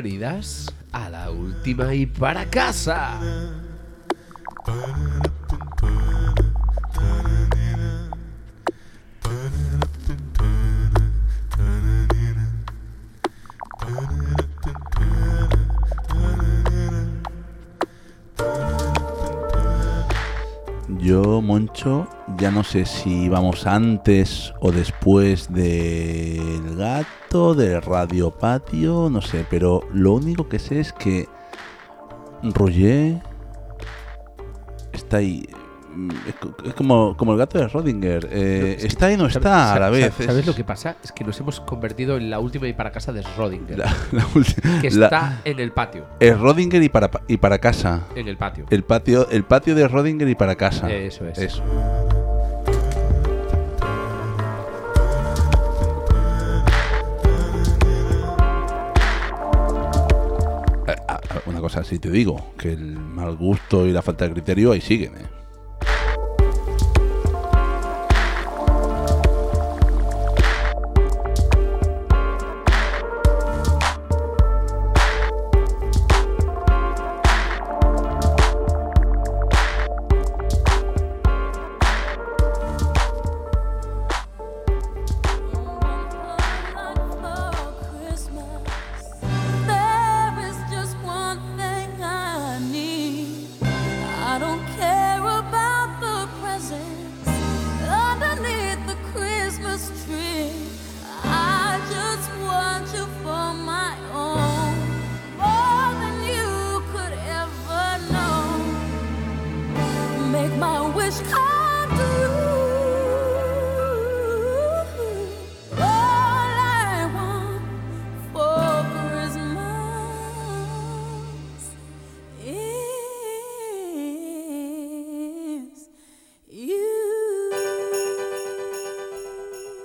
Bienvenidas 0.00 0.72
a 0.92 1.10
la 1.10 1.28
última 1.32 1.92
y 1.92 2.06
para 2.06 2.48
casa. 2.48 3.18
Ya 22.36 22.50
no 22.50 22.64
sé 22.64 22.84
si 22.86 23.28
vamos 23.28 23.64
antes 23.66 24.52
o 24.60 24.72
después 24.72 25.52
del 25.52 26.76
gato, 26.76 27.54
del 27.54 27.80
radio 27.82 28.30
patio, 28.32 29.08
no 29.08 29.20
sé, 29.20 29.46
pero 29.48 29.82
lo 29.92 30.14
único 30.14 30.48
que 30.48 30.58
sé 30.58 30.80
es 30.80 30.92
que 30.92 31.28
Roger 32.42 33.22
está 34.92 35.18
ahí. 35.18 35.46
Es 36.26 36.34
co- 36.36 36.54
es 36.64 36.74
como, 36.74 37.16
como 37.16 37.32
el 37.32 37.38
gato 37.38 37.58
de 37.58 37.66
Rodinger. 37.68 38.28
eh, 38.30 38.78
No, 38.80 38.86
está 38.86 39.10
y 39.12 39.16
no 39.16 39.24
¿sabes- 39.24 39.36
está 39.36 39.74
a 39.74 39.78
la 39.80 39.90
vez. 39.90 40.12
¿Sabes 40.14 40.36
es 40.38 40.46
lo 40.46 40.54
que 40.54 40.64
pasa? 40.64 40.96
Es 41.02 41.12
que 41.12 41.24
nos 41.24 41.38
hemos 41.40 41.60
convertido 41.60 42.16
en 42.16 42.30
la 42.30 42.38
última 42.38 42.68
y 42.68 42.72
para 42.72 42.92
casa 42.92 43.12
de 43.12 43.22
Schrödinger. 43.22 43.76
la- 43.76 43.94
que 44.80 44.90
la- 44.90 45.06
está 45.06 45.40
en 45.44 45.58
el 45.58 45.72
patio. 45.72 46.04
es 46.20 46.38
Rodinger 46.38 46.82
y 46.82 46.88
para, 46.88 47.10
pa- 47.10 47.22
y 47.26 47.36
para 47.38 47.58
casa. 47.58 48.02
En 48.14 48.28
el 48.28 48.36
patio. 48.36 48.66
El 48.70 48.84
patio, 48.84 49.28
el 49.30 49.44
patio 49.44 49.74
de 49.74 49.88
Rodinger 49.88 50.28
y 50.28 50.34
para 50.34 50.54
casa. 50.54 50.90
Eso 50.92 51.26
es. 51.26 51.38
Eso. 51.38 51.62
Eh, 60.86 60.96
ah, 61.08 61.20
Una 61.46 61.60
cosa 61.60 61.84
sí 61.84 61.98
te 61.98 62.10
digo, 62.10 62.52
que 62.58 62.72
el 62.72 62.98
mal 62.98 63.36
gusto 63.36 63.86
y 63.86 63.92
la 63.92 64.02
falta 64.02 64.26
de 64.26 64.32
criterio 64.32 64.72
ahí 64.72 64.80
siguen, 64.80 65.14
¿eh? 65.16 65.37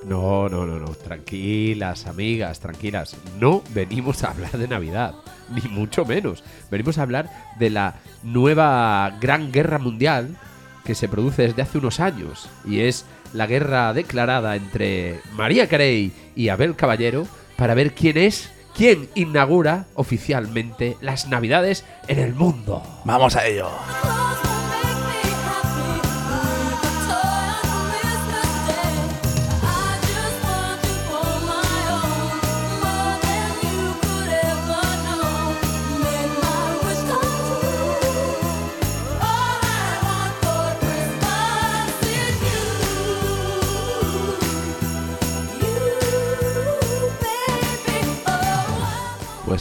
No, 0.06 0.50
no, 0.50 0.66
no, 0.66 0.80
no. 0.80 0.88
Tranquilas, 0.90 2.08
amigas, 2.08 2.60
tranquilas. 2.60 3.16
No 3.40 3.64
venimos 3.74 4.24
a 4.24 4.32
hablar 4.32 4.52
de 4.52 4.68
Navidad, 4.68 5.16
ni 5.50 5.62
mucho 5.70 6.06
menos. 6.06 6.44
Venimos 6.70 6.98
a 6.98 7.04
hablar 7.04 7.30
de 7.60 7.70
la 7.70 7.96
nueva 8.24 9.18
gran 9.22 9.52
guerra 9.52 9.80
mundial 9.80 10.36
que 10.84 10.96
se 10.96 11.08
produce 11.08 11.44
desde 11.44 11.62
hace 11.62 11.78
unos 11.78 12.00
años. 12.00 12.50
Y 12.66 12.82
es 12.82 13.06
la 13.34 13.48
guerra 13.48 13.94
declarada 13.94 14.56
entre 14.56 15.20
María 15.34 15.68
Carey 15.68 16.12
y 16.36 16.50
Abel 16.50 16.76
Caballero 16.76 17.26
para 17.56 17.74
ver 17.74 17.94
quién 17.94 18.18
es, 18.18 18.52
quién 18.76 19.10
inaugura 19.16 19.86
oficialmente 19.96 20.98
las 21.02 21.28
Navidades 21.28 21.86
en 22.08 22.20
el 22.20 22.34
mundo. 22.34 22.84
Vamos 23.06 23.36
a 23.36 23.48
ello. 23.48 23.70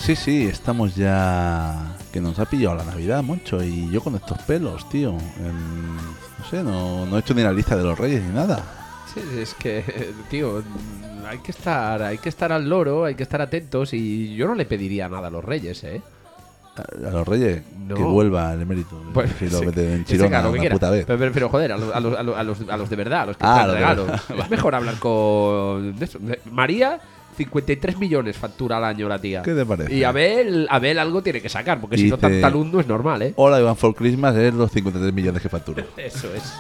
Sí, 0.03 0.17
sí, 0.17 0.47
estamos 0.47 0.95
ya. 0.97 1.97
Que 2.13 2.21
nos 2.21 2.39
ha 2.39 2.45
pillado 2.45 2.77
la 2.77 2.85
Navidad, 2.85 3.23
mucho. 3.23 3.63
Y 3.63 3.91
yo 3.91 4.01
con 4.03 4.15
estos 4.15 4.39
pelos, 4.43 4.89
tío. 4.89 5.13
no 5.13 6.45
sé, 6.51 6.63
no, 6.63 7.07
no 7.07 7.17
he 7.17 7.21
hecho 7.21 7.35
ni 7.35 7.43
la 7.43 7.53
lista 7.53 7.77
de 7.77 7.85
los 7.85 7.99
reyes 7.99 8.23
ni 8.23 8.33
nada. 8.35 8.63
Sí, 9.15 9.21
es 9.39 9.55
que, 9.55 10.13
tío, 10.31 10.63
hay 11.29 11.39
que 11.39 11.51
estar, 11.53 12.03
hay 12.03 12.19
que 12.19 12.29
estar 12.29 12.53
al 12.53 12.69
loro, 12.69 13.05
hay 13.05 13.15
que 13.15 13.23
estar 13.23 13.41
atentos 13.41 13.93
y 13.95 14.35
yo 14.35 14.47
no 14.47 14.55
le 14.55 14.65
pediría 14.67 15.09
nada 15.09 15.29
a 15.29 15.31
los 15.31 15.45
reyes, 15.45 15.83
¿eh? 15.85 16.03
A, 16.77 17.09
a 17.09 17.11
los 17.11 17.29
reyes, 17.29 17.63
No. 17.87 17.95
que 17.95 18.03
vuelva 18.03 18.55
el 18.55 18.63
emérito. 18.63 18.99
Pues, 19.13 19.31
si 19.39 19.51
lo 19.51 19.59
sí, 19.59 19.67
meten 19.67 19.91
en 19.93 20.05
Chirona 20.07 20.43
que 20.43 20.49
una 20.61 20.71
puta 20.71 20.91
vez. 20.91 21.05
Pero, 21.07 21.19
pero- 21.19 21.33
pero, 21.33 21.49
joder, 21.51 21.73
a 21.73 21.77
los, 21.77 21.95
a, 21.95 22.01
los, 22.01 22.17
a 22.19 22.23
los- 22.43 22.69
a 22.69 22.77
los- 22.79 22.89
de 22.91 22.97
verdad, 22.97 23.21
a 23.23 23.27
los 23.27 23.37
que 23.37 23.45
Ah, 23.45 23.55
traen 23.65 23.75
regalos. 23.75 24.11
Es 24.39 24.51
mejor 24.51 24.75
hablar 24.75 24.99
con. 24.99 25.95
María, 26.51 26.99
53 27.37 27.99
millones 27.99 28.37
factura 28.37 28.77
al 28.77 28.85
año 28.85 29.09
la 29.09 29.19
tía. 29.19 29.43
¿Qué 29.43 29.55
te 29.55 29.65
parece? 29.65 29.95
Y 29.95 30.05
Abel, 30.05 30.67
Abel 30.71 30.99
algo 30.99 31.23
tiene 31.23 31.41
que 31.41 31.49
sacar, 31.49 31.81
porque 31.81 31.97
si 31.97 32.09
no, 32.11 32.19
tanta 32.19 32.51
luz 32.51 32.67
no 32.73 32.81
es 32.81 32.87
normal, 32.87 33.23
¿eh? 33.23 33.33
Hola, 33.37 33.61
Iván 33.61 33.77
for 33.77 33.95
Christmas 33.95 34.37
es 34.37 34.53
los 34.55 34.71
53 34.71 35.13
millones 35.13 35.41
que 35.43 35.49
facturo. 35.49 35.83
Eso 35.97 36.33
es. 36.35 36.53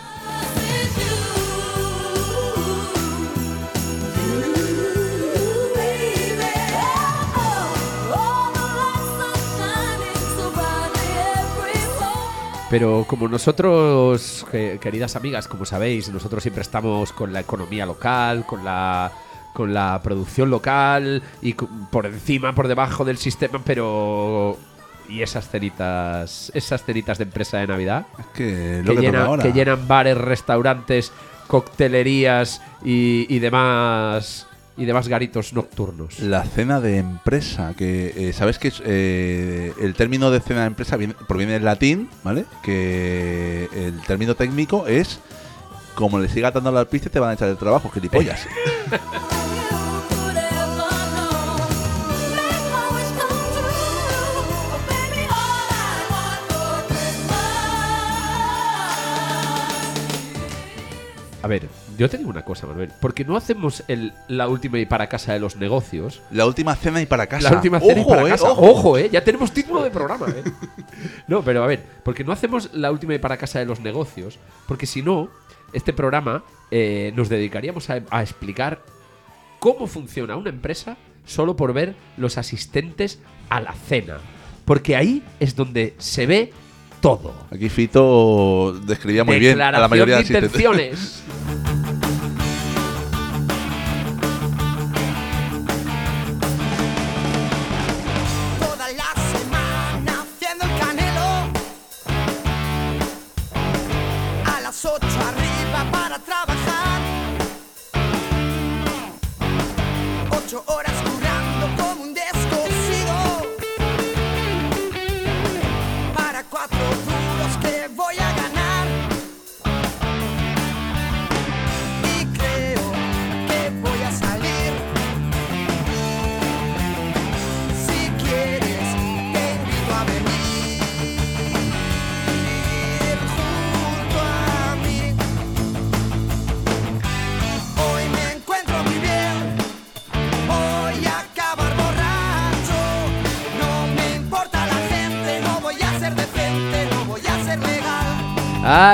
Pero 12.71 13.05
como 13.07 13.29
nosotros, 13.29 14.47
que- 14.51 14.79
queridas 14.81 15.15
amigas, 15.15 15.47
como 15.47 15.67
sabéis, 15.67 16.09
nosotros 16.09 16.43
siempre 16.43 16.63
estamos 16.63 17.13
con 17.13 17.31
la 17.33 17.41
economía 17.41 17.85
local, 17.85 18.47
con 18.47 18.65
la 18.65 19.13
con 19.53 19.75
la 19.75 20.01
producción 20.03 20.51
local 20.51 21.23
y 21.43 21.53
por 21.55 22.07
encima, 22.07 22.55
por 22.55 22.69
debajo 22.69 23.05
del 23.05 23.19
sistema, 23.19 23.61
pero 23.65 24.57
y 25.09 25.21
esas 25.23 25.49
cenitas, 25.49 26.51
esas 26.55 26.85
cenitas 26.85 27.19
de 27.19 27.25
empresa 27.25 27.59
de 27.59 27.67
Navidad 27.67 28.07
Es 28.19 28.27
que 28.35 28.83
lo 28.85 28.97
que, 28.97 29.09
ahora. 29.17 29.43
que 29.43 29.53
llenan 29.53 29.87
bares, 29.87 30.17
restaurantes, 30.17 31.13
coctelerías 31.49 32.63
y, 32.85 33.27
y 33.29 33.39
demás 33.41 34.47
y 34.75 34.87
demás 34.87 35.07
garitos 35.09 35.53
nocturnos. 35.53 36.19
La 36.21 36.45
cena 36.45 36.81
de 36.81 36.97
empresa, 36.97 37.75
que 37.77 38.29
eh, 38.29 38.33
sabes 38.33 38.59
que 38.59 38.73
eh, 38.87 39.75
el 39.79 39.93
término 39.95 40.31
de 40.31 40.41
cena 40.41 40.61
de 40.63 40.67
empresa 40.69 40.97
viene- 40.97 41.15
proviene 41.29 41.53
del 41.53 41.65
latín, 41.67 42.09
¿vale? 42.25 42.47
Que 42.63 43.69
el 43.75 44.01
término 44.07 44.35
técnico 44.35 44.87
es 44.87 45.21
como 45.95 46.19
le 46.19 46.31
siga 46.31 46.51
dando 46.53 46.73
la 46.73 46.87
pista 46.87 47.11
te 47.11 47.21
van 47.21 47.31
a 47.31 47.33
echar 47.35 47.49
el 47.51 47.59
trabajo, 47.59 47.91
gilipollas. 47.91 48.47
A 61.43 61.49
ver, 61.49 61.69
yo 61.99 62.09
te 62.09 62.19
digo 62.19 62.31
una 62.31 62.45
cosa, 62.45 62.67
Manuel. 62.69 62.93
Porque 63.01 63.25
no 63.25 63.37
hacemos 63.37 63.83
el, 63.89 64.13
la 64.29 64.49
última 64.49 64.79
y 64.79 64.87
para 64.87 65.09
casa 65.09 65.33
de 65.33 65.41
los 65.41 65.57
negocios. 65.57 66.23
La 66.31 66.47
última 66.47 66.77
cena 66.77 67.01
y 67.03 67.07
para 67.07 67.27
casa. 67.27 67.51
La 67.51 67.57
última 67.57 67.81
cena 67.81 68.01
y 68.01 68.05
para 68.05 68.27
eh, 68.27 68.29
casa. 68.31 68.51
ojo. 68.51 68.71
Ojo. 68.71 68.99
eh. 68.99 69.11
Ya 69.11 69.25
tenemos 69.25 69.53
título 69.53 69.83
de 69.83 69.91
programa, 69.91 70.27
eh. 70.29 70.45
No, 71.27 71.43
pero 71.43 71.65
a 71.65 71.67
ver, 71.67 71.85
porque 72.05 72.23
no 72.23 72.33
hacemos 72.33 72.71
la 72.75 72.93
última 72.93 73.15
y 73.15 73.19
para 73.19 73.37
casa 73.37 73.59
de 73.59 73.67
los 73.67 73.81
negocios. 73.81 74.39
Porque 74.69 74.87
si 74.87 75.03
no, 75.03 75.31
este 75.73 75.93
programa 75.93 76.45
eh, 76.71 77.13
nos 77.17 77.29
dedicaríamos 77.29 77.91
a, 77.91 78.03
a 78.11 78.23
explicar 78.23 78.83
cómo 79.59 79.89
funciona 79.89 80.37
una 80.37 80.51
empresa 80.51 80.97
solo 81.25 81.57
por 81.57 81.73
ver 81.73 81.97
los 82.17 82.39
asistentes 82.39 83.19
a 83.49 83.61
la 83.61 83.73
cena. 83.73 84.19
Porque 84.65 84.95
ahí 84.95 85.25
es 85.41 85.57
donde 85.57 85.95
se 85.99 86.27
ve 86.27 86.53
todo. 87.03 87.35
Aquí 87.51 87.69
Fito 87.69 88.73
describía 88.87 89.25
muy 89.25 89.39
bien 89.39 89.61
a 89.61 89.73
la 89.73 89.89
mayoría 89.89 90.17
de 90.17 90.23
de 90.23 90.29
intenciones. 90.29 91.23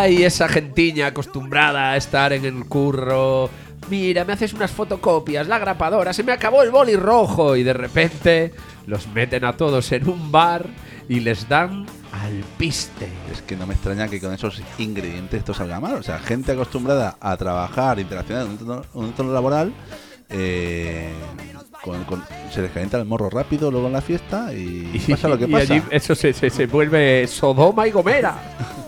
Ay, 0.09 0.25
esa 0.25 0.49
gentiña 0.49 1.09
acostumbrada 1.09 1.93
a 1.93 1.97
estar 1.99 2.33
en 2.33 2.47
el 2.47 2.65
curro. 2.65 3.51
Mira, 3.91 4.25
me 4.25 4.33
haces 4.33 4.55
unas 4.55 4.71
fotocopias, 4.71 5.47
la 5.47 5.59
grapadora, 5.59 6.15
se 6.15 6.23
me 6.23 6.33
acabó 6.33 6.63
el 6.63 6.71
boli 6.71 6.97
rojo 6.97 7.57
y 7.57 7.63
de 7.63 7.75
repente 7.75 8.55
los 8.87 9.07
meten 9.09 9.45
a 9.45 9.53
todos 9.55 9.93
en 9.93 10.09
un 10.09 10.33
bar 10.33 10.65
y 11.11 11.21
les 11.21 11.47
dan 11.47 11.85
al 12.11 12.43
piste. 12.57 13.07
Es 13.31 13.43
que 13.43 13.55
no 13.55 13.67
me 13.67 13.75
extraña 13.75 14.09
que 14.09 14.19
con 14.19 14.33
esos 14.33 14.63
ingredientes 14.79 15.41
esto 15.41 15.53
salga 15.53 15.79
mal. 15.79 15.97
O 15.97 16.03
sea, 16.03 16.19
gente 16.21 16.53
acostumbrada 16.53 17.19
a 17.21 17.37
trabajar, 17.37 17.99
interaccionar 17.99 18.45
en 18.45 18.49
un 18.53 18.59
entorno, 18.59 18.83
un 18.95 19.05
entorno 19.09 19.33
laboral, 19.35 19.75
eh, 20.31 21.13
con- 21.83 22.05
con- 22.05 22.25
se 22.51 22.63
les 22.63 22.71
calienta 22.71 22.97
el 22.99 23.05
morro 23.05 23.29
rápido 23.29 23.71
luego 23.71 23.89
en 23.89 23.93
la 23.93 24.01
fiesta 24.01 24.55
y, 24.55 24.99
pasa 25.11 25.29
lo 25.29 25.37
que 25.37 25.45
y 25.45 25.49
pasa. 25.53 25.75
allí 25.75 25.83
eso 25.91 26.15
se, 26.15 26.33
se- 26.33 26.49
se 26.49 26.67
vuelve 26.67 27.27
Sodoma 27.27 27.87
y 27.87 27.91
Gomera. 27.91 28.39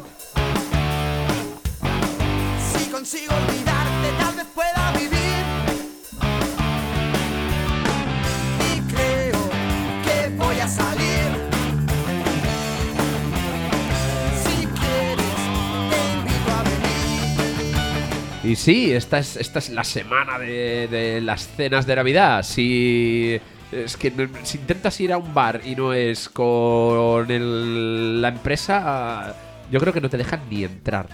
Y 18.50 18.56
sí, 18.56 18.92
esta 18.92 19.20
es, 19.20 19.36
esta 19.36 19.60
es 19.60 19.70
la 19.70 19.84
semana 19.84 20.36
de, 20.36 21.20
las 21.22 21.46
cenas 21.46 21.86
de 21.86 21.94
Navidad. 21.94 22.42
Si 22.42 23.40
es 23.70 23.96
que 23.96 24.12
si 24.42 24.58
intentas 24.58 25.00
ir 25.00 25.12
a 25.12 25.18
un 25.18 25.32
bar 25.32 25.60
y 25.64 25.76
no 25.76 25.92
es 25.92 26.28
con 26.28 27.30
el- 27.30 28.20
la 28.20 28.26
empresa, 28.30 29.36
yo 29.70 29.78
creo 29.78 29.92
que 29.92 30.00
no 30.00 30.10
te 30.10 30.16
dejan 30.16 30.40
ni 30.50 30.64
entrar. 30.64 31.06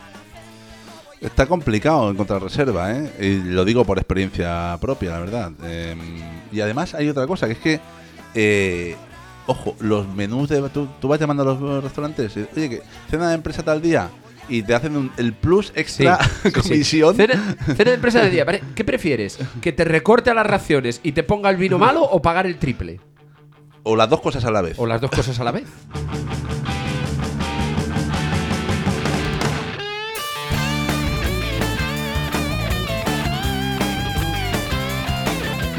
Está 1.21 1.45
complicado 1.45 2.11
encontrar 2.11 2.43
reserva, 2.43 2.91
¿eh? 2.93 3.13
Y 3.21 3.51
lo 3.51 3.67
digo 3.67 3.85
por 3.85 3.99
experiencia 3.99 4.79
propia, 4.81 5.11
la 5.11 5.19
verdad. 5.19 5.53
Eh, 5.65 5.95
y 6.51 6.61
además 6.63 6.95
hay 6.95 7.11
otra 7.11 7.27
cosa, 7.27 7.49
que 7.49 7.53
es 7.53 7.59
que, 7.59 7.81
eh, 8.35 8.97
ojo, 9.47 9.77
los 9.81 10.09
menús 10.09 10.49
de... 10.49 10.67
Tú, 10.71 10.89
vas 11.03 11.21
llamando 11.21 11.43
a 11.43 11.55
los 11.55 11.85
restaurantes, 11.85 12.35
y, 12.35 12.47
oye, 12.57 12.71
que 12.71 12.83
cena 13.11 13.29
de 13.29 13.35
empresa 13.35 13.63
tal 13.63 13.83
día, 13.83 14.09
y 14.49 14.63
te 14.63 14.75
hacen 14.75 14.97
un- 14.97 15.13
el 15.17 15.33
plus 15.33 15.73
extra 15.75 16.19
Sí, 16.23 16.29
sí, 16.43 16.51
sí. 16.51 16.53
comisión. 16.53 17.17
Cena, 17.17 17.57
cena 17.77 17.91
de 17.91 17.95
empresa 17.95 18.21
de 18.23 18.31
día. 18.31 18.47
¿Qué 18.75 18.85
prefieres? 18.85 19.39
¿Que 19.61 19.73
te 19.73 19.85
recorte 19.85 20.31
a 20.31 20.35
las 20.35 20.47
raciones 20.47 21.01
y 21.03 21.13
te 21.13 21.23
ponga 21.23 21.51
el 21.51 21.57
vino 21.57 21.79
malo 21.79 22.03
o 22.03 22.21
pagar 22.23 22.47
el 22.47 22.59
triple? 22.59 23.01
O 23.83 23.95
las 23.97 24.11
dos 24.11 24.21
cosas 24.21 24.45
a 24.45 24.51
la 24.51 24.63
vez. 24.63 24.79
¿O 24.79 24.87
las 24.87 25.01
dos 25.01 25.11
cosas 25.11 25.39
a 25.41 25.45
la 25.45 25.53
vez? 25.53 25.65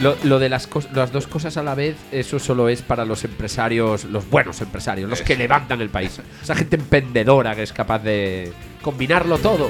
Lo, 0.02 0.16
lo 0.24 0.38
de 0.38 0.48
las, 0.48 0.70
las 0.94 1.12
dos 1.12 1.26
cosas 1.26 1.58
a 1.58 1.64
la 1.64 1.74
vez, 1.74 1.96
eso 2.12 2.38
solo 2.38 2.70
es 2.70 2.84
para 2.84 3.04
los 3.04 3.24
empresarios, 3.24 4.06
los 4.06 4.30
buenos 4.30 4.62
empresarios, 4.62 5.10
los 5.10 5.22
que 5.22 5.36
levantan 5.36 5.82
el 5.82 5.90
país. 5.90 6.22
Esa 6.42 6.56
gente 6.56 6.76
emprendedora 6.76 7.56
que 7.56 7.64
es 7.64 7.74
capaz 7.74 8.00
de 8.00 8.54
combinarlo 8.84 9.40
todo. 9.40 9.70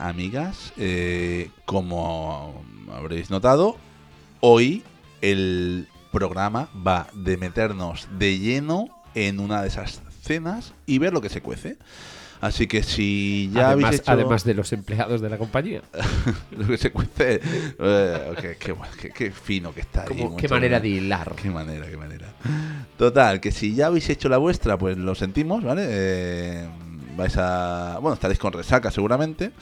Amigas. 0.00 0.72
Eh, 0.76 1.50
como 1.64 2.64
habréis 2.92 3.30
notado, 3.30 3.76
hoy 4.40 4.82
el 5.20 5.88
programa 6.12 6.68
va 6.86 7.06
de 7.14 7.36
meternos 7.36 8.08
de 8.18 8.38
lleno 8.38 8.88
en 9.14 9.38
una 9.40 9.62
de 9.62 9.68
esas 9.68 10.00
cenas 10.22 10.74
y 10.86 10.98
ver 10.98 11.12
lo 11.12 11.20
que 11.20 11.28
se 11.28 11.40
cuece. 11.40 11.76
Así 12.40 12.66
que 12.66 12.82
si 12.82 13.50
ya 13.52 13.66
además, 13.68 13.84
habéis 13.88 14.00
hecho 14.00 14.12
además 14.12 14.44
de 14.44 14.54
los 14.54 14.72
empleados 14.72 15.20
de 15.20 15.28
la 15.28 15.36
compañía. 15.36 15.82
lo 16.56 16.66
que 16.66 16.78
se 16.78 16.90
cuece, 16.90 17.38
eh, 17.78 18.32
qué, 18.40 18.56
qué 18.58 18.74
qué- 18.98 19.10
qué 19.10 19.30
fino 19.30 19.74
que 19.74 19.82
está. 19.82 20.04
ahí, 20.04 20.26
qué 20.38 20.48
manera 20.48 20.80
de 20.80 20.88
hilar. 20.88 21.34
Qué 21.36 21.50
manera, 21.50 21.86
qué 21.90 21.98
manera. 21.98 22.32
Total, 22.96 23.40
que 23.40 23.52
si 23.52 23.74
ya 23.74 23.88
habéis 23.88 24.08
hecho 24.08 24.30
la 24.30 24.38
vuestra, 24.38 24.78
pues 24.78 24.96
lo 24.96 25.14
sentimos, 25.14 25.62
¿vale? 25.62 25.84
Eh, 25.86 26.66
vais 27.14 27.36
a. 27.36 27.98
Bueno, 28.00 28.14
estaréis 28.14 28.38
con 28.38 28.54
resaca 28.54 28.90
seguramente. 28.90 29.52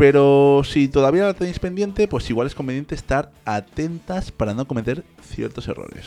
Pero 0.00 0.62
si 0.64 0.88
todavía 0.88 1.24
la 1.24 1.34
tenéis 1.34 1.58
pendiente, 1.58 2.08
pues 2.08 2.30
igual 2.30 2.46
es 2.46 2.54
conveniente 2.54 2.94
estar 2.94 3.32
atentas 3.44 4.32
para 4.32 4.54
no 4.54 4.66
cometer 4.66 5.04
ciertos 5.20 5.68
errores. 5.68 6.06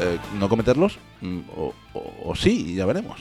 Eh, 0.00 0.18
¿No 0.38 0.48
cometerlos? 0.48 0.98
Mm, 1.20 1.40
O, 1.92 2.36
sí, 2.36 2.76
ya 2.76 2.86
veremos. 2.86 3.20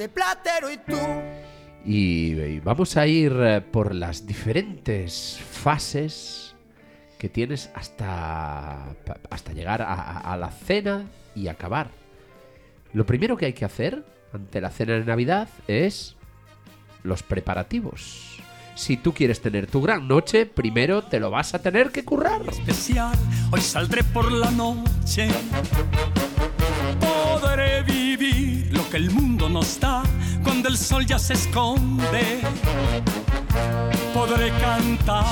De 0.00 0.08
platero 0.08 0.70
y 0.72 0.78
tú. 0.78 0.96
Y, 1.84 2.32
y 2.40 2.60
vamos 2.60 2.96
a 2.96 3.06
ir 3.06 3.32
eh, 3.38 3.60
por 3.60 3.94
las 3.94 4.26
diferentes 4.26 5.38
fases 5.50 6.54
que 7.18 7.28
tienes 7.28 7.70
hasta, 7.74 8.94
hasta 9.30 9.52
llegar 9.52 9.82
a, 9.82 9.92
a- 9.92 10.32
a 10.32 10.36
la 10.38 10.50
cena 10.50 11.04
y 11.34 11.48
acabar. 11.48 11.88
Lo 12.94 13.04
primero 13.04 13.36
que 13.36 13.44
hay 13.46 13.52
que 13.52 13.64
hacer 13.66 14.04
ante 14.32 14.60
la 14.60 14.70
cena 14.70 14.94
de 14.94 15.04
Navidad 15.04 15.48
es 15.68 16.16
los 17.02 17.22
preparativos. 17.22 18.38
Si 18.76 18.96
tú 18.96 19.12
quieres 19.12 19.40
tener 19.42 19.66
tu 19.66 19.82
gran 19.82 20.08
noche, 20.08 20.46
primero 20.46 21.02
te 21.02 21.20
lo 21.20 21.30
vas 21.30 21.54
a 21.54 21.60
tener 21.60 21.90
que 21.90 22.04
currar. 22.04 22.40
especial. 22.48 23.12
Hoy 23.52 23.60
saldré 23.60 24.02
por 24.02 24.32
la 24.32 24.50
noche. 24.50 25.28
Podré 27.00 27.82
vivir 27.82 28.19
lo 28.70 28.88
que 28.88 28.96
el 28.96 29.10
mundo 29.10 29.48
nos 29.48 29.78
da 29.80 30.02
cuando 30.42 30.68
el 30.68 30.76
sol 30.76 31.04
ya 31.06 31.18
se 31.18 31.34
esconde. 31.34 32.40
Podré 34.14 34.50
cantar 34.58 35.24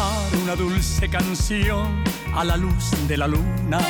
una 0.42 0.54
dulce 0.57 1.09
canción 1.09 2.02
a 2.35 2.45
la 2.45 2.57
luz 2.57 2.90
de 3.07 3.16
la 3.16 3.26
luna 3.26 3.80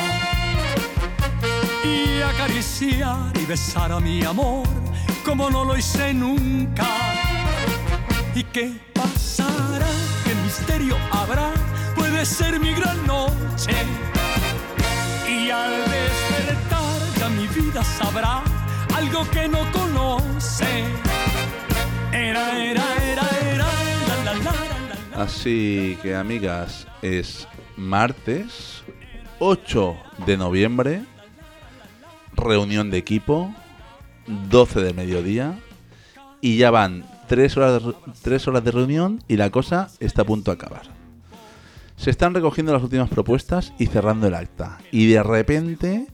y 1.83 2.21
acariciar 2.21 3.31
y 3.41 3.45
besar 3.45 3.91
a 3.91 3.99
mi 3.99 4.23
amor 4.23 4.67
como 5.25 5.49
no 5.49 5.63
lo 5.63 5.77
hice 5.77 6.13
nunca. 6.13 6.87
¿Y 8.35 8.43
qué 8.43 8.71
pasará? 8.93 9.87
¿Qué 10.25 10.35
misterio 10.43 10.95
habrá? 11.11 11.51
Puede 11.95 12.25
ser 12.25 12.59
mi 12.59 12.73
gran 12.73 13.05
noche. 13.05 13.73
Y 15.27 15.49
al 15.49 15.71
despertar 15.89 16.99
ya 17.19 17.29
mi 17.29 17.47
vida 17.47 17.83
sabrá 17.83 18.43
algo 18.99 19.29
que 19.31 19.47
no 19.47 19.59
conoce. 19.71 20.83
Era, 22.11 22.45
era, 22.61 22.85
era, 23.11 23.27
era. 23.53 23.65
Así 25.15 25.97
que, 26.01 26.15
amigas, 26.15 26.85
es 27.01 27.47
martes 27.77 28.83
8 29.39 29.95
de 30.25 30.37
noviembre, 30.37 31.03
reunión 32.35 32.89
de 32.89 32.97
equipo, 32.97 33.53
12 34.49 34.81
de 34.81 34.93
mediodía, 34.93 35.59
y 36.41 36.57
ya 36.57 36.69
van 36.69 37.05
3 37.27 37.57
horas, 37.57 37.83
de, 37.83 37.93
tres 38.21 38.47
horas 38.47 38.63
de 38.65 38.71
reunión 38.71 39.23
y 39.27 39.37
la 39.37 39.49
cosa 39.49 39.89
está 39.99 40.23
a 40.23 40.25
punto 40.25 40.51
de 40.51 40.55
acabar. 40.55 40.83
Se 41.95 42.09
están 42.09 42.33
recogiendo 42.33 42.73
las 42.73 42.83
últimas 42.83 43.09
propuestas 43.09 43.73
y 43.77 43.87
cerrando 43.87 44.27
el 44.27 44.33
acta. 44.33 44.77
Y 44.91 45.07
de 45.07 45.21
repente, 45.21 46.07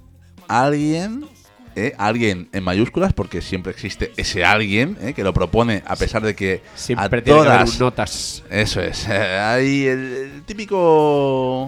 alguien, 0.47 1.27
eh, 1.75 1.93
alguien 1.97 2.47
en 2.53 2.63
mayúsculas, 2.63 3.13
porque 3.13 3.41
siempre 3.41 3.71
existe 3.71 4.11
ese 4.17 4.45
alguien 4.45 4.97
eh, 5.01 5.13
que 5.13 5.23
lo 5.23 5.33
propone 5.33 5.83
a 5.85 5.95
pesar 5.95 6.21
de 6.21 6.35
que 6.35 6.61
Siempre 6.75 7.05
a 7.05 7.09
tiene 7.09 7.23
que 7.23 7.31
haber 7.47 7.51
todas 7.59 7.73
un 7.73 7.79
notas. 7.79 8.43
eso 8.49 8.81
es. 8.81 9.07
eh, 9.09 9.39
Hay 9.39 9.85
el, 9.87 9.99
el 10.35 10.43
típico. 10.43 11.63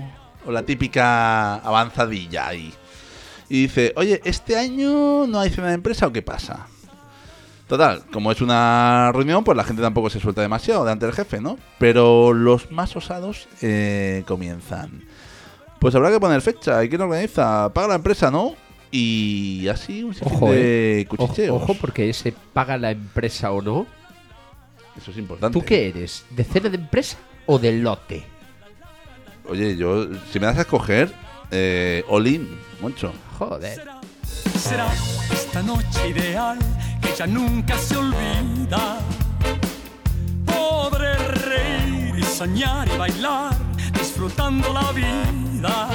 O 0.46 0.52
la 0.52 0.64
típica 0.64 1.56
avanzadilla 1.56 2.48
ahí. 2.48 2.74
Y 3.50 3.64
dice: 3.64 3.94
Oye, 3.98 4.22
¿este 4.24 4.58
año 4.58 5.28
no 5.28 5.40
hay 5.40 5.50
cena 5.50 5.68
de 5.70 5.74
empresa 5.74 6.08
o 6.08 6.14
qué 6.14 6.22
pasa? 6.22 6.68
Total, 7.68 8.04
como 8.14 8.32
es 8.32 8.40
una 8.40 9.12
reunión, 9.14 9.44
pues 9.44 9.58
la 9.58 9.66
gente 9.66 9.82
tampoco 9.82 10.10
se 10.10 10.22
suelta 10.22 10.42
demasiado 10.42 10.86
delante 10.86 11.06
del 11.06 11.14
jefe, 11.14 11.42
¿no? 11.42 11.58
Pero 11.80 12.32
los 12.32 12.72
más 12.72 12.96
osados 12.96 13.50
eh, 13.62 14.24
comienzan. 14.26 15.04
Pues 15.80 15.94
habrá 15.94 16.10
que 16.10 16.20
poner 16.20 16.42
fecha. 16.42 16.82
¿Y 16.84 16.88
quién 16.88 17.02
organiza? 17.02 17.74
Paga 17.74 17.90
la 17.90 17.96
empresa, 17.96 18.32
¿no? 18.32 18.56
Y 18.92 19.68
así 19.68 20.04
un 20.04 20.16
Ojo, 20.22 20.52
de 20.52 21.02
eh. 21.02 21.08
Ojo, 21.10 21.18
cuchicheos. 21.28 21.62
ojo, 21.62 21.74
porque 21.76 22.10
ese 22.10 22.34
paga 22.54 22.78
la 22.78 22.92
empresa 22.92 23.52
o 23.52 23.62
no. 23.62 23.86
Eso 24.98 25.12
es 25.12 25.18
importante. 25.18 25.60
¿Tú 25.60 25.66
qué 25.66 25.90
eres? 25.90 26.26
¿De 26.30 26.44
cena 26.44 26.70
de 26.70 26.78
empresa 26.78 27.18
o 27.46 27.60
de 27.60 27.74
lote? 27.74 28.24
Oye, 29.50 29.76
yo, 29.78 30.08
si 30.32 30.40
me 30.40 30.48
das 30.48 30.58
a 30.58 30.62
escoger, 30.62 31.14
eh, 31.52 32.04
all 32.10 32.28
in, 32.28 32.48
mucho. 32.82 33.14
Joder. 33.38 33.82
Será 34.58 34.92
esta 35.32 35.62
noche 35.62 36.10
ideal 36.10 36.58
que 37.02 37.10
ya 37.16 37.28
nunca 37.28 37.78
se 37.78 37.96
olvida. 37.96 39.00
Podré 40.46 41.16
reír 41.16 42.16
y 42.18 42.24
soñar 42.24 42.88
y 42.94 42.98
bailar, 42.98 43.56
disfrutando 43.94 44.74
la 44.74 44.92
vida. 44.92 45.90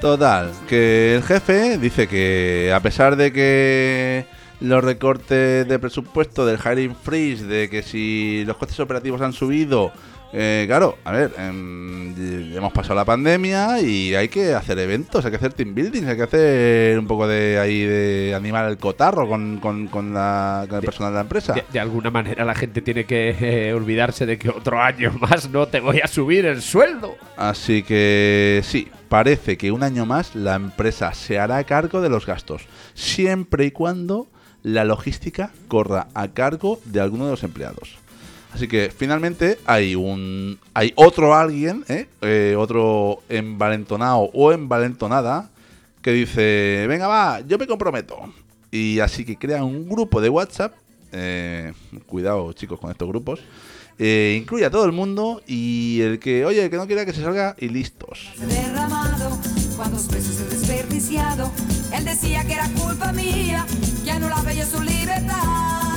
Total, 0.00 0.52
que 0.68 1.16
el 1.16 1.24
jefe 1.24 1.76
dice 1.76 2.06
que 2.06 2.72
a 2.72 2.80
pesar 2.80 3.16
de 3.16 3.32
que 3.32 4.26
los 4.60 4.82
recortes 4.84 5.66
de 5.66 5.78
presupuesto 5.80 6.46
del 6.46 6.58
hiring 6.58 6.94
freeze, 6.94 7.44
de 7.44 7.68
que 7.68 7.82
si 7.82 8.44
los 8.46 8.56
costes 8.56 8.78
operativos 8.78 9.20
han 9.22 9.32
subido, 9.32 9.92
eh, 10.32 10.64
claro, 10.66 10.98
a 11.04 11.12
ver, 11.12 11.32
y- 11.38 12.56
hemos 12.56 12.72
pasado 12.72 12.94
la 12.96 13.04
pandemia 13.04 13.80
y 13.80 14.14
hay 14.14 14.28
que 14.28 14.54
hacer 14.54 14.78
eventos, 14.78 15.24
hay 15.24 15.30
que 15.30 15.36
hacer 15.36 15.52
team 15.52 15.74
building, 15.74 16.04
hay 16.04 16.16
que 16.16 16.22
hacer 16.22 16.98
un 16.98 17.06
poco 17.06 17.26
de 17.28 17.58
ahí 17.58 17.82
de 17.84 18.34
animar 18.34 18.68
el 18.68 18.76
cotarro 18.78 19.28
con, 19.28 19.58
con- 19.58 19.86
con 19.88 20.12
la- 20.12 20.66
con 20.68 20.78
el 20.78 20.84
personal 20.84 21.12
de 21.12 21.16
la 21.16 21.20
empresa. 21.22 21.52
De, 21.54 21.64
de 21.72 21.80
alguna 21.80 22.10
manera 22.10 22.44
la 22.44 22.54
gente 22.54 22.82
tiene 22.82 23.04
que 23.04 23.36
eh, 23.40 23.72
olvidarse 23.74 24.26
de 24.26 24.38
que 24.38 24.48
otro 24.50 24.80
año 24.82 25.12
más 25.20 25.48
no 25.50 25.68
te 25.68 25.80
voy 25.80 26.00
a 26.00 26.06
subir 26.08 26.46
el 26.46 26.60
sueldo. 26.62 27.16
Así 27.36 27.82
que 27.82 28.60
sí, 28.64 28.88
parece 29.08 29.56
que 29.56 29.70
un 29.72 29.82
año 29.82 30.04
más 30.06 30.34
la 30.34 30.56
empresa 30.56 31.14
se 31.14 31.38
hará 31.38 31.62
cargo 31.64 32.00
de 32.00 32.08
los 32.10 32.26
gastos, 32.26 32.62
siempre 32.94 33.64
y 33.66 33.70
cuando 33.70 34.28
la 34.62 34.84
logística 34.84 35.52
corra 35.68 36.08
a 36.14 36.28
cargo 36.28 36.80
de 36.84 37.00
alguno 37.00 37.24
de 37.26 37.30
los 37.30 37.44
empleados. 37.44 37.96
Así 38.52 38.66
que 38.66 38.90
finalmente 38.96 39.58
hay 39.66 39.94
un 39.94 40.58
hay 40.74 40.92
otro 40.96 41.34
alguien, 41.34 41.84
¿eh? 41.88 42.08
Eh, 42.22 42.54
otro 42.58 43.22
envalentonado 43.28 44.30
o 44.32 44.52
envalentonada 44.52 45.50
que 46.02 46.12
dice, 46.12 46.86
venga 46.88 47.06
va, 47.06 47.40
yo 47.40 47.58
me 47.58 47.66
comprometo. 47.66 48.32
Y 48.70 49.00
así 49.00 49.24
que 49.24 49.36
crea 49.36 49.64
un 49.64 49.88
grupo 49.88 50.20
de 50.20 50.28
WhatsApp, 50.28 50.74
eh, 51.12 51.72
cuidado 52.06 52.52
chicos 52.52 52.78
con 52.78 52.90
estos 52.90 53.08
grupos, 53.08 53.40
eh, 53.98 54.38
incluye 54.40 54.64
a 54.64 54.70
todo 54.70 54.84
el 54.84 54.92
mundo 54.92 55.42
y 55.46 56.00
el 56.02 56.18
que, 56.18 56.44
oye, 56.44 56.64
el 56.64 56.70
que 56.70 56.76
no 56.76 56.86
quiera 56.86 57.04
que 57.04 57.12
se 57.12 57.22
salga 57.22 57.56
y 57.58 57.68
listos. 57.68 58.30
Él 61.92 62.04
decía 62.04 62.44
que 62.44 62.52
era 62.52 62.68
culpa 62.70 63.12
mía, 63.12 63.66
que 64.04 64.10
anulaba 64.10 64.52
yo 64.52 64.64
su 64.64 64.82
libertad. 64.82 65.87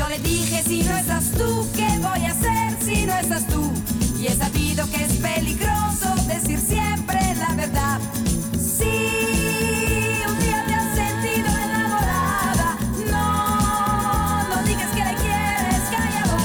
Yo 0.00 0.08
le 0.08 0.18
dije, 0.20 0.62
si 0.62 0.82
no 0.82 0.96
estás 0.96 1.30
tú, 1.32 1.68
¿qué 1.76 1.86
voy 1.98 2.24
a 2.24 2.30
hacer 2.30 2.74
si 2.82 3.04
no 3.04 3.14
estás 3.18 3.46
tú? 3.48 3.70
Y 4.18 4.28
he 4.28 4.34
sabido 4.34 4.88
que 4.90 5.04
es 5.04 5.12
peligroso 5.18 6.14
decir 6.26 6.58
siempre 6.58 7.20
la 7.36 7.54
verdad. 7.54 8.00
Si 8.58 8.86
un 10.26 10.38
día 10.38 10.64
te 10.66 10.72
has 10.72 10.94
sentido 10.94 11.48
enamorada, 11.48 12.78
no, 13.10 14.48
no 14.48 14.62
digas 14.62 14.88
que 14.88 15.04
le 15.04 15.14
quieres, 15.16 15.82
callado. 15.90 16.38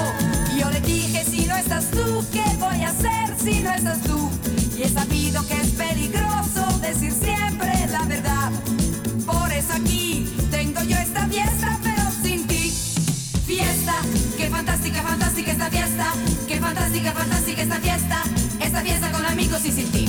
Yo 0.59 0.69
le 0.71 0.81
dije, 0.81 1.24
si 1.24 1.45
no 1.45 1.55
estás 1.55 1.89
tú, 1.91 2.25
¿qué 2.33 2.43
voy 2.59 2.83
a 2.83 2.89
hacer 2.89 3.38
si 3.41 3.62
no 3.63 3.74
estás 3.74 4.01
tú? 4.01 4.29
Y 4.77 4.83
he 4.83 4.89
sabido 4.89 5.47
que 5.47 5.62
es 5.62 5.69
peligroso 5.69 6.77
decir 6.81 7.13
siempre 7.13 7.88
la 7.89 8.03
verdad. 8.03 8.51
Fantástica, 15.02 15.52
fantástica 15.52 15.52
esta 15.52 15.70
fiesta. 15.70 16.14
Qué 16.48 16.60
fantástica, 16.60 17.12
fantástica 17.12 17.62
esta 17.62 17.75
fiesta. 17.80 18.24
Esta 18.62 18.82
fiesta 18.82 19.12
con 19.12 19.25
amigos 19.25 19.66
y 19.66 19.72
sin 19.72 19.92
ti. 19.92 20.06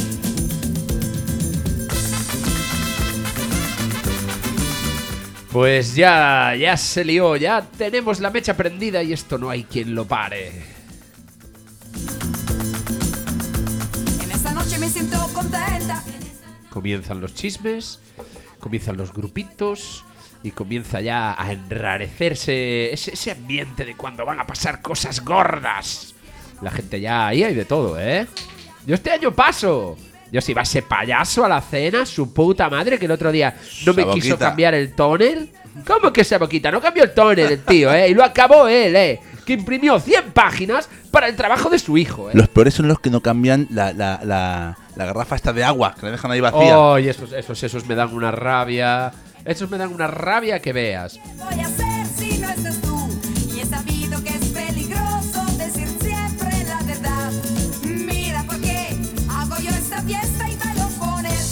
Pues 5.53 5.95
ya, 5.95 6.55
ya 6.55 6.77
se 6.77 7.05
lió, 7.05 7.35
ya 7.37 7.63
tenemos 7.63 8.21
la 8.21 8.31
mecha 8.31 8.57
prendida 8.57 9.03
y 9.03 9.13
esto 9.15 9.39
no 9.39 9.49
hay 9.49 9.65
quien 9.65 9.95
lo 9.95 10.05
pare. 10.05 10.53
En 14.23 14.31
esta 14.31 14.53
noche 14.53 14.79
me 14.79 14.89
siento 14.89 15.17
contenta. 15.33 16.05
Comienzan 16.69 17.23
los 17.23 17.35
chismes, 17.35 18.01
comienzan 18.61 18.99
los 18.99 19.13
grupitos 19.13 20.05
y 20.47 20.53
comienza 20.53 21.01
ya 21.01 21.35
a 21.37 21.53
enrarecerse 21.53 22.93
ese, 22.93 23.15
ese 23.15 23.33
ambiente 23.33 23.85
de 23.85 23.97
cuando 23.97 24.25
van 24.25 24.39
a 24.39 24.47
pasar 24.47 24.81
cosas 24.81 25.25
gordas. 25.25 26.15
La 26.63 26.71
gente 26.71 27.01
ya 27.01 27.27
ahí 27.27 27.43
hay 27.43 27.55
de 27.55 27.65
todo, 27.65 27.99
¿eh? 28.01 28.27
Yo 28.87 28.95
este 28.95 29.11
año 29.11 29.33
paso. 29.33 29.97
Yo 30.33 30.41
si 30.41 30.55
va 30.55 30.63
ese 30.63 30.83
payaso 30.83 31.45
a 31.45 31.49
la 31.49 31.61
cena, 31.61 32.05
su 32.05 32.33
puta 32.33 32.69
madre, 32.69 32.99
que 32.99 33.07
el 33.07 33.13
otro 33.13 33.31
día 33.31 33.57
no 33.85 33.95
me 33.95 34.09
quiso 34.11 34.39
cambiar 34.39 34.75
el 34.75 34.95
tóner. 34.95 35.49
¿Cómo 35.87 36.13
que 36.13 36.23
esa 36.23 36.39
boquita? 36.39 36.71
No 36.71 36.81
cambió 36.81 37.05
el 37.05 37.13
tóner 37.15 37.53
el 37.53 37.63
tío, 37.63 37.93
¿eh? 37.93 38.09
Y 38.09 38.15
lo 38.15 38.25
acabó 38.25 38.67
él, 38.69 38.97
¿eh? 38.97 39.21
Que 39.45 39.53
imprimió 39.53 40.01
100 40.01 40.33
páginas 40.33 40.89
para 41.11 41.29
el 41.29 41.37
trabajo 41.37 41.71
de 41.71 41.79
su 41.79 41.97
hijo, 41.99 42.31
¿eh? 42.31 42.33
Los 42.35 42.49
peores 42.49 42.75
son 42.75 42.89
los 42.89 42.99
que 43.01 43.11
no 43.11 43.21
cambian 43.21 43.69
la, 43.71 43.93
la, 43.93 44.21
la, 44.25 44.77
la 44.97 45.05
garrafa 45.05 45.37
esta 45.37 45.53
de 45.53 45.63
agua, 45.63 45.95
que 45.99 46.07
la 46.07 46.13
dejan 46.13 46.31
ahí 46.31 46.41
vacía. 46.41 46.79
Oh, 46.79 46.99
y 46.99 47.09
esos, 47.09 47.33
esos, 47.33 47.63
esos 47.63 47.87
me 47.87 47.95
dan 47.95 48.13
una 48.15 48.31
rabia. 48.31 49.13
Esos 49.47 49.71
me 49.71 49.79
dan 49.79 49.95
una 49.95 50.09
rabia 50.09 50.59
que 50.59 50.73
veas. 50.73 51.21
¿Qué 51.23 51.45
voy 51.45 51.61
a 51.61 51.67
hacer 51.67 52.07
si 52.19 52.39
no 52.39 52.49
estás 52.49 52.81
tú? 52.81 53.09
Y 53.55 53.61
he 53.61 53.65
sabido 53.65 54.21
que 54.25 54.31
es 54.31 54.45
peligroso 54.47 55.45
decir 55.57 55.87
siempre 56.01 56.65
la 56.65 56.83
verdad. 56.83 57.31
Mira 57.85 58.43
por 58.43 58.61
qué 58.61 58.99
hago 59.31 59.57
yo 59.63 59.71
esta 59.71 60.03
fiesta 60.03 60.51
y 60.51 60.57
bailo 60.57 60.89
con 60.99 61.25
él. 61.25 61.45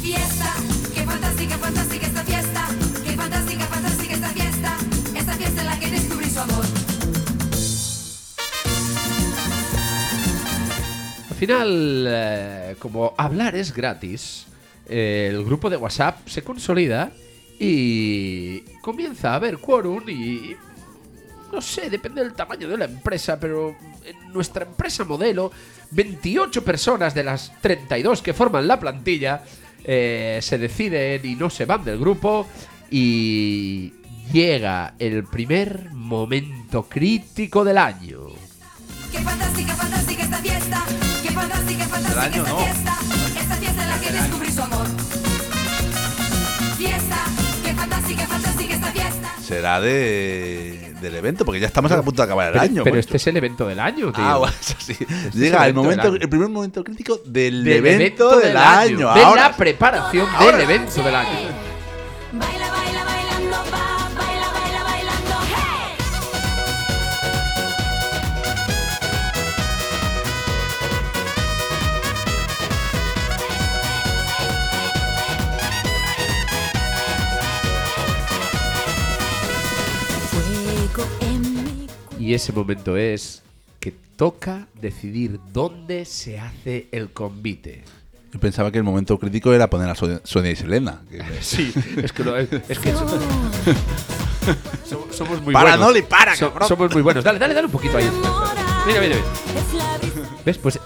Fiesta, 0.00 0.54
qué 0.94 1.02
fantástica, 1.02 1.58
fantástica 1.58 2.06
esta 2.06 2.22
fiesta. 2.22 2.68
Qué 3.04 3.12
fantástica, 3.16 3.64
fantástica 3.66 4.14
esta 4.14 4.28
fiesta. 4.28 4.76
Esta 5.16 5.32
fiesta 5.32 5.60
en 5.60 5.66
la 5.66 5.78
que 5.80 5.90
descubrí 5.90 6.30
su 6.30 6.38
amor. 6.38 6.64
final, 11.38 12.04
eh, 12.08 12.76
como 12.80 13.14
hablar 13.16 13.54
es 13.54 13.72
gratis, 13.72 14.47
eh, 14.88 15.28
el 15.30 15.44
grupo 15.44 15.70
de 15.70 15.76
WhatsApp 15.76 16.28
se 16.28 16.42
consolida 16.42 17.12
y 17.58 18.60
comienza 18.80 19.32
a 19.32 19.36
haber 19.36 19.58
quórum 19.58 20.08
y... 20.08 20.56
No 21.50 21.62
sé, 21.62 21.88
depende 21.88 22.22
del 22.22 22.34
tamaño 22.34 22.68
de 22.68 22.76
la 22.76 22.84
empresa, 22.84 23.40
pero 23.40 23.74
en 24.04 24.32
nuestra 24.34 24.66
empresa 24.66 25.04
modelo, 25.04 25.50
28 25.92 26.62
personas 26.62 27.14
de 27.14 27.24
las 27.24 27.58
32 27.62 28.20
que 28.20 28.34
forman 28.34 28.68
la 28.68 28.78
plantilla 28.78 29.42
eh, 29.82 30.40
se 30.42 30.58
deciden 30.58 31.24
y 31.24 31.36
no 31.36 31.48
se 31.48 31.64
van 31.64 31.84
del 31.84 31.98
grupo 31.98 32.46
y 32.90 33.94
llega 34.32 34.94
el 34.98 35.24
primer 35.24 35.90
momento 35.92 36.86
crítico 36.88 37.64
del 37.64 37.78
año. 37.78 38.26
Qué 39.10 39.20
fantástica, 39.20 39.74
fantástica 39.74 40.22
esta 40.24 40.36
fiesta. 40.38 40.84
Qué 41.22 41.30
fantástica, 41.30 41.86
fantástica 41.86 42.22
año 42.22 42.44
esta 42.44 42.56
fiesta. 42.56 42.98
Esta 43.40 43.56
fiesta 43.56 43.82
en 43.82 43.88
la 43.88 44.00
que 44.00 44.12
descubrí 44.12 44.37
su 44.58 44.64
amor. 44.64 44.86
Fiesta, 46.76 47.16
qué 47.64 47.74
fantástica, 47.74 48.26
fantástica 48.26 48.74
esta 48.74 48.86
fiesta. 48.92 49.32
Será 49.40 49.80
de, 49.80 50.94
del 51.00 51.14
evento, 51.14 51.44
porque 51.44 51.60
ya 51.60 51.68
estamos 51.68 51.92
a 51.92 52.02
punto 52.02 52.22
de 52.22 52.24
acabar 52.24 52.48
el 52.48 52.52
Pero, 52.54 52.64
año. 52.64 52.82
pero 52.84 52.96
macho. 52.96 53.00
este 53.00 53.16
es 53.18 53.26
el 53.28 53.36
evento 53.36 53.68
del 53.68 53.78
año, 53.78 54.12
tío. 54.12 54.24
Ah, 54.24 54.36
bueno, 54.38 54.54
eso 54.60 54.74
sí. 54.78 54.96
es 54.98 55.34
Llega 55.34 55.64
el 55.66 55.74
momento, 55.74 56.08
el 56.08 56.28
primer 56.28 56.48
momento 56.48 56.82
crítico 56.82 57.20
del, 57.24 57.62
Del 57.62 57.86
evento, 57.86 58.36
del 58.38 58.56
año. 58.56 59.14
De 59.14 59.22
Ahora, 59.22 59.42
la 59.50 59.56
preparación 59.56 60.26
Ahora. 60.34 60.56
del 60.56 60.68
evento 60.70 61.02
del 61.04 61.14
año. 61.14 61.28
Baila, 62.32 62.70
baila, 62.70 62.87
Y 82.28 82.34
ese 82.34 82.52
momento 82.52 82.94
es 82.98 83.42
que 83.80 83.90
toca 84.16 84.66
decidir 84.78 85.40
dónde 85.50 86.04
se 86.04 86.38
hace 86.38 86.86
el 86.92 87.08
convite. 87.10 87.84
yo 88.34 88.38
pensaba 88.38 88.70
que 88.70 88.76
el 88.76 88.84
momento 88.84 89.18
crítico 89.18 89.50
era 89.54 89.70
poner 89.70 89.88
a 89.88 89.94
Sonia, 89.94 90.50
y 90.50 90.56
Selena. 90.56 91.00
Sí, 91.40 91.72
es 91.96 92.12
que, 92.12 92.24
no- 92.24 92.36
es 92.36 92.48
que 92.50 92.92
so- 92.92 93.08
somos, 94.84 95.16
somos 95.16 95.40
muy 95.40 95.54
Para, 95.54 95.70
buenos. 95.70 95.86
Noli, 95.86 96.02
para, 96.02 96.36
So- 96.36 96.50
cabrón. 96.50 96.68
somos 96.68 96.92
muy 96.92 97.00
buenos. 97.00 97.24
Dale, 97.24 97.38
dale, 97.38 97.54
dale 97.54 97.64
un 97.64 97.72
poquito 97.72 97.96
ahí. 97.96 98.04
Mira, 98.86 99.00
mira, 99.00 99.16
mira. 99.16 99.26
¿Ves? 100.44 100.58
Pues 100.58 100.78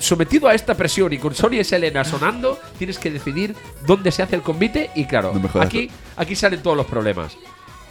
sometido 0.00 0.48
a 0.48 0.54
esta 0.54 0.74
presión 0.76 1.12
y 1.12 1.18
con 1.18 1.32
Sonia 1.32 1.60
y 1.60 1.64
Selena 1.64 2.02
sonando, 2.04 2.58
tienes 2.76 2.98
que 2.98 3.12
decidir 3.12 3.54
dónde 3.86 4.10
se 4.10 4.24
hace 4.24 4.34
el 4.34 4.42
convite. 4.42 4.90
Y 4.96 5.04
claro, 5.04 5.32
No 5.32 5.60
aquí, 5.62 5.88
aquí 6.16 6.34
salen 6.34 6.60
todos 6.60 6.76
los 6.76 6.86
problemas. 6.86 7.36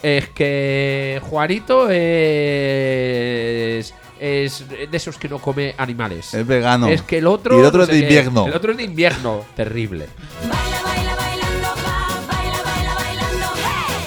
Es 0.02 0.28
que 0.28 1.20
Juanito 1.24 1.88
es, 1.90 3.92
es 4.20 4.68
de 4.68 4.88
esos 4.92 5.16
que 5.18 5.28
no 5.28 5.38
come 5.40 5.74
animales. 5.76 6.32
Es 6.34 6.46
vegano. 6.46 6.86
Es 6.88 7.02
que 7.02 7.18
el 7.18 7.26
otro. 7.26 7.56
Y 7.56 7.60
el 7.60 7.66
otro 7.66 7.78
no 7.78 7.84
es 7.84 7.90
de 7.90 7.96
qué. 7.96 8.02
invierno. 8.02 8.46
El 8.46 8.54
otro 8.54 8.70
es 8.72 8.76
de 8.78 8.84
invierno. 8.84 9.44
Terrible. 9.56 10.06
Baila, 10.42 10.82
baila, 10.84 11.16
bailando, 11.16 11.68
va, 11.84 12.06
baila, 12.28 12.62
baila, 12.62 12.94
bailando, 12.94 13.46
hey. 13.56 14.06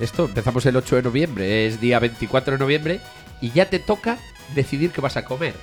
Esto 0.00 0.24
empezamos 0.26 0.66
el 0.66 0.76
8 0.76 0.96
de 0.96 1.02
noviembre, 1.02 1.66
es 1.66 1.80
día 1.80 1.98
24 1.98 2.54
de 2.54 2.58
noviembre 2.58 3.00
y 3.40 3.50
ya 3.52 3.70
te 3.70 3.78
toca 3.78 4.18
decidir 4.54 4.90
qué 4.90 5.00
vas 5.00 5.16
a 5.16 5.24
comer. 5.24 5.54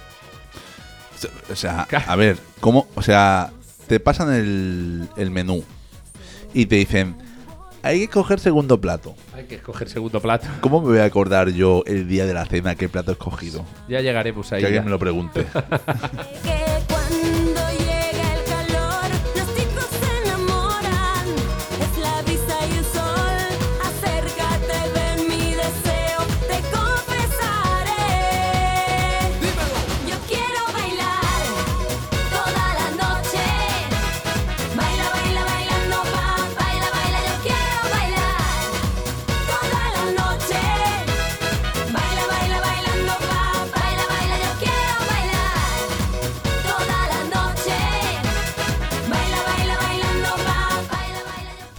O 1.51 1.55
sea, 1.55 1.85
Claro. 1.87 2.05
a 2.07 2.15
ver, 2.15 2.37
¿cómo? 2.59 2.87
O 2.95 3.01
sea, 3.03 3.51
te 3.91 3.99
pasan 3.99 4.33
el, 4.33 5.09
el 5.17 5.31
menú 5.31 5.65
y 6.53 6.65
te 6.67 6.77
dicen, 6.77 7.13
hay 7.83 7.99
que 7.99 8.07
coger 8.07 8.39
segundo 8.39 8.79
plato. 8.79 9.15
Hay 9.35 9.43
que 9.47 9.55
escoger 9.55 9.89
segundo 9.89 10.21
plato. 10.21 10.47
¿Cómo 10.61 10.79
me 10.79 10.87
voy 10.87 10.99
a 10.99 11.03
acordar 11.03 11.49
yo 11.49 11.83
el 11.85 12.07
día 12.07 12.25
de 12.25 12.33
la 12.33 12.45
cena 12.45 12.75
qué 12.75 12.87
plato 12.87 13.11
he 13.11 13.15
escogido? 13.15 13.65
Ya 13.89 13.99
llegaremos 13.99 14.49
ahí. 14.53 14.61
Que 14.61 14.67
alguien 14.67 14.83
ya. 14.83 14.85
me 14.85 14.91
lo 14.91 14.97
pregunte. 14.97 15.45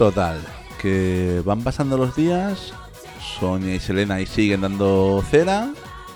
Total, 0.03 0.41
que 0.81 1.43
van 1.45 1.63
pasando 1.63 1.97
los 1.97 2.17
días, 2.17 2.73
Sonia 3.39 3.73
y 3.73 3.79
Selena 3.79 4.17
ahí 4.17 4.27
siguen 4.27 4.63
dando 4.63 5.23
cera, 5.31 5.71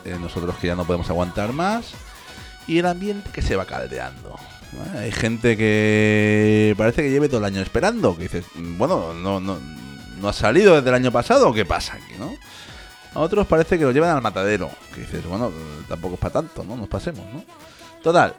eh, 0.04 0.16
nosotros 0.20 0.56
que 0.56 0.66
ya 0.66 0.74
no 0.74 0.84
podemos 0.84 1.08
aguantar 1.08 1.52
más, 1.52 1.92
y 2.66 2.78
el 2.78 2.86
ambiente 2.86 3.30
que 3.30 3.42
se 3.42 3.54
va 3.54 3.64
caldeando. 3.64 4.34
Hay 4.96 5.12
gente 5.12 5.56
que 5.56 6.74
parece 6.76 7.04
que 7.04 7.12
lleve 7.12 7.28
todo 7.28 7.38
el 7.38 7.44
año 7.44 7.60
esperando, 7.60 8.16
que 8.16 8.24
dices, 8.24 8.46
"Mm, 8.56 8.76
bueno, 8.76 9.14
no, 9.14 9.38
no, 9.38 9.56
no 10.20 10.28
ha 10.28 10.32
salido 10.32 10.74
desde 10.74 10.88
el 10.88 10.94
año 10.96 11.12
pasado, 11.12 11.52
¿qué 11.54 11.64
pasa 11.64 11.94
aquí, 11.94 12.14
no? 12.18 12.34
A 13.14 13.20
otros 13.20 13.46
parece 13.46 13.78
que 13.78 13.84
lo 13.84 13.92
llevan 13.92 14.16
al 14.16 14.20
matadero, 14.20 14.68
que 14.92 15.02
dices, 15.02 15.24
bueno, 15.26 15.52
tampoco 15.88 16.14
es 16.14 16.20
para 16.20 16.32
tanto, 16.32 16.64
¿no? 16.64 16.76
Nos 16.76 16.88
pasemos, 16.88 17.24
¿no? 17.32 17.44
Total, 18.02 18.34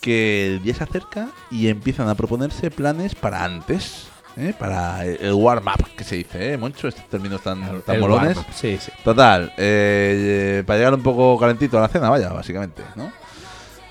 que 0.00 0.46
el 0.46 0.62
día 0.62 0.76
se 0.76 0.84
acerca 0.84 1.30
y 1.50 1.66
empiezan 1.66 2.08
a 2.08 2.14
proponerse 2.14 2.70
planes 2.70 3.16
para 3.16 3.42
antes, 3.42 4.13
¿eh? 4.36 4.54
para 4.58 5.04
el, 5.04 5.32
warm-up, 5.32 5.88
que 5.96 6.04
se 6.04 6.16
dice, 6.16 6.52
¿eh? 6.52 6.56
Moncho, 6.58 6.88
estos 6.88 7.08
términos 7.08 7.40
tan, 7.42 7.82
tan 7.82 7.94
El 7.96 8.00
molones. 8.00 8.38
Sí, 8.54 8.76
sí. 8.80 8.90
Total, 9.02 9.52
eh, 9.56 10.62
para 10.66 10.78
llegar 10.78 10.94
un 10.94 11.02
poco 11.02 11.38
calentito 11.38 11.78
a 11.78 11.82
la 11.82 11.88
cena, 11.88 12.10
vaya, 12.10 12.28
básicamente, 12.32 12.82
¿no? 12.96 13.12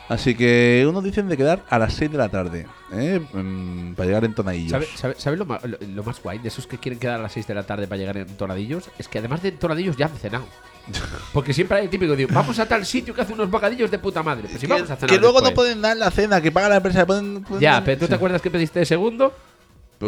Así 0.10 0.36
que 0.36 0.86
unos 0.88 1.02
dicen 1.04 1.30
de 1.30 1.38
quedar 1.38 1.64
a 1.70 1.80
las 1.80 1.94
6 1.94 2.12
de 2.12 2.18
la 2.18 2.28
tarde, 2.28 2.68
¿eh? 2.92 3.22
Mm, 3.32 3.94
para 3.94 4.06
llegar 4.06 4.26
en 4.26 4.36
tonadillos. 4.36 4.72
¿Sabes 4.72 4.90
sabe, 4.96 5.16
sabe 5.18 5.38
lo, 5.38 5.46
lo- 5.46 5.78
lo 5.96 6.04
más 6.04 6.22
guay 6.22 6.40
de 6.40 6.50
esos 6.50 6.68
que 6.68 6.78
quieren 6.78 7.00
quedar 7.00 7.20
a 7.20 7.24
las 7.24 7.32
6 7.32 7.48
de 7.48 7.54
la 7.56 7.64
tarde 7.64 7.88
para 7.88 7.98
llegar 7.98 8.18
en 8.18 8.28
tonadillos? 8.36 8.90
Es 9.00 9.08
que 9.08 9.20
además 9.20 9.42
de 9.42 9.50
en 9.50 9.58
tonadillos 9.58 9.96
ya 9.96 10.08
han 10.08 10.18
cenado. 10.18 10.46
Porque 11.34 11.54
siempre 11.54 11.78
hay 11.78 11.86
el 11.86 11.90
típico 11.90 12.16
digo, 12.18 12.30
vamos 12.34 12.60
a 12.60 12.66
tal 12.68 12.86
sitio 12.86 13.14
que 13.16 13.22
hace 13.22 13.32
unos 13.32 13.50
bocadillos 13.50 13.90
de 13.90 13.98
puta 13.98 14.22
madre. 14.22 14.44
Pues 14.50 14.60
si 14.60 14.68
que, 14.68 14.74
vamos 14.74 14.92
a 14.92 14.96
cenar 14.98 15.10
que 15.16 15.22
luego 15.22 15.40
no 15.42 15.52
pueden 15.52 15.82
dar 15.82 15.96
la 15.96 16.12
cena, 16.12 16.42
que 16.42 16.52
paga 16.52 16.68
la 16.70 16.76
empresa. 16.78 17.06
Pueden, 17.06 17.42
pueden 17.44 17.62
Ya, 17.62 17.72
dar- 17.76 17.86
pero 17.86 18.00
¿tú 18.00 18.08
te 18.08 18.16
acuerdas 18.16 18.42
que 18.42 18.52
pediste 18.52 18.80
de 18.80 18.86
segundo? 18.86 19.34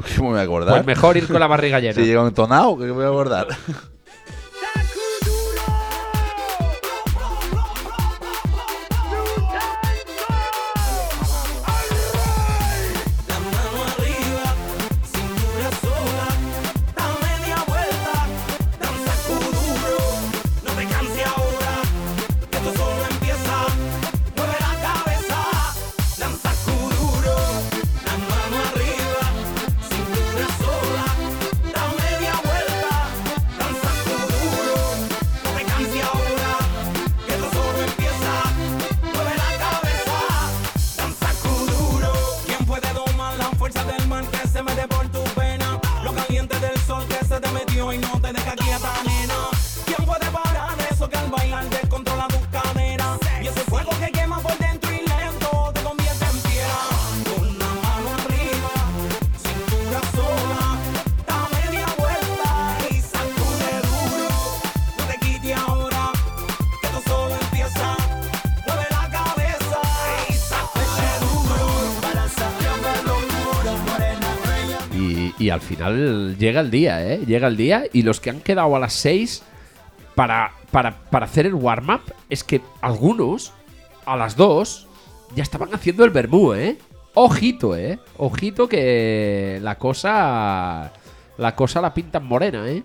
Pues, 0.01 0.15
¿Cómo 0.17 0.29
me 0.29 0.35
voy 0.35 0.41
a 0.41 0.43
acordar? 0.43 0.73
Pues 0.75 0.85
mejor 0.85 1.17
ir 1.17 1.27
con 1.27 1.39
la 1.39 1.47
barriga 1.47 1.79
llena. 1.81 1.93
Si 1.93 2.05
llega 2.05 2.21
un 2.21 2.33
tonado, 2.33 2.77
¿qué 2.77 2.85
me 2.85 2.91
voy 2.91 3.05
a 3.05 3.07
acordar? 3.07 3.47
Al 75.55 75.61
final 75.61 76.37
llega 76.37 76.61
el 76.61 76.69
día, 76.69 77.05
¿eh? 77.05 77.21
Llega 77.25 77.47
el 77.47 77.57
día 77.57 77.85
y 77.91 78.03
los 78.03 78.19
que 78.19 78.29
han 78.29 78.41
quedado 78.41 78.75
a 78.75 78.79
las 78.79 78.93
6 78.93 79.41
para, 80.13 80.51
para, 80.71 80.95
para 81.09 81.25
hacer 81.25 81.45
el 81.45 81.55
warm-up 81.55 82.01
es 82.29 82.43
que 82.43 82.61
algunos 82.81 83.53
a 84.05 84.15
las 84.15 84.35
2 84.35 84.87
ya 85.35 85.43
estaban 85.43 85.73
haciendo 85.73 86.03
el 86.03 86.11
vermú, 86.11 86.53
¿eh? 86.53 86.77
Ojito, 87.13 87.75
¿eh? 87.75 87.99
Ojito 88.17 88.67
que 88.67 89.59
la 89.61 89.77
cosa... 89.77 90.91
La 91.37 91.53
cosa 91.53 91.81
la 91.81 91.93
pintan 91.93 92.25
morena, 92.25 92.69
¿eh? 92.69 92.83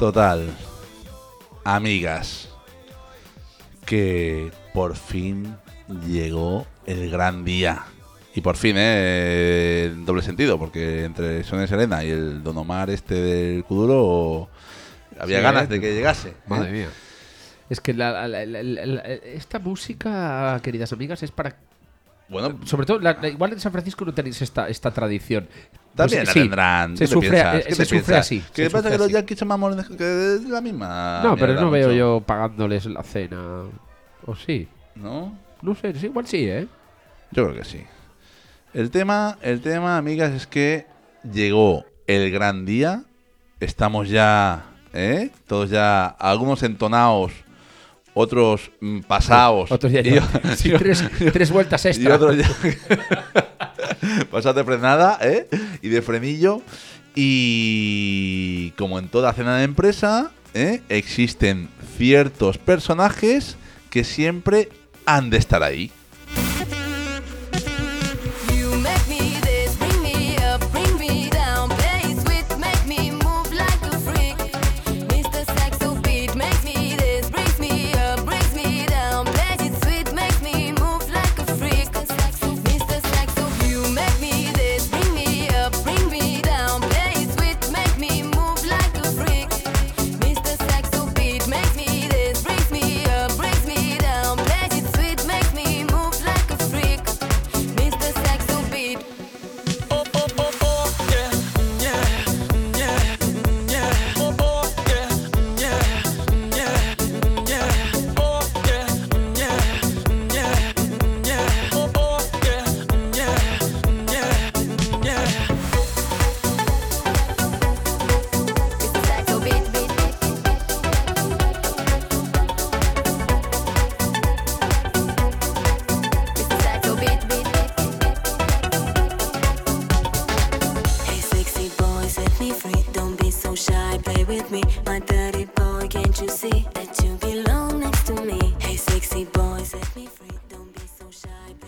Total, 0.00 0.48
amigas, 1.62 2.48
que 3.84 4.50
por 4.72 4.96
fin 4.96 5.54
llegó 6.08 6.66
el 6.86 7.10
gran 7.10 7.44
día. 7.44 7.82
Y 8.34 8.40
por 8.40 8.56
fin, 8.56 8.76
¿eh? 8.78 9.90
En 9.92 10.06
doble 10.06 10.22
sentido, 10.22 10.58
porque 10.58 11.04
entre 11.04 11.44
Sonia 11.44 11.66
Serena 11.66 12.02
y 12.02 12.08
el 12.08 12.42
Don 12.42 12.56
Omar 12.56 12.88
este 12.88 13.14
del 13.14 13.62
Kuduro 13.64 14.48
había 15.18 15.36
Sí, 15.36 15.42
ganas 15.42 15.68
de 15.68 15.78
que 15.82 15.92
llegase. 15.94 16.30
¿eh? 16.30 16.34
Madre 16.46 16.72
mía. 16.72 16.88
Es 17.68 17.78
que 17.82 17.92
la- 17.92 18.26
esta 18.26 19.58
música, 19.58 20.58
queridas 20.62 20.94
amigas, 20.94 21.22
es 21.22 21.30
para. 21.30 21.56
Bueno, 22.30 22.58
Sobre 22.64 22.86
todo, 22.86 23.00
la- 23.00 23.18
la- 23.20 23.28
igual 23.28 23.52
en 23.52 23.60
San 23.60 23.70
Francisco 23.72 24.06
no 24.06 24.14
tenéis 24.14 24.40
esta, 24.40 24.66
esta 24.70 24.92
tradición. 24.92 25.46
También 25.94 26.24
Pues, 26.24 26.28
la 26.28 26.32
sí, 26.32 26.40
tendrán. 26.40 26.96
Se 26.96 27.04
¿Qué 27.04 27.08
te 27.74 27.84
sufre, 27.84 28.16
así. 28.16 28.42
¿Qué 28.54 28.64
se 28.64 28.70
pasa 28.70 28.90
que 28.90 28.98
los 28.98 29.10
yankees 29.10 29.38
son 29.38 29.48
más 29.48 29.58
modernos 29.58 29.88
que 29.88 30.38
la 30.48 30.60
misma? 30.60 31.20
No, 31.22 31.36
pero 31.36 31.54
no 31.54 31.70
veo 31.70 31.92
yo 31.92 32.22
pagándoles 32.24 32.86
la 32.86 33.02
cena. 33.02 33.64
¿O 34.26 34.34
sí? 34.34 34.68
¿No? 34.94 35.36
No 35.62 35.74
sé, 35.74 35.94
igual 36.02 36.26
sí, 36.26 36.48
¿eh? 36.48 36.66
Yo 37.32 37.44
creo 37.44 37.56
que 37.56 37.64
sí. 37.64 37.82
El 38.72 38.90
tema, 38.90 39.36
el 39.42 39.60
tema, 39.60 39.96
amigas, 39.96 40.32
es 40.32 40.46
que 40.46 40.86
llegó 41.30 41.84
el 42.06 42.30
gran 42.30 42.64
día. 42.64 43.02
Estamos 43.58 44.08
ya, 44.08 44.64
¿eh? 44.92 45.30
Todos 45.46 45.70
ya, 45.70 46.06
algunos 46.06 46.62
entonados, 46.62 47.32
otros 48.14 48.70
mm, 48.80 49.00
pasados. 49.00 49.70
Otros 49.70 49.92
ya 49.92 50.00
y, 50.00 50.04
llevan- 50.04 50.56
sí, 50.56 50.72
tres, 50.78 51.04
tres 51.32 51.50
vueltas 51.50 51.84
y 51.84 51.88
extra. 51.88 52.14
otros 52.16 52.36
ya 52.36 52.48
de 54.52 54.64
frenada, 54.64 55.18
¿eh? 55.22 55.48
Y 55.82 55.88
de 55.88 56.02
frenillo. 56.02 56.62
Y 57.14 58.70
como 58.76 58.98
en 58.98 59.08
toda 59.08 59.32
cena 59.32 59.56
de 59.56 59.64
empresa, 59.64 60.30
¿eh? 60.54 60.80
existen 60.88 61.68
ciertos 61.96 62.58
personajes 62.58 63.56
que 63.90 64.04
siempre 64.04 64.68
han 65.06 65.30
de 65.30 65.38
estar 65.38 65.62
ahí. 65.62 65.90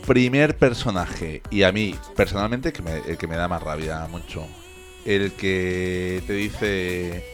Primer 0.07 0.57
personaje, 0.57 1.43
y 1.51 1.63
a 1.63 1.71
mí 1.73 1.95
personalmente 2.17 2.73
que 2.73 2.83
me, 2.83 2.97
el 3.07 3.17
que 3.17 3.27
me 3.29 3.37
da 3.37 3.47
más 3.47 3.63
rabia 3.63 4.07
mucho, 4.11 4.47
el 5.05 5.33
que 5.33 6.23
te 6.27 6.33
dice 6.33 7.25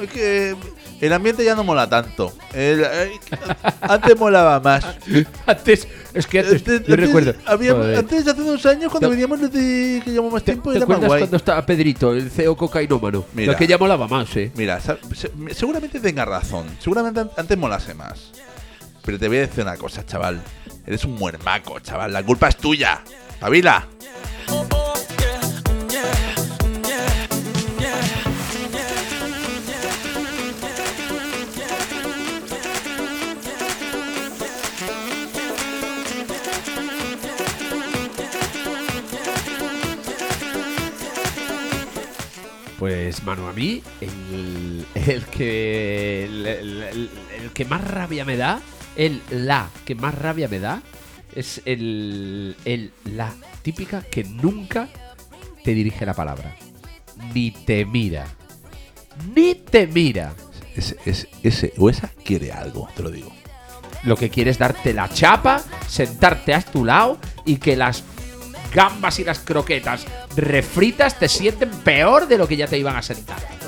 es 0.00 0.10
que 0.10 0.56
el 1.00 1.12
ambiente 1.12 1.44
ya 1.44 1.54
no 1.54 1.62
mola 1.64 1.88
tanto. 1.88 2.32
El- 2.52 2.84
antes 3.80 4.16
molaba 4.18 4.58
más. 4.60 4.84
Antes, 5.46 5.86
es 6.14 6.26
que 6.26 6.40
antes, 6.40 6.54
Antes- 6.66 6.86
yo 6.86 6.96
recuerdo. 6.96 7.34
había- 7.46 7.72
antes, 7.98 8.26
hace 8.26 8.40
dos 8.42 8.64
años, 8.66 8.90
cuando 8.90 9.08
¿Te- 9.08 9.14
veníamos 9.14 9.40
desde 9.40 10.00
que 10.04 10.10
llevamos 10.10 10.32
más 10.32 10.42
¿Te, 10.44 10.52
tiempo, 10.52 10.70
te 10.72 10.78
era 10.78 10.86
más 10.86 10.94
acuerdas 10.96 11.08
guay. 11.08 11.20
cuando 11.22 11.36
estaba 11.36 11.64
Pedrito, 11.66 12.12
el 12.12 12.30
CEO 12.30 12.56
cocainómano? 12.56 13.24
Mira. 13.34 13.52
Lo 13.52 13.58
que 13.58 13.66
ya 13.66 13.78
molaba 13.78 14.06
más, 14.08 14.36
¿eh? 14.36 14.50
Mira, 14.56 14.80
seguramente 15.52 15.98
tenga 16.00 16.24
razón. 16.24 16.66
Seguramente 16.80 17.20
an- 17.20 17.30
antes 17.36 17.56
molase 17.58 17.94
más. 17.94 18.30
Pero 19.04 19.18
te 19.18 19.28
voy 19.28 19.38
a 19.38 19.40
decir 19.40 19.64
una 19.64 19.76
cosa, 19.76 20.04
chaval. 20.04 20.42
Eres 20.86 21.04
un 21.04 21.14
muermaco, 21.14 21.80
chaval. 21.80 22.12
La 22.12 22.22
culpa 22.22 22.48
es 22.48 22.56
tuya. 22.56 23.02
¡Pavila! 23.38 23.86
Pues, 42.78 43.22
mano, 43.24 43.46
a 43.46 43.52
mí, 43.52 43.82
el, 44.00 44.86
el 44.94 45.26
que. 45.26 46.24
El 46.24 47.50
que 47.52 47.64
más 47.66 47.84
rabia 47.86 48.24
me 48.24 48.38
da, 48.38 48.62
el 48.96 49.22
la 49.30 49.68
que 49.84 49.94
más 49.94 50.14
rabia 50.14 50.48
me 50.48 50.58
da, 50.58 50.82
es 51.34 51.62
el. 51.64 52.56
El 52.64 52.92
la 53.04 53.32
típica 53.62 54.02
que 54.02 54.24
nunca 54.24 54.88
te 55.64 55.72
dirige 55.74 56.06
la 56.06 56.14
palabra. 56.14 56.56
Ni 57.34 57.50
te 57.50 57.84
mira. 57.84 58.26
Ni 59.34 59.54
te 59.54 59.86
mira. 59.86 60.34
Ese, 60.74 60.96
ese, 61.04 61.28
ese 61.42 61.72
o 61.78 61.90
esa 61.90 62.08
quiere 62.24 62.52
algo, 62.52 62.88
te 62.94 63.02
lo 63.02 63.10
digo. 63.10 63.32
Lo 64.04 64.16
que 64.16 64.30
quiere 64.30 64.50
es 64.50 64.58
darte 64.58 64.94
la 64.94 65.08
chapa, 65.08 65.62
sentarte 65.86 66.54
a 66.54 66.62
tu 66.62 66.84
lado 66.84 67.18
y 67.44 67.56
que 67.56 67.76
las 67.76 68.02
gambas 68.72 69.18
y 69.18 69.24
las 69.24 69.40
croquetas 69.40 70.06
refritas 70.36 71.18
te 71.18 71.28
sienten 71.28 71.70
peor 71.70 72.28
de 72.28 72.38
lo 72.38 72.46
que 72.48 72.56
ya 72.56 72.66
te 72.66 72.78
iban 72.78 72.96
a 72.96 73.02
sentar. 73.02 73.59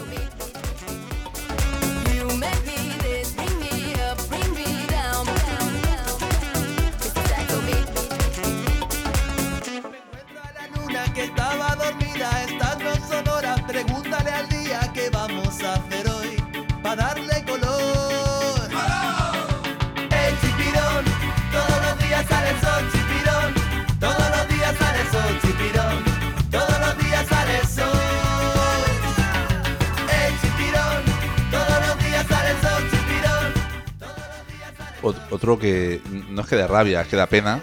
Otro 35.02 35.58
que 35.58 36.00
no 36.30 36.42
es 36.42 36.46
que 36.46 36.56
da 36.56 36.66
rabia, 36.66 37.02
es 37.02 37.08
que 37.08 37.16
da 37.16 37.26
pena. 37.26 37.60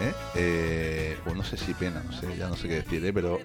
¿eh? 0.00 0.12
Eh, 0.34 1.18
o 1.26 1.34
no 1.34 1.44
sé 1.44 1.56
si 1.56 1.74
pena, 1.74 2.02
no 2.04 2.12
sé, 2.12 2.36
ya 2.36 2.48
no 2.48 2.56
sé 2.56 2.68
qué 2.68 2.74
decir, 2.74 3.04
¿eh? 3.04 3.12
pero 3.12 3.38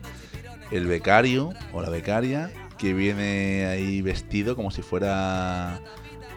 el 0.72 0.88
becario 0.88 1.54
o 1.74 1.82
la 1.82 1.90
becaria 1.90 2.52
que 2.78 2.94
viene 2.94 3.66
ahí 3.66 4.02
vestido 4.02 4.56
como 4.56 4.72
si 4.72 4.82
fuera 4.82 5.80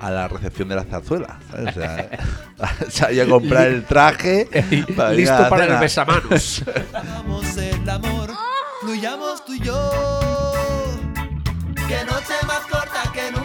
a 0.01 0.11
la 0.11 0.29
recepción 0.29 0.69
de 0.69 0.77
la 0.77 0.85
zarzuela. 0.85 1.39
¿sabes? 1.51 1.77
O 1.77 1.81
sea, 1.81 2.11
se 2.89 3.05
vaya 3.05 3.25
a 3.25 3.27
comprar 3.27 3.69
el 3.69 3.85
traje 3.85 4.49
para 4.97 5.13
Listo 5.13 5.49
para 5.49 5.65
el 5.67 5.79
besamanos. 5.79 6.65
El 7.57 7.89
amor, 7.91 8.31
fluyamos 8.81 9.45
tú 9.45 9.55
y 9.55 9.61
yo. 9.61 9.91
Que 11.89 12.05
noche 12.05 12.35
más 12.47 12.61
corta 12.71 13.03
que 13.13 13.33
nunca 13.33 13.40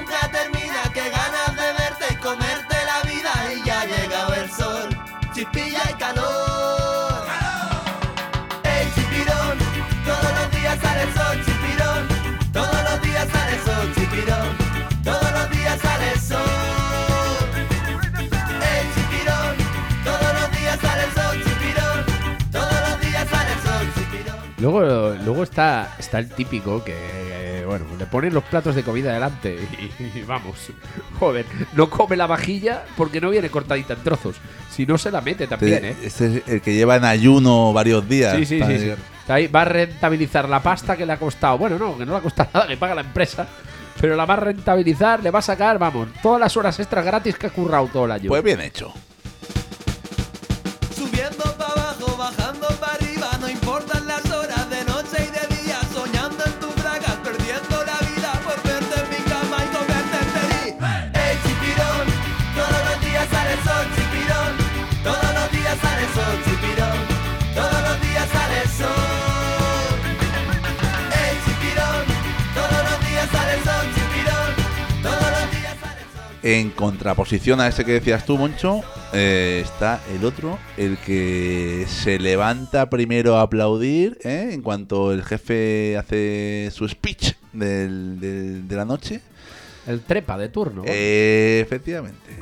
está, 25.46 25.96
está 25.98 26.20
el 26.20 26.30
típico 26.30 26.84
que, 26.84 26.94
eh, 26.94 27.64
bueno, 27.66 27.86
le 27.98 28.06
ponen 28.06 28.34
los 28.34 28.44
platos 28.44 28.76
de 28.76 28.84
comida 28.84 29.14
delante 29.14 29.58
y, 29.80 30.20
y 30.20 30.22
vamos, 30.24 30.72
joder, 31.20 31.46
no 31.74 31.90
come 31.90 32.18
la 32.18 32.28
vajilla 32.28 32.84
porque 32.98 33.22
no 33.22 33.30
viene 33.30 33.50
cortadita 33.50 33.94
en 33.94 34.04
trozos. 34.04 34.36
Si 34.70 34.86
no 34.86 34.98
se 34.98 35.10
la 35.10 35.22
mete 35.22 35.48
también, 35.48 35.86
¿eh? 35.86 35.96
Este 36.04 36.26
es 36.38 36.48
el 36.48 36.62
que 36.62 36.74
lleva 36.74 36.98
en 36.98 37.06
ayuno 37.06 37.72
varios 37.72 38.08
días. 38.10 38.36
Sí, 38.36 38.46
sí, 38.46 38.60
sí, 38.60 38.66
sí. 38.66 38.78
llegar. 38.78 38.98
Ahí 39.28 39.48
va 39.48 39.62
a 39.62 39.66
rentabilizar 39.66 40.50
la 40.50 40.62
pasta 40.62 40.98
que 40.98 41.06
le 41.06 41.14
ha 41.14 41.18
costado. 41.18 41.58
Bueno, 41.58 41.80
no, 41.80 41.98
que 41.98 42.06
no 42.06 42.12
le 42.12 42.18
ha 42.18 42.22
costado 42.22 42.50
nada, 42.54 42.68
que 42.68 42.78
paga 42.78 42.94
la 42.94 43.02
empresa. 43.02 43.48
Pero 44.00 44.16
la 44.18 44.26
va 44.26 44.34
a 44.34 44.38
rentabilizar, 44.38 45.24
le 45.24 45.32
va 45.32 45.40
a 45.40 45.42
sacar, 45.42 45.80
vamos, 45.80 46.10
todas 46.22 46.42
las 46.42 46.58
horas 46.58 46.78
extras 46.80 47.06
gratis 47.06 47.38
que 47.38 47.48
ha 47.48 47.50
currado 47.50 47.88
todo 47.88 48.06
el 48.06 48.12
año. 48.12 48.28
Pues 48.28 48.44
bien 48.44 48.60
hecho. 48.60 48.94
En 76.48 76.70
contraposición 76.70 77.60
a 77.60 77.68
ese 77.68 77.84
que 77.84 77.94
decías 77.94 78.24
tú, 78.24 78.38
Moncho, 78.38 78.82
eh, 79.14 79.62
está 79.66 80.00
el 80.16 80.24
otro, 80.24 80.60
el 80.78 80.96
que 81.00 81.88
se 81.90 82.20
levanta 82.20 82.88
primero 82.88 83.38
a 83.38 83.42
aplaudir 83.42 84.20
¿eh? 84.24 84.52
en 84.52 84.62
cuanto 84.62 85.12
el 85.12 85.24
jefe 85.24 85.98
hace 85.98 86.70
su 86.72 86.88
speech 86.88 87.34
del- 87.52 88.20
del- 88.20 88.68
de 88.68 88.76
la 88.76 88.86
noche. 88.86 89.22
El 89.88 90.02
trepa 90.02 90.38
de 90.38 90.50
turno. 90.50 90.84
Eh, 90.86 91.62
efectivamente. 91.66 92.38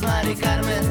Mari 0.00 0.34
Carmen, 0.36 0.84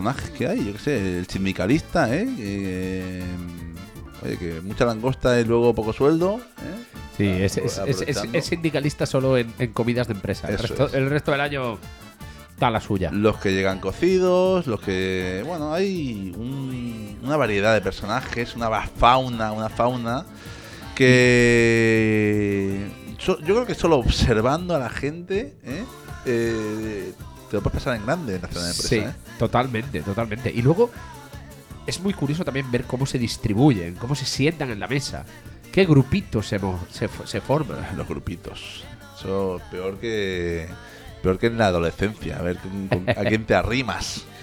personajes 0.00 0.30
que 0.30 0.46
hay, 0.48 0.64
yo 0.66 0.72
qué 0.72 0.78
sé, 0.78 1.18
el 1.18 1.26
sindicalista, 1.26 2.14
¿eh? 2.14 2.26
Que, 2.36 3.22
oye, 4.24 4.36
que 4.38 4.60
mucha 4.62 4.84
langosta 4.86 5.38
y 5.40 5.44
luego 5.44 5.74
poco 5.74 5.92
sueldo. 5.92 6.40
¿eh? 6.58 6.84
Sí, 7.16 7.26
es, 7.28 7.56
es- 7.58 7.64
es- 7.64 7.66
es- 7.66 7.78
Aprovechando. 7.78 8.38
es 8.38 8.44
sindicalista 8.46 9.06
solo 9.06 9.36
en, 9.36 9.52
en 9.58 9.72
comidas 9.72 10.06
de 10.08 10.14
empresa. 10.14 10.48
El 10.48 10.58
resto, 10.58 10.86
es. 10.86 10.94
el 10.94 11.10
resto 11.10 11.32
del 11.32 11.40
año 11.42 11.78
da 12.58 12.70
la 12.70 12.80
suya. 12.80 13.10
Los 13.12 13.36
que 13.36 13.52
llegan 13.52 13.78
cocidos, 13.80 14.66
los 14.66 14.80
que. 14.80 15.42
Bueno, 15.46 15.72
hay 15.74 16.32
un- 16.36 17.18
una 17.22 17.36
variedad 17.36 17.74
de 17.74 17.80
personajes, 17.82 18.56
una 18.56 18.70
fauna, 18.86 19.52
una 19.52 19.68
fauna 19.68 20.24
que. 21.50 22.88
so- 23.18 23.38
yo 23.40 23.54
creo 23.54 23.66
que 23.66 23.74
solo 23.74 23.96
observando 23.98 24.74
a 24.74 24.78
la 24.78 24.88
gente, 24.90 25.56
¿eh? 25.64 25.84
Eh, 26.26 27.12
te 27.50 27.56
lo 27.56 27.62
puedes 27.62 27.80
pasar 27.80 27.96
en 27.96 28.06
grande 28.06 28.36
en 28.36 28.42
la 28.42 28.48
de 28.48 28.54
empresa. 28.54 28.88
Sí, 28.88 28.96
¿eh? 28.96 29.10
totalmente, 29.38 30.00
totalmente. 30.02 30.52
Y 30.54 30.62
luego 30.62 30.90
es 31.86 32.00
muy 32.00 32.14
curioso 32.14 32.44
también 32.44 32.70
ver 32.70 32.84
cómo 32.84 33.06
se 33.06 33.18
distribuyen, 33.18 33.96
cómo 33.96 34.14
se 34.14 34.24
sientan 34.24 34.70
en 34.70 34.78
la 34.78 34.86
mesa, 34.86 35.24
qué 35.72 35.84
grupitos 35.84 36.46
se, 36.46 36.60
se, 36.90 37.08
se 37.24 37.40
forman. 37.40 37.78
Los 37.96 38.08
grupitos. 38.08 38.84
Eso 39.18 39.60
peor 39.70 39.98
que. 39.98 40.68
Peor 41.22 41.38
que 41.38 41.48
en 41.48 41.58
la 41.58 41.66
adolescencia. 41.66 42.38
A 42.38 42.42
ver 42.42 42.56
a 43.08 43.24
quién 43.24 43.44
te 43.44 43.54
arrimas. 43.54 44.24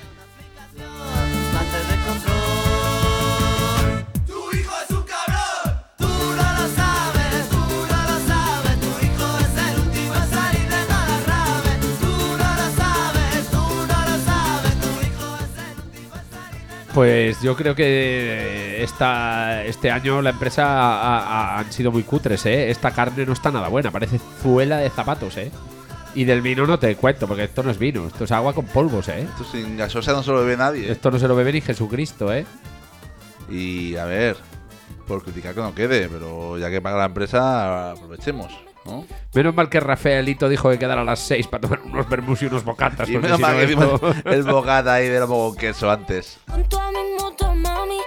Pues 16.98 17.44
yo 17.44 17.56
creo 17.56 17.76
que 17.76 18.82
esta, 18.82 19.64
este 19.66 19.92
año 19.92 20.20
la 20.24 20.32
empresa 20.32 20.66
ha- 20.66 21.20
ha- 21.20 21.60
han 21.60 21.72
sido 21.72 21.92
muy 21.92 22.02
cutres, 22.02 22.44
¿eh? 22.48 22.72
Esta 22.72 22.90
carne 22.90 23.24
no 23.24 23.34
está 23.34 23.52
nada 23.52 23.68
buena, 23.68 23.92
parece 23.92 24.18
zuela 24.42 24.78
de 24.78 24.90
zapatos, 24.90 25.38
¿eh? 25.38 25.52
Y 26.16 26.24
del 26.24 26.42
vino 26.42 26.66
no 26.66 26.80
te 26.80 26.96
cuento, 26.96 27.28
porque 27.28 27.44
esto 27.44 27.62
no 27.62 27.70
es 27.70 27.78
vino, 27.78 28.08
esto 28.08 28.24
es 28.24 28.32
agua 28.32 28.54
con 28.56 28.66
polvos, 28.66 29.10
¿eh? 29.10 29.28
Esto 29.30 29.44
sin 29.44 29.78
gasosa 29.78 30.14
no 30.14 30.24
se 30.24 30.32
lo 30.32 30.40
bebe 30.40 30.58
nadie. 30.58 30.92
Esto 30.92 31.12
no 31.12 31.20
se 31.20 31.28
lo 31.28 31.36
bebe 31.36 31.54
ni 31.54 31.62
Jesucristo, 31.62 32.34
¿eh? 32.34 32.48
Y 33.48 33.96
a 33.96 34.06
ver, 34.06 34.36
por 35.08 35.24
criticar 35.24 35.54
que 35.54 35.62
no 35.62 35.76
quede, 35.76 36.10
pero 36.10 36.58
ya 36.58 36.72
que 36.72 36.82
paga 36.82 36.98
la 36.98 37.06
empresa, 37.06 37.92
aprovechemos, 37.92 38.52
¿no? 38.88 39.06
Menos 39.34 39.54
mal 39.54 39.69
que 39.69 39.80
Rafaelito 39.80 40.50
dijo 40.50 40.69
que 40.71 40.80
quedara 40.80 41.02
a 41.02 41.04
las 41.06 41.19
6 41.19 41.47
para 41.47 41.62
tomar 41.62 41.82
unos 41.82 42.10
vermús 42.10 42.41
y 42.41 42.45
unos 42.47 42.63
bocatas. 42.63 43.08
Y 43.10 43.17
menos 43.17 43.38
si 43.38 43.41
mal 43.43 43.54
no 43.54 43.60
que 43.60 43.65
vimos 43.67 43.86
esto- 43.93 44.13
el 44.30 44.43
bocata 44.43 44.93
ahí 44.95 45.08
de 45.10 45.19
lomo 45.19 45.50
con 45.50 45.58
queso 45.58 45.91
antes. 45.91 46.39
Con 46.47 47.62
mami, 47.62 47.97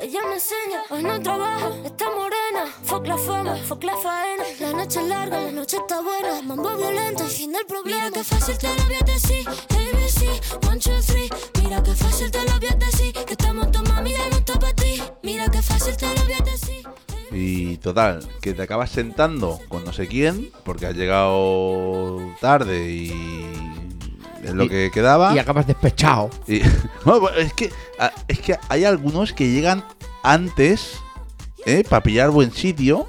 ella 0.00 0.20
me 0.28 0.34
enseña. 0.34 0.82
Hoy 0.90 1.02
no 1.02 1.20
trabaja, 1.20 1.70
está 1.84 2.06
morena. 2.06 2.72
Fuck 2.84 3.06
la 3.06 3.18
fama, 3.18 3.56
fuck 3.56 3.82
la 3.84 3.96
faena. 3.96 4.44
La 4.60 4.72
noche 4.72 5.00
es 5.00 5.08
larga, 5.08 5.40
la 5.40 5.50
noche 5.50 5.76
está 5.76 6.00
buena. 6.00 6.42
Mambo 6.42 6.76
violento, 6.76 7.24
el 7.24 7.30
fin 7.30 7.52
del 7.52 7.66
problema. 7.66 8.06
Mira 8.06 8.10
que 8.10 8.24
fácil 8.24 8.58
te 8.58 8.68
lo 8.68 8.84
voy 8.84 8.94
a 8.94 9.04
decir. 9.04 9.48
ABC, 9.48 10.66
one, 10.68 10.78
two, 10.78 11.00
three. 11.06 11.28
Mira 11.62 11.82
que 11.82 11.94
fácil 11.94 12.30
te 12.30 12.44
lo 12.44 12.58
voy 12.58 12.68
a 12.68 12.74
decir. 12.76 13.12
Que 13.12 13.32
estamos 13.32 13.70
tu 13.70 13.82
mami 13.84 14.12
no 14.12 14.36
está 14.36 14.58
para 14.58 14.74
ti. 14.74 15.02
Mira 15.22 15.48
que 15.48 15.62
fácil 15.62 15.96
te 15.96 16.06
lo 16.06 16.24
voy 16.24 16.34
a 16.34 16.44
decir. 16.44 16.84
Y 17.30 17.78
total, 17.78 18.26
que 18.40 18.54
te 18.54 18.62
acabas 18.62 18.90
sentando 18.90 19.58
con 19.68 19.84
no 19.84 19.92
sé 19.92 20.06
quién, 20.06 20.52
porque 20.62 20.86
has 20.86 20.94
llegado 20.94 22.20
tarde 22.40 22.90
y 22.90 23.63
lo 24.52 24.64
Y- 24.64 24.68
que 24.68 24.90
quedaba. 24.92 25.34
Y 25.34 25.38
acabas 25.38 25.66
despechado. 25.66 26.30
Y- 26.46 26.60
Bueno, 27.04 27.28
es 27.30 27.52
que 27.54 27.70
ah, 27.98 28.12
es 28.28 28.40
que 28.40 28.58
hay 28.68 28.84
algunos 28.84 29.32
que 29.32 29.48
llegan 29.50 29.84
antes, 30.22 30.98
¿eh? 31.66 31.84
Para 31.88 32.02
pillar 32.02 32.30
buen 32.30 32.52
sitio. 32.52 33.06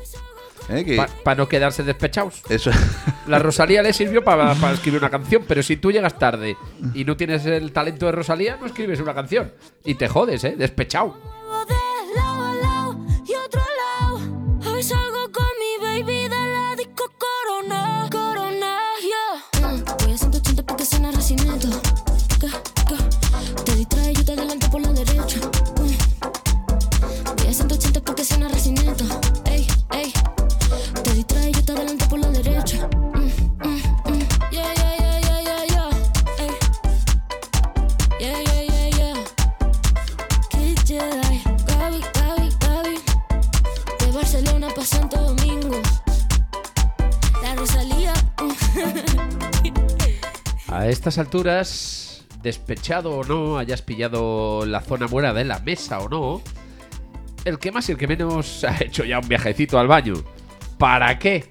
¿eh? 0.69 0.83
Que 0.85 1.05
Para 1.23 1.37
no 1.37 1.47
quedarse 1.47 1.83
despechados. 1.83 2.41
eso 2.49 2.71
La 3.27 3.39
Rosalía 3.39 3.81
le 3.83 3.93
sirvió 3.93 4.23
para 4.23 4.51
escribir 4.73 4.99
una 4.99 5.09
canción, 5.09 5.43
pero 5.47 5.61
si 5.63 5.77
tú 5.77 5.91
llegas 5.91 6.17
tarde 6.17 6.57
y 6.93 7.03
no 7.05 7.15
tienes 7.17 7.45
el 7.45 7.71
talento 7.71 8.05
de 8.05 8.11
Rosalía, 8.13 8.57
no 8.59 8.65
escribes 8.67 8.99
una 8.99 9.13
canción. 9.13 9.51
Y 9.83 9.95
te 9.95 10.07
jodes, 10.07 10.43
¿eh? 10.43 10.55
Despechado. 10.57 11.17
Estas 51.05 51.19
alturas, 51.19 52.25
despechado 52.41 53.11
o 53.11 53.23
no, 53.23 53.59
hayas 53.59 53.83
pillado 53.83 54.65
la 54.65 54.81
zona 54.81 55.05
buena 55.05 55.35
de 55.35 55.45
la 55.45 55.59
mesa 55.59 55.99
o 55.99 56.09
no, 56.09 56.41
el 57.43 57.59
que 57.59 57.71
más 57.71 57.87
y 57.89 57.91
el 57.91 57.99
que 57.99 58.07
menos 58.07 58.63
ha 58.67 58.83
hecho 58.83 59.05
ya 59.05 59.19
un 59.19 59.27
viajecito 59.27 59.77
al 59.77 59.87
baño. 59.87 60.15
¿Para 60.79 61.19
qué? 61.19 61.45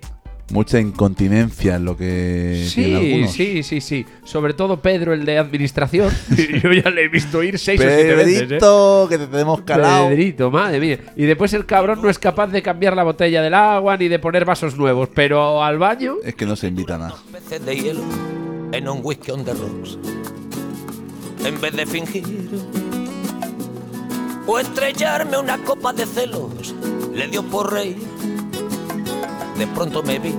mucha 0.51 0.79
incontinencia 0.79 1.77
en 1.77 1.85
lo 1.87 1.97
que 1.97 2.67
Sí, 2.69 2.95
algunos. 2.95 3.33
sí, 3.33 3.63
sí, 3.63 3.81
sí. 3.81 4.05
Sobre 4.25 4.55
todo 4.55 4.83
Pedro, 4.83 5.15
el 5.15 5.25
de 5.25 5.39
administración. 5.39 6.11
Yo 6.63 6.73
ya 6.73 6.91
le 6.91 7.05
he 7.05 7.09
visto 7.09 7.43
ir 7.45 7.59
seis 7.61 7.81
o 7.81 7.85
siete 7.85 8.15
veces. 8.17 8.43
¿eh? 8.43 8.47
Pedrito, 8.47 9.07
que 9.09 9.19
te 9.19 9.29
tenemos 9.29 9.63
calado. 9.63 10.09
Pedrito, 10.09 10.51
madre 10.51 10.81
mía. 10.81 10.99
Y 11.15 11.27
después 11.27 11.53
el 11.55 11.65
cabrón 11.65 12.03
no 12.03 12.11
es 12.11 12.19
capaz 12.19 12.49
de 12.49 12.61
cambiar 12.61 12.97
la 12.97 13.05
botella 13.05 13.41
del 13.41 13.55
agua 13.55 13.97
ni 13.97 14.09
de 14.09 14.19
poner 14.19 14.45
vasos 14.45 14.77
nuevos, 14.77 15.09
pero 15.15 15.63
al 15.63 15.79
baño. 15.79 16.17
Es 16.25 16.35
que 16.35 16.45
no 16.45 16.57
se 16.57 16.67
invitan 16.67 17.03
a. 17.03 17.15
en 18.75 18.89
un 18.89 19.01
whisky 19.03 19.31
on 19.31 19.45
the 19.45 19.53
rocks. 19.55 19.99
En 21.45 21.61
vez 21.61 21.73
de 21.77 21.87
fingir 21.87 22.25
o 24.47 24.59
estrellarme 24.59 25.39
una 25.39 25.59
copa 25.59 25.93
de 25.93 26.07
celos, 26.07 26.75
le 27.15 27.29
dio 27.29 27.43
por 27.43 27.73
reír. 27.73 27.99
De 29.59 29.67
pronto 29.69 30.03
me 30.03 30.19
vi 30.19 30.35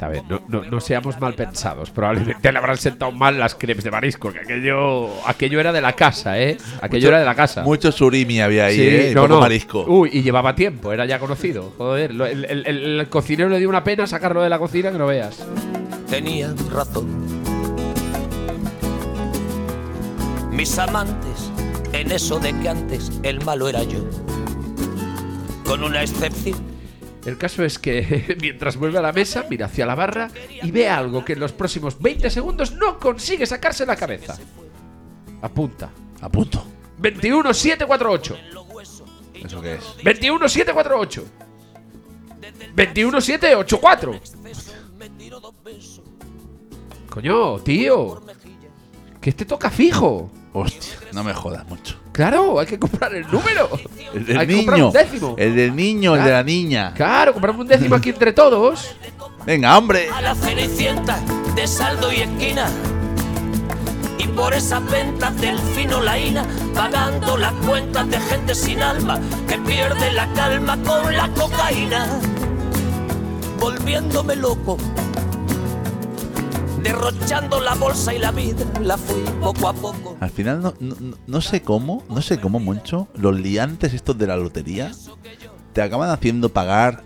A 0.00 0.08
ver, 0.08 0.22
no, 0.28 0.42
no, 0.48 0.62
no 0.64 0.80
seamos 0.80 1.18
mal 1.18 1.32
pensados. 1.34 1.90
Probablemente 1.90 2.52
le 2.52 2.58
habrán 2.58 2.76
sentado 2.76 3.10
mal 3.10 3.38
las 3.38 3.54
crepes 3.54 3.84
de 3.84 3.90
marisco, 3.90 4.30
que 4.30 4.40
aquello, 4.40 5.08
aquello 5.26 5.60
era 5.60 5.72
de 5.72 5.80
la 5.80 5.94
casa, 5.94 6.38
¿eh? 6.38 6.58
Aquello 6.82 7.06
Mucho- 7.06 7.08
era 7.08 7.18
de 7.20 7.24
la 7.24 7.34
casa. 7.34 7.62
Mucho 7.62 7.90
surimi 7.90 8.38
había 8.42 8.66
ahí, 8.66 8.76
Sí, 8.76 8.82
¿eh? 8.82 9.08
Y 9.12 9.14
no, 9.14 9.26
poco 9.26 9.40
marisco. 9.40 9.84
Uy, 9.88 10.10
y 10.12 10.22
llevaba 10.22 10.54
tiempo, 10.54 10.92
era 10.92 11.06
ya 11.06 11.18
conocido. 11.18 11.72
Joder, 11.78 12.10
el, 12.10 12.20
el- 12.20 12.44
el- 12.66 13.00
el 13.00 13.08
cocinero 13.08 13.48
le 13.48 13.58
dio 13.58 13.68
una 13.70 13.82
pena 13.82 14.06
sacarlo 14.06 14.42
de 14.42 14.50
la 14.50 14.58
cocina 14.58 14.92
que 14.92 14.98
no 14.98 15.06
veas. 15.06 15.42
Tenía 16.14 16.54
razón. 16.70 17.08
Mis 20.52 20.78
amantes, 20.78 21.50
en 21.92 22.12
eso 22.12 22.38
de 22.38 22.56
que 22.60 22.68
antes 22.68 23.10
el 23.24 23.44
malo 23.44 23.68
era 23.68 23.82
yo. 23.82 23.98
Con 25.64 25.82
una 25.82 26.02
excepción, 26.02 26.72
El 27.26 27.36
caso 27.36 27.64
es 27.64 27.80
que 27.80 28.36
mientras 28.40 28.76
vuelve 28.76 28.98
a 28.98 29.02
la 29.02 29.12
mesa, 29.12 29.44
mira 29.50 29.66
hacia 29.66 29.86
la 29.86 29.96
barra 29.96 30.30
y 30.62 30.70
ve 30.70 30.88
algo 30.88 31.24
que 31.24 31.32
en 31.32 31.40
los 31.40 31.50
próximos 31.50 31.98
20 31.98 32.30
segundos 32.30 32.70
no 32.70 33.00
consigue 33.00 33.44
sacarse 33.44 33.84
la 33.84 33.96
cabeza. 33.96 34.36
Apunta. 35.42 35.90
A 36.20 36.28
punto. 36.28 36.64
21748. 36.98 38.38
¿Eso 39.44 39.60
qué 39.60 39.74
es? 39.74 39.84
21748. 40.04 41.24
21784. 42.76 44.20
Coño, 47.14 47.60
tío. 47.60 48.20
Que 49.20 49.30
este 49.30 49.44
toca 49.44 49.70
fijo. 49.70 50.32
Hostia, 50.52 50.94
no 51.12 51.22
me 51.22 51.32
jodas 51.32 51.64
mucho. 51.68 51.96
Claro, 52.10 52.58
hay 52.58 52.66
que 52.66 52.76
comprar 52.76 53.14
el 53.14 53.24
número. 53.30 53.68
El 54.14 54.26
del 54.26 54.38
hay 54.38 54.46
que 54.48 54.56
comprar 54.56 54.78
niño. 54.78 54.86
un 54.88 54.92
décimo. 54.92 55.34
El 55.38 55.54
del 55.54 55.76
niño, 55.76 56.16
el 56.16 56.24
de 56.24 56.30
la 56.30 56.42
niña. 56.42 56.92
Claro, 56.94 57.32
compramos 57.32 57.60
un 57.62 57.68
décimo 57.68 57.94
aquí 57.94 58.10
entre 58.10 58.32
todos. 58.32 58.96
Venga, 59.46 59.78
hombre. 59.78 60.08
a 60.12 60.20
la 60.20 60.34
cenicienta 60.34 61.20
de 61.54 61.66
saldo 61.68 62.12
y 62.12 62.22
esquina. 62.22 62.66
Y 64.18 64.26
por 64.28 64.52
esas 64.52 64.84
ventas 64.90 65.40
del 65.40 65.58
fino 65.58 66.00
laína, 66.00 66.44
pagando 66.74 67.36
las 67.36 67.52
cuentas 67.66 68.08
de 68.08 68.18
gente 68.18 68.54
sin 68.56 68.82
alma 68.82 69.20
que 69.48 69.58
pierde 69.58 70.12
la 70.12 70.32
calma 70.34 70.76
con 70.82 71.16
la 71.16 71.28
cocaína. 71.28 72.20
Volviéndome 73.58 74.36
loco, 74.36 74.76
derrochando 76.84 77.60
la 77.60 77.74
bolsa 77.74 78.14
y 78.14 78.18
la 78.18 78.30
vida, 78.30 78.64
la 78.80 78.96
fui 78.96 79.22
poco 79.40 79.68
a 79.68 79.72
poco. 79.72 80.16
Al 80.20 80.30
final 80.30 80.62
no, 80.62 80.74
no, 80.78 80.94
no- 81.00 81.16
no 81.26 81.40
sé 81.40 81.62
cómo, 81.62 82.04
no 82.08 82.22
sé 82.22 82.38
cómo, 82.38 82.60
Moncho, 82.60 83.08
los 83.16 83.34
liantes 83.40 83.92
estos 83.94 84.16
de 84.16 84.26
la 84.28 84.36
lotería 84.36 84.92
te 85.72 85.82
acaban 85.82 86.10
haciendo 86.10 86.48
pagar 86.50 87.02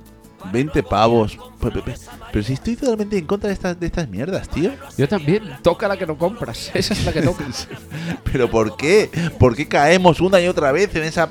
20 0.53 0.83
pavos. 0.83 1.39
Pe- 1.61 1.71
pe- 1.71 1.83
pe- 1.83 1.95
Pero 2.33 2.45
si 2.45 2.53
estoy 2.53 2.77
totalmente 2.77 3.19
en 3.19 3.27
contra 3.27 3.49
de 3.49 3.55
estas, 3.55 3.79
de 3.81 3.87
estas 3.87 4.09
mierdas, 4.09 4.49
tío. 4.49 4.71
Yo 4.97 5.09
también. 5.09 5.43
Toca 5.63 5.89
la 5.89 5.97
que 5.97 6.07
no 6.07 6.17
compras. 6.19 6.71
Esa 6.75 6.95
es 6.95 7.05
la 7.05 7.13
que 7.13 7.23
toca. 7.23 7.45
¿Pero 8.33 8.51
por 8.51 8.77
qué? 8.77 9.11
¿Por 9.39 9.57
qué 9.57 9.67
caemos 9.67 10.21
una 10.21 10.41
y 10.41 10.47
otra 10.47 10.71
vez 10.71 10.95
en 10.95 11.03
esa, 11.05 11.29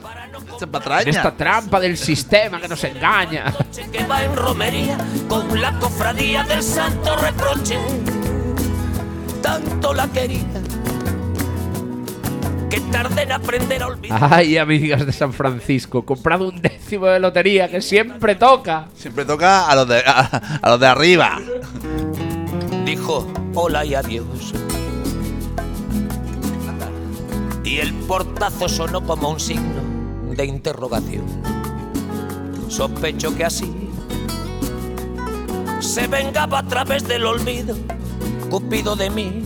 esa 0.57 0.67
patraña? 0.67 1.03
En 1.03 1.09
esta 1.09 1.35
trampa 1.37 1.79
del 1.79 1.97
sistema 1.97 2.59
que 2.59 2.67
nos 2.67 2.83
engaña. 2.83 3.53
que 3.91 4.03
va 4.05 4.23
en 4.23 4.35
romería 4.35 4.97
con 5.29 5.61
la 5.61 5.77
cofradía 5.79 6.43
del 6.43 6.61
santo 6.63 7.15
reproche. 7.17 7.77
Tanto 9.41 9.93
la 9.93 10.07
quería 10.07 10.43
que 12.69 12.81
tardé 12.91 13.23
en 13.23 13.31
aprender 13.31 13.81
a 13.83 13.87
olvidar. 13.87 14.29
Ay, 14.31 14.57
amigas 14.57 15.05
de 15.05 15.13
San 15.13 15.31
Francisco, 15.31 16.03
comprado 16.03 16.49
un 16.49 16.61
décimo 16.61 17.05
de 17.07 17.19
lotería 17.19 17.69
que 17.69 17.81
siempre 17.81 18.35
toca. 18.35 18.87
Siempre 18.95 19.23
toca 19.25 19.67
a 19.67 19.75
los 19.75 19.87
de, 19.87 20.03
a, 20.05 20.21
a 20.61 20.69
los 20.69 20.79
de 20.79 20.87
arriba. 20.87 21.39
Dijo 22.85 23.27
hola 23.53 23.85
y 23.85 23.95
adiós. 23.95 24.53
Y 27.63 27.79
el 27.79 27.93
portazo 27.93 28.69
sonó 28.69 29.01
como 29.05 29.29
un 29.29 29.39
signo 29.39 29.81
de 30.35 30.45
interrogación. 30.45 31.25
Sospecho 32.69 33.35
que 33.35 33.45
así 33.45 33.73
se 35.79 36.07
vengaba 36.07 36.59
a 36.59 36.63
través 36.63 37.07
del 37.07 37.25
olvido. 37.25 37.75
Cupido 38.49 38.95
de 38.95 39.09
mí. 39.09 39.43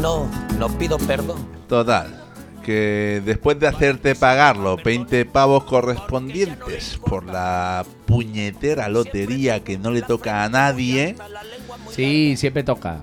No, 0.00 0.30
no 0.58 0.68
pido 0.78 0.98
perdón. 0.98 1.38
Total, 1.68 2.22
que 2.64 3.20
después 3.24 3.58
de 3.58 3.66
hacerte 3.66 4.14
pagar 4.14 4.56
los 4.56 4.82
20 4.82 5.24
pavos 5.26 5.64
correspondientes 5.64 6.98
por 7.04 7.24
la 7.26 7.84
puñetera 8.06 8.88
lotería 8.88 9.64
que 9.64 9.76
no 9.78 9.90
le 9.90 10.02
toca 10.02 10.44
a 10.44 10.48
nadie, 10.48 11.16
Sí, 11.90 12.36
siempre 12.36 12.62
toca. 12.62 13.00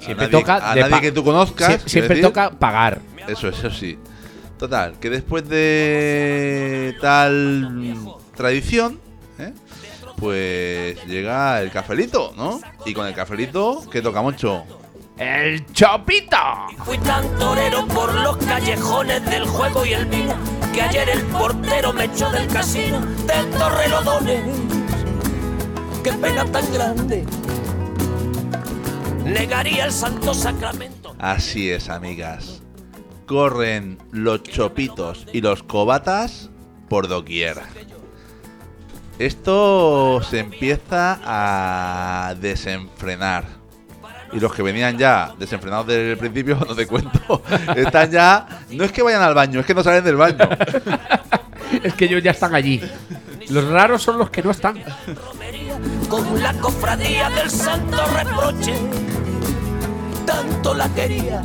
Siempre 0.00 0.26
nadie- 0.26 0.40
toca. 0.40 0.70
a 0.70 0.74
nadie 0.76 1.00
que 1.00 1.12
tú 1.12 1.24
conozcas, 1.24 1.82
Sie- 1.84 1.88
siempre 1.88 2.16
decir. 2.16 2.28
toca 2.30 2.50
pagar. 2.50 3.00
eso, 3.26 3.48
eso 3.48 3.70
sí. 3.70 3.98
Total, 4.58 4.94
que 5.00 5.10
después 5.10 5.48
de 5.48 6.94
tal 7.00 8.04
tradición. 8.36 9.00
Pues 10.16 11.04
llega 11.06 11.60
el 11.60 11.70
cafelito, 11.70 12.32
¿no? 12.36 12.60
Y 12.84 12.94
con 12.94 13.06
el 13.06 13.14
cafelito, 13.14 13.82
¿qué 13.90 14.02
toca 14.02 14.22
mucho? 14.22 14.64
¡El 15.16 15.64
Chopito! 15.72 16.36
Fui 16.84 16.98
tan 16.98 17.26
torero 17.38 17.86
por 17.86 18.12
los 18.14 18.36
callejones 18.36 19.24
del 19.24 19.46
juego 19.46 19.86
y 19.86 19.94
el 19.94 20.06
vino 20.06 20.34
que 20.74 20.82
ayer 20.82 21.08
el 21.08 21.22
portero 21.22 21.92
me 21.94 22.04
echó 22.04 22.30
del 22.30 22.46
casino 22.48 23.00
del 23.00 23.48
Torrelodones. 23.50 24.42
Qué 26.04 26.12
pena 26.12 26.44
tan 26.44 26.72
grande. 26.72 27.24
Negaría 29.24 29.86
el 29.86 29.92
santo 29.92 30.34
sacramento. 30.34 31.16
Así 31.18 31.70
es, 31.70 31.88
amigas. 31.88 32.62
Corren 33.26 33.98
los 34.12 34.42
chopitos 34.42 35.26
y 35.32 35.40
los 35.40 35.62
cobatas 35.62 36.50
por 36.90 37.08
doquier. 37.08 37.62
Esto 39.18 40.20
se 40.22 40.40
empieza 40.40 41.18
a 41.24 42.34
desenfrenar. 42.34 43.44
Y 44.32 44.40
los 44.40 44.52
que 44.52 44.62
venían 44.62 44.98
ya 44.98 45.34
desenfrenados 45.38 45.86
desde 45.86 46.12
el 46.12 46.18
principio, 46.18 46.56
no 46.68 46.74
te 46.74 46.86
cuento, 46.86 47.42
están 47.74 48.10
ya... 48.10 48.46
No 48.70 48.84
es 48.84 48.92
que 48.92 49.02
vayan 49.02 49.22
al 49.22 49.34
baño, 49.34 49.60
es 49.60 49.66
que 49.66 49.74
no 49.74 49.82
salen 49.82 50.04
del 50.04 50.16
baño. 50.16 50.48
Es 51.82 51.94
que 51.94 52.06
ellos 52.06 52.22
ya 52.22 52.32
están 52.32 52.54
allí. 52.54 52.80
Los 53.48 53.64
raros 53.68 54.02
son 54.02 54.18
los 54.18 54.30
que 54.30 54.42
no 54.42 54.50
están. 54.50 54.82
con 56.08 56.42
la 56.42 56.52
cofradía 56.54 57.30
del 57.30 57.50
santo 57.50 58.04
reproche. 58.06 58.74
Tanto 60.24 60.74
la 60.74 60.88
quería 60.90 61.42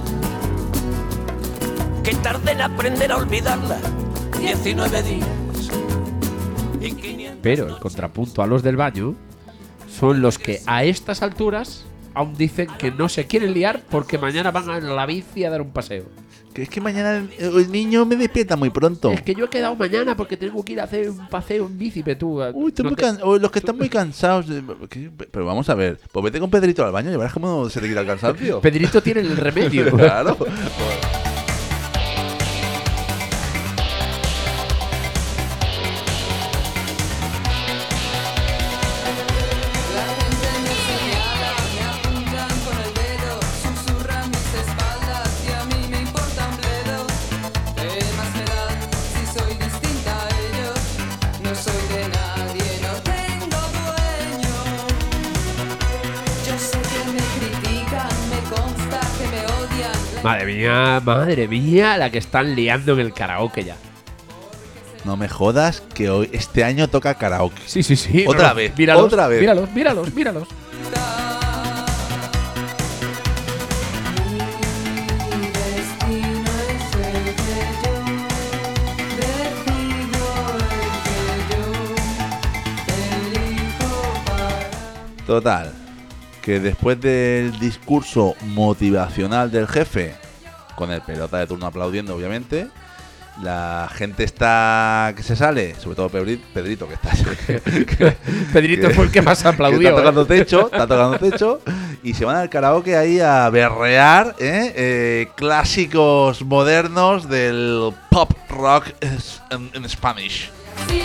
que 2.03 2.15
tardé 2.15 2.51
en 2.51 2.61
aprender 2.61 3.11
a 3.11 3.17
olvidarla. 3.17 3.78
19 4.39 5.03
días 5.03 5.05
y 5.05 5.19
500. 5.19 5.41
Pero 7.41 7.67
el 7.67 7.77
contrapunto 7.77 8.41
a 8.41 8.47
los 8.47 8.63
del 8.63 8.75
baño 8.75 9.15
son 9.89 10.21
los 10.21 10.38
que 10.38 10.59
a 10.65 10.84
estas 10.84 11.21
alturas 11.21 11.86
aún 12.13 12.36
dicen 12.36 12.67
que 12.77 12.91
no 12.91 13.07
se 13.09 13.25
quieren 13.27 13.53
liar 13.53 13.82
porque 13.89 14.17
mañana 14.17 14.51
van 14.51 14.69
a 14.69 14.79
la 14.79 15.05
bici 15.05 15.43
a 15.43 15.49
dar 15.49 15.61
un 15.61 15.71
paseo. 15.71 16.05
Que 16.53 16.63
es 16.63 16.69
que 16.69 16.82
mañana 16.82 17.25
el, 17.39 17.55
el 17.59 17.71
niño 17.71 18.05
me 18.05 18.17
despierta 18.17 18.57
muy 18.57 18.69
pronto. 18.69 19.09
Es 19.11 19.21
que 19.21 19.34
yo 19.34 19.45
he 19.45 19.49
quedado 19.49 19.73
mañana 19.77 20.17
porque 20.17 20.36
tengo 20.36 20.63
que 20.65 20.73
ir 20.73 20.82
a 20.82 20.84
hacer 20.84 21.09
un 21.09 21.29
paseo 21.29 21.65
en 21.65 21.77
bici, 21.77 22.03
pero 22.03 22.17
tú. 22.17 22.41
Uy, 22.53 22.69
estoy 22.69 22.89
no 22.89 22.95
te- 22.95 23.23
o 23.23 23.38
los 23.38 23.49
que 23.51 23.59
están 23.59 23.77
muy 23.77 23.88
cansados. 23.88 24.47
de-. 24.47 24.61
Pero 25.32 25.45
vamos 25.45 25.69
a 25.69 25.75
ver, 25.75 25.97
pues 26.11 26.23
vete 26.25 26.41
con 26.41 26.49
Pedrito 26.49 26.84
al 26.84 26.91
baño 26.91 27.09
y 27.09 27.15
verás 27.15 27.32
cómo 27.34 27.69
se 27.69 27.79
te 27.79 27.88
quita 27.88 28.01
el 28.01 28.07
cansancio. 28.07 28.59
Pedrito 28.59 29.01
tiene 29.01 29.21
el 29.21 29.38
remedio. 29.38 29.91
claro. 29.95 30.38
mía, 60.62 61.01
madre 61.03 61.47
mía, 61.47 61.97
la 61.97 62.09
que 62.09 62.18
están 62.18 62.55
liando 62.55 62.93
en 62.93 62.99
el 62.99 63.14
karaoke 63.14 63.64
ya. 63.64 63.76
No 65.05 65.18
me 65.18 65.28
jodas 65.28 65.82
que 65.82 66.09
hoy 66.09 66.30
este 66.32 66.64
año 66.64 66.88
toca 66.88 67.16
karaoke. 67.16 67.62
Sí, 67.66 67.82
sí, 67.82 67.95
sí. 67.95 68.26
Otra 68.28 68.49
no, 68.49 68.55
vez, 68.55 68.78
Míralos, 68.78 69.05
otra 69.05 69.28
vez. 69.28 69.39
Míralos, 69.41 69.72
míralos, 69.72 70.14
míralos. 70.14 70.47
Total, 85.26 85.72
que 86.41 86.59
después 86.59 86.99
del 86.99 87.57
discurso 87.57 88.36
motivacional 88.47 89.49
del 89.49 89.66
jefe, 89.66 90.16
con 90.82 90.91
el 90.91 91.01
pelota 91.01 91.38
de 91.38 91.45
turno 91.45 91.67
aplaudiendo, 91.67 92.15
obviamente, 92.15 92.67
la 93.43 93.88
gente 93.93 94.23
está 94.23 95.13
que 95.15 95.21
se 95.21 95.36
sale, 95.36 95.75
sobre 95.75 95.95
todo 95.95 96.09
Pedri- 96.09 96.41
Pedrito, 96.53 96.88
que 96.88 96.95
está 96.95 97.11
que- 97.45 98.17
Pedrito 98.51 98.88
que- 98.89 98.93
fue 98.95 99.05
el 99.05 99.11
que 99.11 99.21
más 99.21 99.41
que 99.43 99.47
aplaudió. 99.47 99.89
está 99.89 99.99
tocando 100.01 100.21
¿eh? 100.23 100.25
techo, 100.25 100.65
está 100.65 100.88
tocando 100.88 101.17
techo, 101.19 101.61
y 102.03 102.15
se 102.15 102.25
van 102.25 102.38
al 102.38 102.49
karaoke 102.49 102.97
ahí 102.97 103.19
a 103.19 103.47
berrear 103.51 104.36
¿eh? 104.39 104.73
Eh, 104.75 105.27
clásicos 105.36 106.43
modernos 106.43 107.29
del 107.29 107.93
pop 108.09 108.32
rock 108.49 108.88
es- 109.01 109.39
en, 109.51 109.69
en 109.75 109.88
Spanish. 109.88 110.49
Sí, 110.89 111.01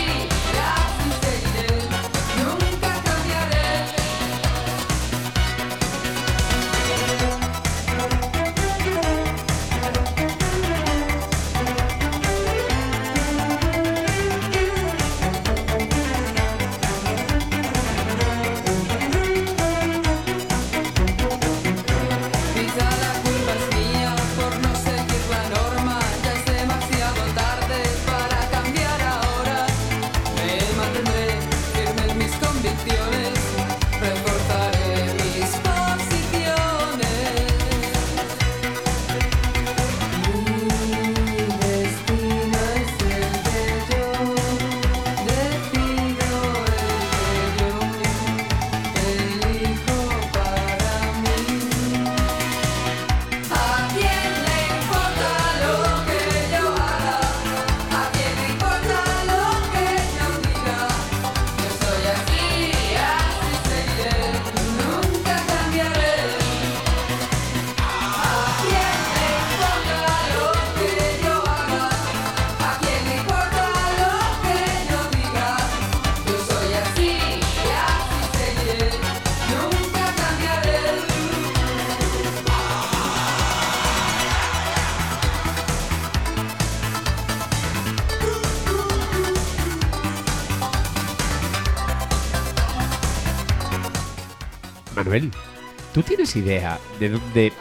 tienes 96.07 96.35
idea 96.35 96.79
de 96.99 97.09
dónde... 97.09 97.53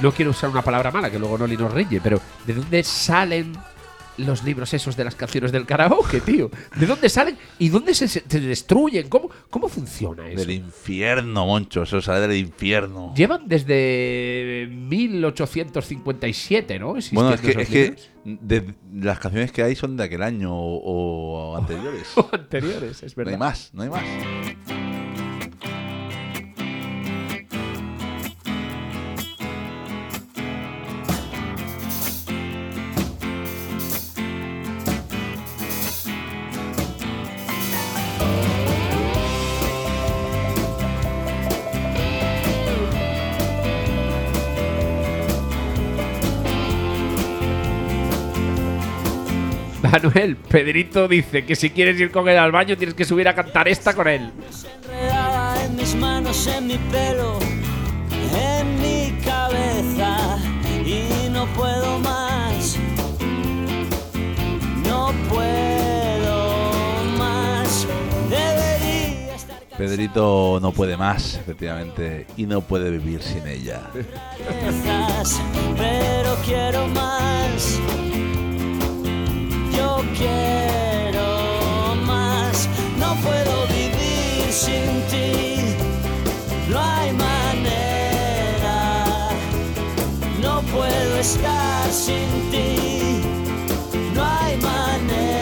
No 0.00 0.10
quiero 0.12 0.30
usar 0.32 0.50
una 0.50 0.62
palabra 0.62 0.90
mala, 0.90 1.08
que 1.10 1.18
luego 1.18 1.38
Noli 1.38 1.56
nos 1.56 1.72
reye, 1.72 2.00
pero 2.02 2.20
¿de 2.46 2.54
dónde 2.54 2.82
salen 2.82 3.52
los 4.16 4.44
libros 4.44 4.72
esos 4.74 4.96
de 4.96 5.02
las 5.04 5.14
canciones 5.16 5.50
del 5.52 5.66
karaoke, 5.66 6.20
tío? 6.20 6.48
¿De 6.76 6.86
dónde 6.86 7.08
salen 7.08 7.36
y 7.60 7.68
dónde 7.68 7.94
se, 7.94 8.08
se 8.08 8.20
destruyen? 8.40 9.08
¿Cómo, 9.08 9.30
¿Cómo 9.50 9.68
funciona 9.68 10.28
eso? 10.28 10.40
Del 10.40 10.50
infierno, 10.50 11.46
Moncho, 11.46 11.82
eso 11.84 12.00
sale 12.02 12.26
del 12.26 12.36
infierno. 12.38 13.12
Llevan 13.16 13.42
desde 13.46 14.68
1857, 14.70 16.78
¿no? 16.78 16.94
Bueno, 17.12 17.34
es 17.34 17.40
que, 17.40 17.50
es 17.62 17.68
que 17.68 17.94
de- 18.24 18.74
las 18.94 19.18
canciones 19.20 19.52
que 19.52 19.62
hay 19.62 19.76
son 19.76 19.96
de 19.96 20.04
aquel 20.04 20.22
año 20.22 20.52
o, 20.52 21.52
o 21.52 21.56
anteriores. 21.56 22.08
anteriores, 22.32 23.02
es 23.02 23.16
no 23.16 23.28
hay 23.28 23.36
más, 23.36 23.70
no 23.72 23.82
hay 23.82 23.90
más. 23.90 24.02
Manuel, 49.84 50.36
Pedrito 50.36 51.06
dice 51.06 51.44
que 51.44 51.54
si 51.54 51.68
quieres 51.68 52.00
ir 52.00 52.10
con 52.10 52.26
él 52.26 52.38
al 52.38 52.50
baño 52.50 52.74
tienes 52.74 52.94
que 52.94 53.04
subir 53.04 53.28
a 53.28 53.34
cantar 53.34 53.68
esta 53.68 53.92
con 53.92 54.08
él. 54.08 54.32
enredada 54.82 55.62
en 55.62 55.76
mis 55.76 55.94
manos, 55.94 56.46
en 56.46 56.66
mi 56.68 56.78
pelo, 56.90 57.38
en 58.34 58.80
mi 58.80 59.12
cabeza 59.22 60.38
y 60.86 61.28
no 61.28 61.46
puedo 61.48 61.98
más. 61.98 62.78
No 64.86 65.12
puedo 65.28 67.04
más. 67.18 67.86
Debería 68.30 69.36
estar 69.36 69.60
Pedrito 69.76 70.60
no 70.62 70.72
puede 70.72 70.96
más, 70.96 71.34
efectivamente, 71.34 72.26
y 72.38 72.46
no 72.46 72.62
puede 72.62 72.90
vivir 72.90 73.20
sin 73.22 73.46
ella. 73.46 73.82
pero 75.76 76.36
quiero 76.46 76.88
más. 76.88 77.78
Yo 79.76 80.02
quiero 80.16 81.94
más. 82.06 82.68
No 82.98 83.14
puedo 83.16 83.66
vivir 83.68 84.52
sin 84.52 85.02
ti. 85.10 85.76
No 86.68 86.80
hay 86.80 87.12
manera. 87.12 88.78
No 90.42 90.60
puedo 90.62 91.16
estar 91.18 91.90
sin 91.90 92.28
ti. 92.50 93.22
No 94.14 94.24
hay 94.24 94.56
manera. 94.56 95.33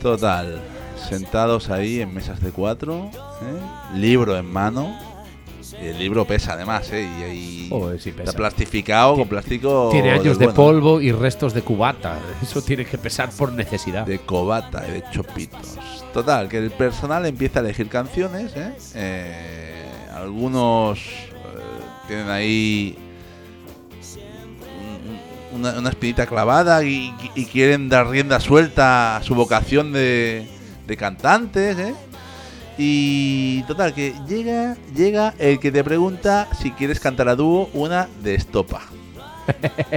Total, 0.00 0.60
sentados 1.08 1.70
ahí 1.70 2.00
en 2.00 2.14
mesas 2.14 2.40
de 2.40 2.50
cuatro, 2.50 3.10
¿eh? 3.42 3.96
libro 3.98 4.36
en 4.36 4.46
mano. 4.46 4.96
Y 5.80 5.86
el 5.86 5.98
libro 5.98 6.24
pesa 6.24 6.54
además, 6.54 6.90
¿eh? 6.92 7.04
Y 7.32 7.70
sí 7.98 8.10
está 8.10 8.32
plastificado 8.32 9.16
con 9.16 9.28
plástico. 9.28 9.90
Tiene 9.92 10.10
años 10.12 10.38
de 10.38 10.46
bueno, 10.46 10.54
polvo 10.54 11.00
y 11.00 11.12
restos 11.12 11.52
de 11.52 11.62
cubata. 11.62 12.18
Eso 12.42 12.62
tiene 12.62 12.84
que 12.84 12.96
pesar 12.96 13.30
por 13.30 13.52
necesidad. 13.52 14.06
De 14.06 14.18
cobata 14.18 14.84
y 14.88 14.92
de 14.92 15.04
chopitos. 15.12 15.78
Total, 16.12 16.48
que 16.48 16.58
el 16.58 16.70
personal 16.70 17.26
empieza 17.26 17.60
a 17.60 17.62
elegir 17.62 17.88
canciones, 17.88 18.56
¿eh? 18.56 18.72
Eh, 18.94 19.86
algunos 20.14 20.98
eh, 20.98 21.32
tienen 22.08 22.30
ahí 22.30 22.98
una, 25.58 25.78
una 25.78 25.90
espinita 25.90 26.26
clavada 26.26 26.82
y, 26.84 27.12
quieren 27.52 27.88
dar 27.88 28.08
rienda 28.08 28.40
suelta 28.40 29.16
a 29.16 29.22
su 29.22 29.34
vocación 29.34 29.92
de, 29.92 30.48
de 30.86 30.96
cantantes, 30.96 31.78
¿eh? 31.78 31.94
Y 32.78 33.64
total, 33.64 33.92
que 33.92 34.14
llega, 34.28 34.76
llega 34.94 35.34
el 35.38 35.58
que 35.58 35.72
te 35.72 35.82
pregunta 35.82 36.48
si 36.60 36.70
quieres 36.70 37.00
cantar 37.00 37.28
a 37.28 37.34
dúo 37.34 37.68
una 37.72 38.08
de 38.22 38.36
estopa. 38.36 38.82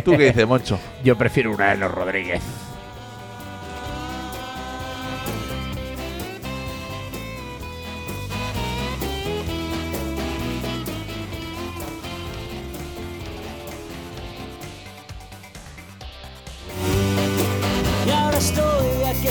¿Tú 0.04 0.12
qué 0.12 0.26
dices, 0.26 0.48
Moncho? 0.48 0.80
Yo 1.04 1.16
prefiero 1.18 1.54
una 1.54 1.70
de 1.70 1.78
los 1.78 1.92
Rodríguez. 1.92 2.42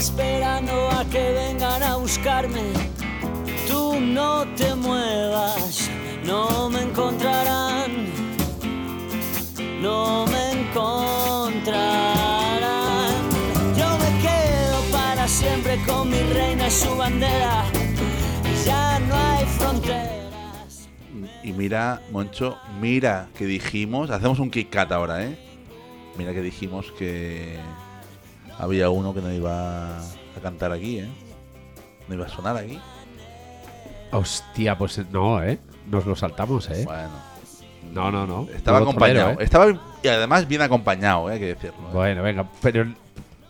Esperando 0.01 0.73
a 0.93 1.05
que 1.05 1.33
vengan 1.33 1.83
a 1.83 1.97
buscarme. 1.97 2.73
Tú 3.69 4.01
no 4.01 4.47
te 4.57 4.75
muevas, 4.75 5.91
no 6.25 6.71
me 6.71 6.81
encontrarán. 6.81 8.09
No 9.83 10.25
me 10.27 10.53
encontrarán. 10.53 11.61
Yo 13.77 13.89
me 14.03 14.11
quedo 14.25 14.79
para 14.91 15.29
siempre 15.29 15.79
con 15.87 16.09
mi 16.09 16.23
reina 16.33 16.69
y 16.69 16.71
su 16.71 16.97
bandera. 16.97 17.65
Ya 18.65 18.99
no 19.01 19.15
hay 19.15 19.45
fronteras. 19.59 20.89
Y 21.45 21.53
mira, 21.53 22.01
Moncho, 22.11 22.57
mira 22.81 23.29
que 23.37 23.45
dijimos, 23.45 24.09
hacemos 24.09 24.39
un 24.39 24.51
kick 24.51 24.75
ahora, 24.91 25.23
¿eh? 25.25 25.39
Mira 26.17 26.33
que 26.33 26.41
dijimos 26.41 26.91
que 26.99 27.61
había 28.61 28.91
uno 28.91 29.15
que 29.15 29.21
no 29.21 29.33
iba 29.33 29.99
a 29.99 30.41
cantar 30.43 30.73
aquí, 30.73 30.99
¿eh? 31.01 31.09
No 32.09 32.15
iba 32.15 32.27
a 32.27 32.29
sonar 32.29 32.57
aquí. 32.57 32.79
Hostia, 34.13 34.77
pues 34.77 34.99
no, 35.11 35.43
¿eh? 35.43 35.59
Nos 35.87 36.05
lo 36.07 36.15
saltamos, 36.17 36.69
¿eh? 36.71 36.85
Bueno, 36.85 37.11
No, 37.93 38.11
no, 38.11 38.27
no. 38.27 38.49
estaba 38.55 38.79
Todo 38.79 38.89
acompañado. 38.91 39.31
¿eh? 39.33 39.37
Estaba 39.41 39.67
y 40.03 40.09
además 40.09 40.47
bien 40.49 40.63
acompañado, 40.63 41.31
¿eh? 41.31 41.35
hay 41.35 41.41
que 41.41 41.47
decirlo. 41.47 41.89
¿eh? 41.89 41.93
Bueno, 41.93 42.23
venga, 42.23 42.49
pero 42.61 42.87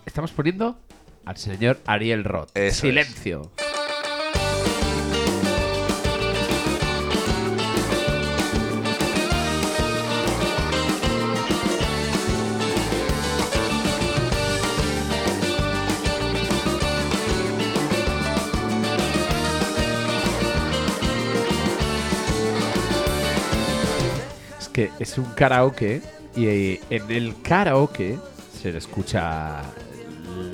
estamos 0.06 0.30
poniendo 0.32 0.76
al 1.24 1.36
señor 1.36 1.78
Ariel 1.86 2.24
Roth. 2.24 2.50
Eso 2.54 2.82
Silencio. 2.82 3.50
Es 3.56 3.69
que 24.88 25.04
es 25.04 25.18
un 25.18 25.26
karaoke 25.34 26.00
y 26.36 26.46
eh, 26.46 26.80
en 26.90 27.10
el 27.10 27.40
karaoke 27.42 28.18
se 28.62 28.72
le 28.72 28.78
escucha 28.78 29.62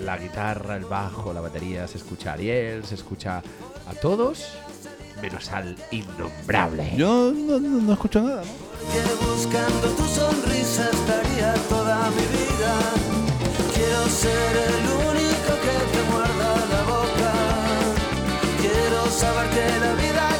la 0.05 0.17
guitarra, 0.19 0.77
el 0.77 0.85
bajo, 0.85 1.33
la 1.33 1.41
batería, 1.41 1.87
se 1.87 1.99
escucha 1.99 2.31
a 2.31 2.35
Ariel, 2.35 2.85
se 2.85 2.95
escucha 2.97 3.39
a 3.89 3.95
todos, 4.01 4.49
menos 5.23 5.51
al 5.53 5.77
innombrable. 5.91 6.93
Yo 6.97 7.33
no, 7.33 7.59
no- 7.61 7.81
no 7.83 7.93
escucho 7.93 8.23
nada, 8.23 8.43
¿no? 8.43 8.67
Que 8.93 9.27
buscando 9.27 9.89
tu 9.97 10.05
sonrisa 10.05 10.89
estaría 10.93 11.55
toda 11.69 12.11
mi 12.11 12.25
vida. 12.39 12.75
Quiero 13.75 14.07
ser 14.09 14.57
el 14.69 14.85
único 15.11 15.53
que 15.65 15.77
te 15.93 16.03
muerda 16.11 16.49
la 16.73 16.83
boca. 16.85 17.33
Quiero 18.61 19.07
saber 19.11 19.49
que 19.51 19.81
la 19.81 19.93
vida 19.95 20.36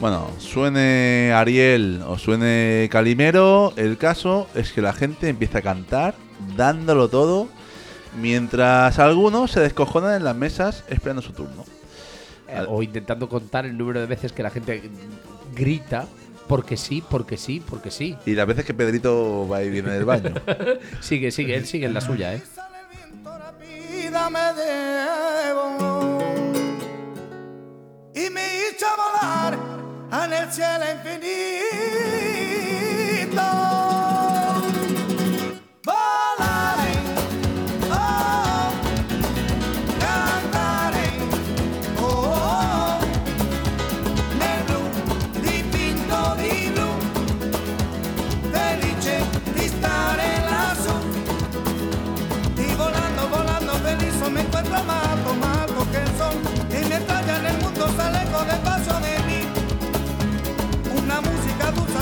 Bueno, 0.00 0.30
suene 0.38 1.32
Ariel 1.34 2.02
o 2.06 2.18
suene 2.18 2.88
Calimero, 2.90 3.72
el 3.76 3.98
caso 3.98 4.46
es 4.54 4.72
que 4.72 4.80
la 4.80 4.92
gente 4.92 5.28
empieza 5.28 5.58
a 5.58 5.62
cantar 5.62 6.14
dándolo 6.56 7.08
todo, 7.08 7.48
mientras 8.20 9.00
algunos 9.00 9.50
se 9.50 9.58
descojonan 9.58 10.14
en 10.14 10.22
las 10.22 10.36
mesas 10.36 10.84
esperando 10.88 11.20
su 11.20 11.32
turno. 11.32 11.64
Eh, 12.46 12.64
o 12.68 12.82
intentando 12.82 13.28
contar 13.28 13.66
el 13.66 13.76
número 13.76 14.00
de 14.00 14.06
veces 14.06 14.32
que 14.32 14.42
la 14.42 14.48
gente 14.48 14.90
grita 15.54 16.06
Porque 16.46 16.78
sí, 16.78 17.04
porque 17.06 17.36
sí, 17.36 17.60
porque 17.68 17.90
sí. 17.90 18.16
Y 18.24 18.34
las 18.34 18.46
veces 18.46 18.64
que 18.64 18.72
Pedrito 18.72 19.46
va 19.48 19.62
y 19.62 19.68
viene 19.68 19.90
del 19.90 20.06
baño. 20.06 20.32
Sigue, 21.00 21.30
sigue, 21.30 21.56
él 21.56 21.66
sigue 21.66 21.86
en 21.86 21.92
la 21.92 22.00
suya, 22.00 22.34
¿eh? 22.34 22.42
vida 24.08 24.30
me 24.30 24.54
debo 24.54 26.18
y 28.14 28.30
me 28.30 28.46
hizo 28.56 28.86
volar 28.96 29.87
en 30.12 30.32
el 30.32 30.52
cielo 30.52 30.84
infinito. 30.90 32.27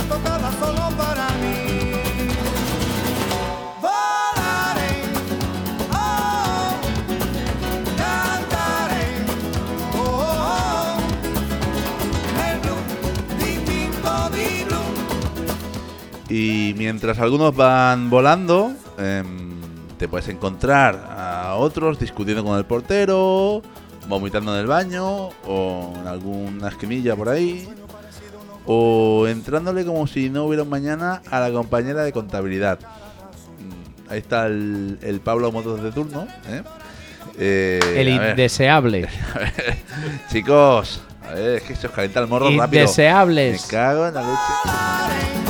Tocada 0.08 0.50
solo 0.52 0.96
para 0.96 1.28
mí. 1.40 1.92
Volaré, 3.80 4.92
oh, 5.92 6.74
cantaré, 7.96 9.06
oh, 9.98 10.96
Y 16.28 16.74
mientras 16.76 17.18
algunos 17.18 17.54
van 17.54 18.10
volando, 18.10 18.72
em, 18.98 19.60
te 19.98 20.08
puedes 20.08 20.28
encontrar 20.28 20.94
a 21.16 21.54
otros 21.56 21.98
discutiendo 21.98 22.44
con 22.44 22.58
el 22.58 22.64
portero, 22.64 23.62
vomitando 24.08 24.54
en 24.54 24.60
el 24.60 24.66
baño 24.66 25.28
o 25.46 25.92
en 26.00 26.06
alguna 26.06 26.68
esquinilla 26.68 27.16
por 27.16 27.28
ahí, 27.28 27.68
o 28.66 29.26
entrándole 29.28 29.84
como 29.84 30.06
si 30.06 30.28
no 30.30 30.44
hubiera 30.44 30.62
un 30.64 30.68
mañana 30.70 31.22
a 31.30 31.40
la 31.40 31.50
compañera 31.52 32.02
de 32.04 32.12
contabilidad. 32.12 32.78
Mm, 32.80 34.10
Ahí 34.12 34.18
está 34.18 34.46
el, 34.46 34.98
el 35.02 35.20
Pablo 35.20 35.50
Motos 35.52 35.82
de 35.82 35.92
turno. 35.92 36.26
¿eh? 36.48 36.62
Eh, 37.38 37.80
El 37.96 38.12
a 38.12 38.20
ver, 38.20 38.30
indeseable. 38.30 39.08
chicos, 40.32 41.00
a 41.28 41.34
ver, 41.34 41.56
es 41.56 41.62
que 41.62 41.76
se 41.76 41.86
os 41.86 41.92
calienta 41.92 42.20
el 42.20 42.28
morro 42.28 42.46
rápido. 42.46 42.68
Me 42.70 42.76
Indeseables. 42.80 43.66
cago 43.66 44.06
en 44.06 44.14
la 44.14 44.22
leche. 44.22 45.45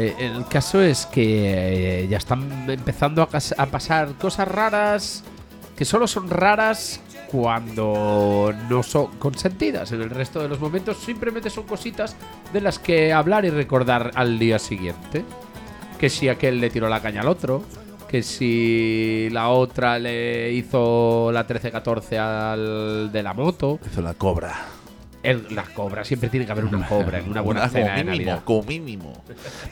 Eh, 0.00 0.14
el 0.18 0.46
caso 0.46 0.80
es 0.80 1.04
que 1.04 2.04
eh, 2.04 2.08
ya 2.08 2.16
están 2.16 2.70
empezando 2.70 3.22
a, 3.22 3.28
a 3.58 3.66
pasar 3.66 4.14
cosas 4.14 4.48
raras 4.48 5.24
que 5.76 5.84
solo 5.84 6.06
son 6.06 6.30
raras 6.30 7.00
cuando 7.30 8.52
no 8.68 8.82
son 8.82 9.08
consentidas. 9.18 9.92
En 9.92 10.00
el 10.00 10.08
resto 10.08 10.40
de 10.40 10.48
los 10.48 10.58
momentos 10.58 10.96
simplemente 10.98 11.50
son 11.50 11.64
cositas 11.64 12.16
de 12.52 12.62
las 12.62 12.78
que 12.78 13.12
hablar 13.12 13.44
y 13.44 13.50
recordar 13.50 14.10
al 14.14 14.38
día 14.38 14.58
siguiente. 14.58 15.22
Que 15.98 16.08
si 16.08 16.30
aquel 16.30 16.60
le 16.60 16.70
tiró 16.70 16.88
la 16.88 17.00
caña 17.00 17.20
al 17.20 17.28
otro, 17.28 17.62
que 18.08 18.22
si 18.22 19.28
la 19.32 19.50
otra 19.50 19.98
le 19.98 20.52
hizo 20.52 21.30
la 21.30 21.46
13-14 21.46 22.18
al 22.18 23.12
de 23.12 23.22
la 23.22 23.34
moto. 23.34 23.78
Hizo 23.86 24.00
la 24.00 24.14
cobra. 24.14 24.79
El- 25.22 25.46
la 25.54 25.64
cobra, 25.64 26.04
siempre 26.04 26.28
tiene 26.30 26.46
que 26.46 26.52
haber 26.52 26.64
una 26.64 26.86
cobra 26.86 27.18
en 27.18 27.28
una 27.30 27.40
buena 27.42 27.62
Una 27.62 27.68
cena 27.70 27.84
como 27.86 27.96
de 27.96 28.04
mínimo, 28.04 28.16
Navidad. 28.30 28.44
como 28.44 28.62
mínimo. 28.62 29.24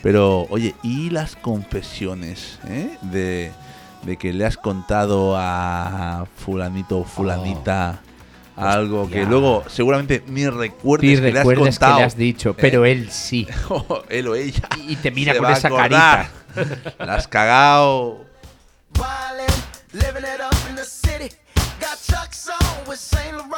Pero, 0.02 0.46
oye, 0.50 0.74
¿y 0.82 1.10
las 1.10 1.36
confesiones 1.36 2.58
eh? 2.68 2.98
de, 3.02 3.50
de 4.02 4.16
que 4.18 4.32
le 4.32 4.44
has 4.44 4.56
contado 4.58 5.34
a 5.38 6.26
fulanito 6.36 6.98
o 6.98 7.04
fulanita 7.04 8.00
algo 8.56 9.08
que 9.08 9.24
luego 9.24 9.62
seguramente 9.68 10.22
ni 10.26 10.48
recuerdes 10.48 11.08
Sí, 11.08 11.16
que 11.16 11.22
le 11.32 11.38
has 11.38 11.46
recuerdes 11.46 11.76
que 11.78 11.80
contado? 11.80 11.98
le 12.00 12.04
has 12.04 12.16
dicho, 12.16 12.54
pero 12.54 12.84
él 12.84 13.08
sí. 13.10 13.46
Él 14.10 14.26
o 14.28 14.34
ella. 14.34 14.68
Y 14.86 14.96
te 14.96 15.10
mira 15.12 15.36
con 15.38 15.50
esa 15.50 15.68
acordar. 15.68 16.28
La 16.98 17.14
has 17.14 17.28
cagado. 17.28 18.26
Living 19.92 20.24
it 20.24 20.40
up 20.40 20.54
in 20.68 20.76
the 20.76 20.84
city. 20.84 21.30
Got 21.80 21.96
Chuck's 22.02 22.48
on 22.48 22.86
with 22.88 22.98
Saint 22.98 23.32
Laurent. 23.36 23.57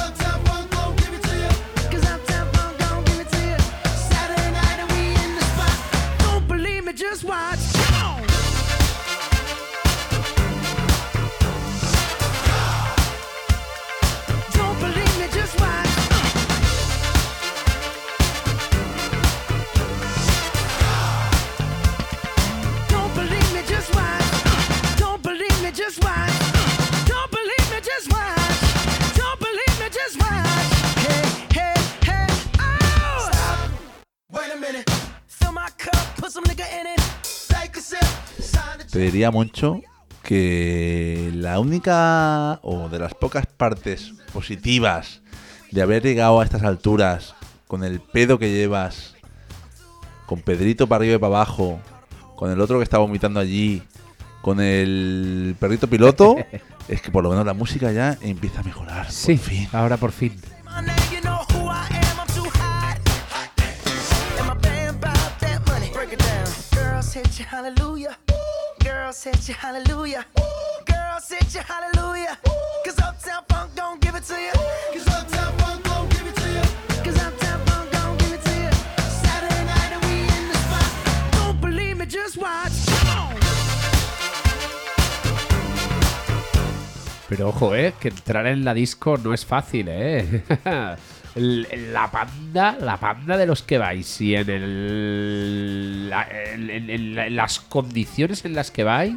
Te 38.91 38.99
diría 38.99 39.31
mucho 39.31 39.81
que 40.21 41.31
la 41.33 41.59
única 41.59 42.59
o 42.61 42.89
de 42.89 42.99
las 42.99 43.13
pocas 43.13 43.45
partes 43.45 44.13
positivas 44.33 45.21
de 45.71 45.81
haber 45.81 46.03
llegado 46.03 46.41
a 46.41 46.43
estas 46.43 46.63
alturas 46.63 47.33
con 47.67 47.83
el 47.83 48.01
pedo 48.01 48.37
que 48.37 48.51
llevas, 48.51 49.15
con 50.25 50.41
Pedrito 50.41 50.87
para 50.87 51.01
arriba 51.03 51.15
y 51.15 51.19
para 51.19 51.35
abajo, 51.35 51.79
con 52.35 52.51
el 52.51 52.59
otro 52.59 52.77
que 52.79 52.83
está 52.83 52.97
vomitando 52.97 53.39
allí, 53.39 53.81
con 54.41 54.59
el 54.59 55.55
perrito 55.59 55.87
piloto, 55.87 56.35
es 56.89 57.01
que 57.01 57.11
por 57.11 57.23
lo 57.23 57.29
menos 57.29 57.45
la 57.45 57.53
música 57.53 57.91
ya 57.93 58.17
empieza 58.21 58.59
a 58.59 58.63
mejorar. 58.63 59.05
por 59.05 59.11
Sí, 59.13 59.37
fin. 59.37 59.69
ahora 59.71 59.95
por 59.97 60.11
fin. 60.11 60.33
My 68.83 68.87
name, 68.87 69.33
you 69.47 69.53
hallelujah. 69.53 69.53
Hallelujah. 69.53 70.25
Girls 70.85 71.29
hit 71.29 71.53
you, 71.55 71.61
hallelujah. 71.61 72.37
Cause 72.83 72.99
Uptown 72.99 73.43
Funk 73.47 73.71
don't 73.75 74.01
give 74.01 74.15
it 74.15 74.23
to 74.23 74.33
you. 74.33 74.51
Cause 74.93 75.07
Uptown 75.07 75.53
Funk 75.59 75.83
don't 75.83 76.09
give 76.09 76.25
it 76.27 76.35
to 76.35 76.47
you. 76.49 76.61
Cause 77.03 77.17
Uptown 77.21 77.59
Funk 77.67 77.91
don't 77.91 78.17
give 78.19 78.33
it 78.33 78.41
to 78.43 78.51
you. 78.51 78.71
Saturday 79.21 79.65
night 79.65 79.91
and 79.93 80.03
we 80.05 80.21
in 80.21 80.47
the 80.49 80.57
spot. 80.65 80.91
Don't 81.33 81.61
believe 81.61 81.97
me, 81.97 82.05
just 82.07 82.37
watch. 82.37 82.71
Pero 87.29 87.49
ojo, 87.49 87.75
eh, 87.75 87.93
que 87.99 88.09
entrar 88.09 88.47
en 88.47 88.65
la 88.65 88.73
disco 88.73 89.17
no 89.17 89.33
es 89.33 89.45
fácil, 89.45 89.87
eh. 89.89 90.43
la 91.35 92.11
panda, 92.11 92.77
la 92.79 92.97
panda 92.97 93.37
de 93.37 93.45
los 93.45 93.63
que 93.63 93.77
vais 93.77 94.19
y 94.21 94.35
en, 94.35 94.49
el, 94.49 96.09
las 97.35 97.59
condiciones 97.59 98.43
en 98.45 98.53
las 98.53 98.71
que 98.71 98.83
vais, 98.83 99.15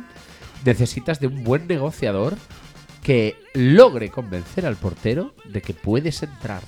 necesitas 0.65 1.21
de 1.21 1.27
un 1.27 1.43
buen 1.45 1.67
negociador 1.67 2.37
que 3.03 3.37
logre 3.55 4.11
convencer 4.11 4.67
al 4.67 4.77
portero 4.77 5.35
de 5.45 5.61
que 5.62 5.75
puedes 5.75 6.23
entrar. 6.23 6.62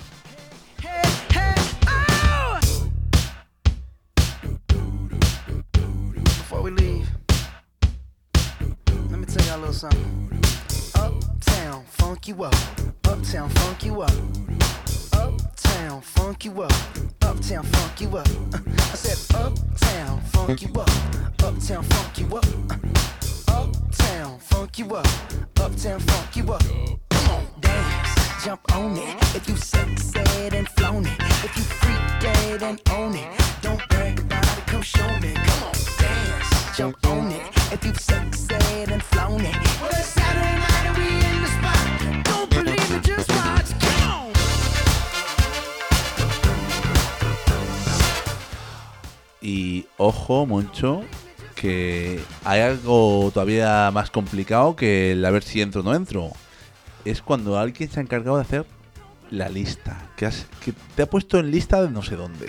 Uptown. 13.09 14.86
Uptown, 15.77 16.01
funk 16.01 16.45
you 16.47 16.63
up. 16.63 16.73
Uptown, 17.21 17.63
funk 17.65 18.01
you 18.01 18.17
up. 18.17 18.27
Uh, 18.55 18.59
I 18.67 18.97
said, 18.97 19.37
Uptown, 19.37 20.21
funk 20.23 20.63
you 20.63 20.69
up. 20.73 20.89
Uptown, 21.45 21.85
funk 21.85 22.19
you 22.19 22.27
up. 22.35 22.47
Uh, 23.47 23.53
Uptown, 23.53 24.39
funk 24.39 24.79
you 24.79 24.95
up. 24.97 25.07
Uptown, 25.61 26.01
funk 26.01 26.37
you 26.37 26.51
up. 26.51 26.63
Come 27.11 27.31
on, 27.31 27.47
dance, 27.61 28.43
jump 28.43 28.73
on 28.75 28.97
it. 28.97 29.37
If 29.37 29.47
you 29.51 29.57
succeed 29.57 30.55
and 30.55 30.67
flown 30.67 31.05
it. 31.05 31.21
If 31.45 31.55
you 31.55 31.63
freak 31.63 32.21
dead 32.23 32.63
and 32.63 32.81
own 32.93 33.15
it. 33.15 33.39
Don't 33.61 33.87
brag 33.91 34.19
about 34.19 34.59
it, 34.59 34.67
come 34.67 34.81
show 34.81 35.07
me. 35.21 35.35
Come 35.35 35.63
on, 35.63 35.75
dance, 35.99 36.77
jump 36.77 37.07
on 37.07 37.31
it. 37.31 37.43
If 37.71 37.85
you've 37.85 38.01
succeeded 38.01 38.93
and 38.93 39.03
flown 39.03 39.43
it. 39.43 39.55
Well, 39.83 39.91
it's 39.91 40.07
Saturday 40.07 40.57
night 40.57 40.87
and 40.87 40.97
we 40.97 41.16
Y 49.47 49.87
ojo, 49.97 50.45
Moncho, 50.45 51.03
que 51.55 52.19
hay 52.45 52.63
algo 52.63 53.31
todavía 53.33 53.93
más 53.93 54.11
complicado 54.11 54.75
que 54.75 55.13
el 55.13 55.25
a 55.25 55.31
ver 55.31 55.45
si 55.45 55.61
entro 55.63 55.83
o 55.83 55.85
no 55.85 55.95
entro. 55.95 56.31
Es 57.05 57.23
cuando 57.23 57.57
alguien 57.57 57.89
se 57.89 58.01
ha 58.01 58.03
encargado 58.03 58.39
de 58.39 58.43
hacer 58.43 58.67
la 59.31 59.49
lista. 59.49 60.11
Que, 60.17 60.27
has- 60.27 60.47
que 60.65 60.73
te 60.97 61.03
ha 61.03 61.07
puesto 61.09 61.39
en 61.39 61.53
lista 61.53 61.81
de 61.81 61.91
no 61.91 62.03
sé 62.03 62.17
dónde. 62.17 62.49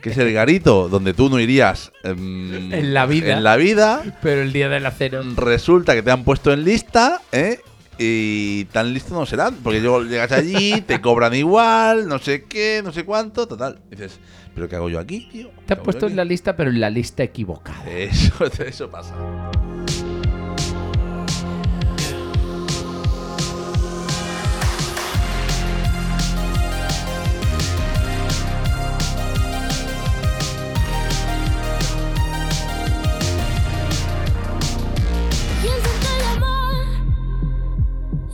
Que 0.00 0.10
es 0.10 0.18
el 0.18 0.32
garito 0.32 0.88
donde 0.88 1.12
tú 1.12 1.28
no 1.28 1.40
irías 1.40 1.90
em, 2.04 2.72
En 2.72 2.94
la 2.94 3.06
vida. 3.06 3.36
En 3.36 3.42
la 3.42 3.56
vida. 3.56 4.18
Pero 4.22 4.42
el 4.42 4.52
día 4.52 4.68
de 4.68 4.78
la 4.78 4.92
cena. 4.92 5.22
Resulta 5.34 5.94
que 5.94 6.02
te 6.02 6.12
han 6.12 6.22
puesto 6.22 6.52
en 6.52 6.62
lista, 6.64 7.20
¿eh? 7.32 7.58
Y 7.98 8.64
tan 8.66 8.94
listo 8.94 9.12
no 9.12 9.26
serán, 9.26 9.56
porque 9.56 9.80
luego 9.80 10.02
llegas 10.04 10.32
allí, 10.32 10.80
te 10.86 11.00
cobran 11.02 11.34
igual, 11.34 12.06
no 12.08 12.18
sé 12.18 12.44
qué, 12.44 12.80
no 12.82 12.92
sé 12.92 13.04
cuánto, 13.04 13.46
total. 13.48 13.78
Dices, 13.90 14.18
¿pero 14.54 14.68
qué 14.68 14.76
hago 14.76 14.88
yo 14.88 14.98
aquí, 14.98 15.28
tío? 15.30 15.48
Te 15.48 15.66
¿Qué 15.66 15.72
han 15.74 15.82
puesto 15.82 16.06
en 16.06 16.16
la 16.16 16.24
lista, 16.24 16.56
pero 16.56 16.70
en 16.70 16.80
la 16.80 16.90
lista 16.90 17.22
equivocada. 17.22 17.88
Eso, 17.88 18.44
eso 18.64 18.90
pasa. 18.90 19.14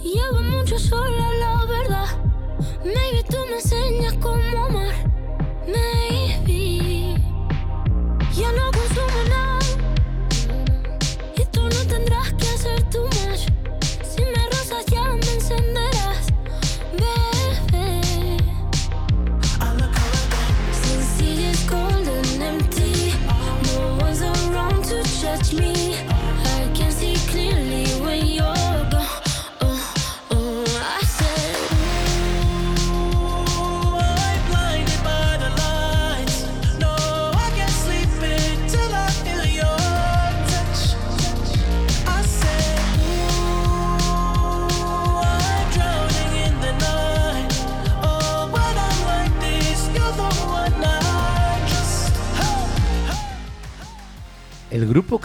Llevo 0.03 0.41
mucho 0.41 0.79
sola 0.79 1.33
la 1.41 1.65
verdad 1.67 2.07
Maybe 2.85 3.23
tú 3.29 3.37
me 3.51 3.57
enseñas 3.57 4.15
cómo 4.15 4.67
amar 4.67 4.96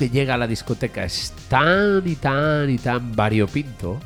que 0.02 0.10
llega 0.10 0.34
a 0.34 0.38
la 0.38 0.48
discoteca 0.48 1.04
es 1.04 1.32
tan 1.48 2.02
y 2.08 2.16
tan 2.16 2.72
y 2.72 2.80
tan 2.80 3.16
variopinto 3.16 4.00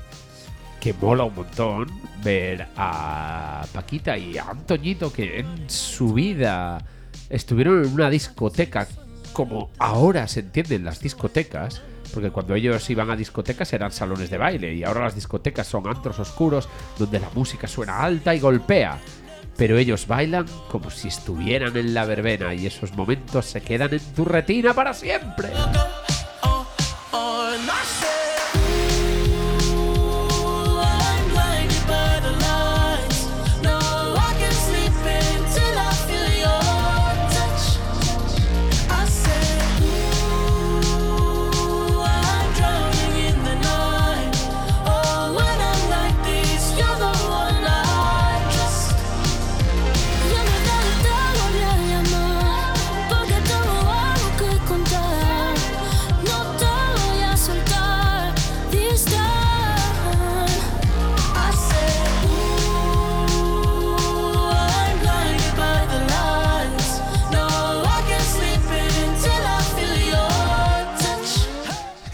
que 0.82 0.94
mola 0.94 1.24
un 1.24 1.34
montón 1.34 1.88
ver 2.22 2.68
a 2.76 3.66
Paquita 3.72 4.18
y 4.18 4.38
a 4.38 4.50
Antoñito 4.50 5.14
que 5.14 5.40
en 5.40 5.70
su 5.70 6.14
vida 6.14 6.84
estuvieron 7.30 7.86
en 7.86 7.94
una 7.94 8.10
discoteca 8.10 8.90
como 9.32 9.70
ahora 9.80 10.28
se 10.28 10.42
entienden 10.42 10.84
las 10.84 11.00
discotecas. 11.00 11.82
Porque 12.14 12.30
cuando 12.30 12.56
ellos 12.56 12.90
iban 12.90 13.10
a 13.10 13.16
discotecas 13.16 13.72
eran 13.72 13.94
salones 13.94 14.30
de 14.30 14.38
baile 14.38 14.74
y 14.74 14.84
ahora 14.84 15.06
las 15.06 15.16
discotecas 15.16 15.66
son 15.66 15.88
antros 15.88 16.20
oscuros 16.20 16.68
donde 17.00 17.22
la 17.22 17.30
música 17.34 17.70
suena 17.70 18.04
alta 18.04 18.36
y 18.36 18.42
golpea. 18.42 19.00
Pero 19.58 19.78
ellos 19.78 20.08
bailan 20.08 20.46
como 20.70 20.90
si 20.90 21.08
estuvieran 21.08 21.78
en 21.78 21.94
la 21.94 22.06
verbena 22.06 22.54
y 22.54 22.66
esos 22.66 22.94
momentos 22.94 23.46
se 23.46 23.62
quedan 23.62 23.94
en 23.94 24.14
tu 24.14 24.26
retina 24.26 24.74
para 24.74 24.94
siempre. 24.94 25.50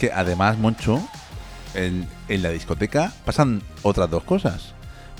Que 0.01 0.11
además, 0.11 0.57
Moncho, 0.57 0.99
en, 1.75 2.07
en 2.27 2.41
la 2.41 2.49
discoteca 2.49 3.11
pasan 3.23 3.61
otras 3.83 4.09
dos 4.09 4.23
cosas. 4.23 4.73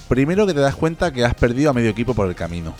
Primero 0.09 0.47
que 0.47 0.55
te 0.55 0.59
das 0.59 0.75
cuenta 0.75 1.11
que 1.13 1.23
has 1.23 1.35
perdido 1.35 1.69
a 1.69 1.73
medio 1.73 1.91
equipo 1.91 2.15
por 2.15 2.27
el 2.27 2.33
camino. 2.33 2.73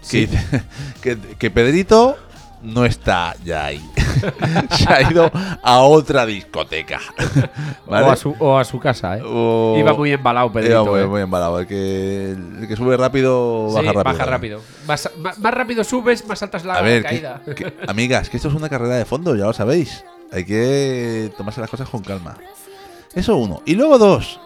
Sí. 0.00 0.28
Que, 0.28 0.38
que, 1.16 1.18
que 1.36 1.50
Pedrito 1.50 2.16
no 2.62 2.84
está 2.84 3.34
ya 3.44 3.64
ahí. 3.66 3.84
Se 4.70 4.88
ha 4.92 5.10
ido 5.10 5.28
a 5.64 5.80
otra 5.80 6.26
discoteca. 6.26 7.00
¿Vale? 7.88 8.06
O, 8.06 8.10
a 8.12 8.16
su, 8.16 8.36
o 8.38 8.56
a 8.56 8.64
su 8.64 8.78
casa, 8.78 9.18
¿eh? 9.18 9.22
O- 9.24 9.74
Iba 9.78 9.94
muy 9.94 10.12
embalado, 10.12 10.52
Pedrito. 10.52 10.74
Iba 10.82 10.84
muy, 10.92 11.00
¿eh? 11.00 11.06
muy 11.06 11.20
embalado. 11.22 11.58
El 11.58 11.66
que, 11.66 12.30
el 12.60 12.68
que 12.68 12.76
sube 12.76 12.96
rápido, 12.96 13.66
Sí, 13.70 13.74
baja 13.74 13.92
rápido. 13.92 14.04
baja 14.04 14.24
rápido. 14.30 14.60
Más, 14.86 15.10
rápido 15.40 15.82
subes, 15.82 16.24
más 16.24 16.40
alta 16.40 16.58
es 16.58 16.64
la 16.64 16.74
A 16.74 16.82
ver, 16.82 17.02
que- 17.02 17.08
caída. 17.08 17.40
que- 17.56 17.74
amigas, 17.88 18.30
que 18.30 18.36
esto 18.36 18.48
es 18.48 18.54
una 18.54 18.68
carrera 18.68 18.94
de 18.94 19.04
fondo, 19.04 19.34
ya 19.34 19.44
lo 19.46 19.52
sabéis. 19.52 20.04
Hay 20.32 20.44
que 20.44 21.30
tomarse 21.36 21.60
las 21.60 21.70
cosas 21.70 21.88
con 21.88 22.02
calma. 22.02 22.36
Eso 23.14 23.36
uno. 23.36 23.62
Y 23.64 23.74
luego 23.74 23.98
dos. 23.98 24.38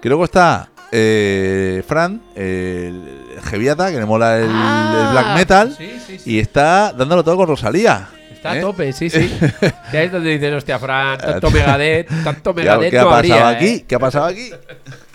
Que 0.00 0.08
luego 0.08 0.24
está 0.24 0.70
eh, 0.92 1.82
Fran, 1.86 2.22
el 2.34 3.36
Geviata, 3.44 3.90
que 3.90 3.98
le 3.98 4.06
mola 4.06 4.38
el, 4.38 4.48
Ah, 4.50 5.04
el 5.06 5.12
black 5.12 5.34
metal. 5.36 5.74
sí, 5.76 6.00
sí, 6.06 6.18
sí. 6.18 6.30
Y 6.32 6.38
está 6.38 6.92
dándolo 6.92 7.22
todo 7.24 7.36
con 7.36 7.48
Rosalía. 7.48 8.08
Está 8.32 8.52
a 8.52 8.58
¿eh? 8.58 8.60
tope, 8.60 8.92
sí, 8.92 9.10
sí. 9.10 9.30
Ya 9.92 10.02
es 10.02 10.12
donde 10.12 10.30
dices, 10.30 10.52
hostia, 10.54 10.78
Fran, 10.78 11.18
tanto 11.18 11.50
Megadeth, 11.52 12.08
tanto 12.24 12.54
¿Qué, 12.54 12.60
ha- 12.62 12.64
Megadeth 12.78 12.90
qué 12.90 12.98
ha 12.98 13.02
no 13.04 13.10
pasado 13.10 13.34
habría, 13.34 13.48
aquí? 13.48 13.66
¿eh? 13.66 13.84
¿Qué 13.88 13.94
ha 13.94 13.98
pasado 13.98 14.26
aquí? 14.26 14.50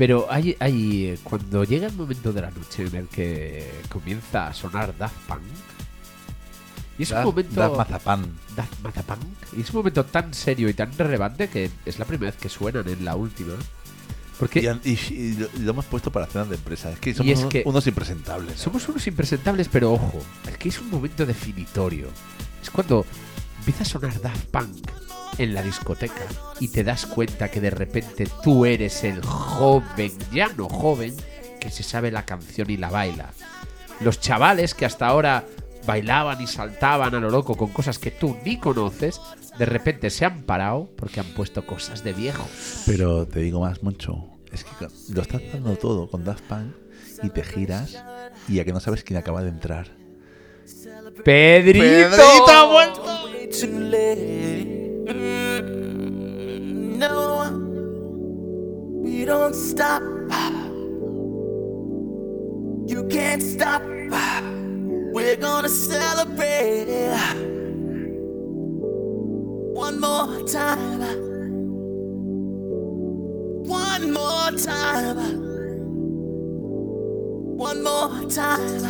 Pero 0.00 0.26
hay, 0.30 0.56
hay 0.60 1.18
cuando 1.22 1.62
llega 1.62 1.86
el 1.86 1.92
momento 1.92 2.32
de 2.32 2.40
la 2.40 2.50
noche 2.50 2.86
en 2.86 2.94
el 2.96 3.06
que 3.08 3.70
comienza 3.90 4.46
a 4.46 4.54
sonar 4.54 4.96
Daft 4.96 5.14
Punk, 5.28 5.42
y 6.98 7.02
es 7.02 7.10
Das- 7.10 7.18
un 7.18 7.24
momento 7.26 7.60
das 7.60 7.76
mazapán. 7.76 8.24
Daft 8.56 8.80
Mazapunk, 8.82 9.36
y 9.58 9.60
es 9.60 9.68
un 9.70 9.76
momento 9.76 10.06
tan 10.06 10.32
serio 10.32 10.70
y 10.70 10.72
tan 10.72 10.96
relevante 10.96 11.48
que 11.50 11.70
es 11.84 11.98
la 11.98 12.06
primera 12.06 12.30
vez 12.32 12.40
que 12.40 12.48
suenan 12.48 12.88
en 12.88 13.04
la 13.04 13.14
última. 13.14 13.52
Porque 14.38 14.60
Y, 14.62 14.66
han- 14.68 14.80
y- 14.84 14.92
y 15.12 15.36
lo, 15.58 15.72
hemos 15.72 15.84
puesto 15.84 16.10
para 16.10 16.24
cenas 16.26 16.48
de 16.48 16.54
empresa. 16.56 16.90
Es 16.92 16.98
que 16.98 17.12
somos 17.12 17.30
es 17.34 17.38
unos, 17.40 17.50
que- 17.52 17.62
unos 17.66 17.86
impresentables. 17.86 18.58
somos 18.58 18.88
unos 18.88 19.06
impresentables, 19.06 19.68
pero 19.70 19.92
ojo, 19.92 20.18
es 20.48 20.56
que 20.56 20.70
es 20.70 20.80
un 20.80 20.88
momento 20.88 21.26
definitorio. 21.26 22.08
Es 22.62 22.70
cuando 22.70 23.04
empieza 23.60 23.82
a 23.82 23.86
sonar 23.86 24.20
Daft 24.22 24.46
Punk 24.46 24.90
en 25.36 25.52
la 25.52 25.62
discoteca 25.62 26.24
y 26.60 26.68
te 26.68 26.82
das 26.82 27.04
cuenta 27.04 27.50
que 27.50 27.60
de 27.60 27.68
repente 27.68 28.26
tú 28.42 28.64
eres 28.64 29.04
el 29.04 29.22
joven, 29.22 30.12
ya 30.32 30.48
no 30.56 30.66
joven, 30.66 31.14
que 31.60 31.70
se 31.70 31.82
sabe 31.82 32.10
la 32.10 32.24
canción 32.24 32.70
y 32.70 32.78
la 32.78 32.88
baila. 32.88 33.32
Los 34.00 34.18
chavales 34.18 34.74
que 34.74 34.86
hasta 34.86 35.06
ahora 35.06 35.44
bailaban 35.86 36.40
y 36.40 36.46
saltaban 36.46 37.14
a 37.14 37.20
lo 37.20 37.28
loco 37.28 37.54
con 37.54 37.68
cosas 37.68 37.98
que 37.98 38.10
tú 38.10 38.34
ni 38.46 38.58
conoces, 38.58 39.20
de 39.58 39.66
repente 39.66 40.08
se 40.08 40.24
han 40.24 40.42
parado 40.44 40.88
porque 40.96 41.20
han 41.20 41.34
puesto 41.34 41.66
cosas 41.66 42.02
de 42.02 42.14
viejos. 42.14 42.82
Pero 42.86 43.26
te 43.26 43.40
digo 43.40 43.60
más, 43.60 43.82
mucho. 43.82 44.26
Es 44.50 44.64
que 44.64 44.70
lo 45.12 45.20
estás 45.20 45.42
dando 45.52 45.76
todo 45.76 46.10
con 46.10 46.24
Daft 46.24 46.44
Punk 46.44 46.74
y 47.22 47.28
te 47.28 47.44
giras 47.44 48.02
y 48.48 48.58
a 48.58 48.64
que 48.64 48.72
no 48.72 48.80
sabes 48.80 49.04
quién 49.04 49.18
acaba 49.18 49.42
de 49.42 49.50
entrar. 49.50 49.90
¡Pedrito! 51.24 51.78
¡Pedrito 51.78 52.50
ha 52.50 52.64
vuelto! 52.64 53.00
way 53.02 53.09
too 53.50 53.80
late. 53.80 54.66
No, 56.98 57.50
we 59.02 59.24
don't 59.24 59.54
stop. 59.54 60.02
You 62.86 63.06
can't 63.10 63.42
stop. 63.42 63.82
We're 65.12 65.36
gonna 65.36 65.68
celebrate 65.68 66.86
one 69.74 70.00
more 70.00 70.46
time. 70.46 71.00
One 73.66 74.12
more 74.12 74.52
time. 74.52 75.16
One 77.56 77.82
more 77.82 78.30
time. 78.30 78.84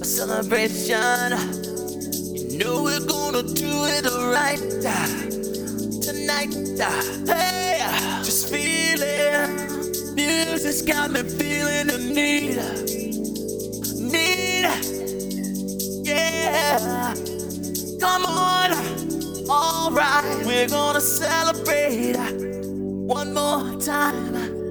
A 0.00 0.04
celebration. 0.04 1.75
Know 2.58 2.84
we're 2.84 3.00
gonna 3.06 3.42
do 3.42 3.68
it 3.86 4.04
right 4.06 4.60
uh, 4.86 5.06
tonight. 6.02 6.54
uh, 6.80 7.02
Hey, 7.26 7.80
uh, 7.82 8.22
just 8.24 8.48
feel 8.50 9.00
it. 9.02 10.14
Music's 10.16 10.82
got 10.82 11.10
me 11.12 11.22
feeling 11.24 11.88
the 11.88 11.98
need. 11.98 12.58
Need. 14.12 14.66
Yeah. 16.06 17.14
Come 18.00 18.26
on. 18.26 18.72
Alright, 19.50 20.46
we're 20.46 20.68
gonna 20.68 21.00
celebrate 21.00 22.16
one 22.92 23.34
more 23.34 23.80
time. 23.80 24.66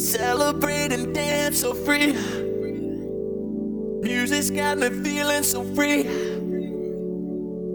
Celebrate 0.00 0.92
and 0.92 1.14
dance 1.14 1.60
so 1.60 1.74
free. 1.74 2.16
Music's 4.02 4.50
got 4.50 4.78
me 4.78 4.90
feeling 4.90 5.42
so 5.42 5.64
free. 5.74 6.35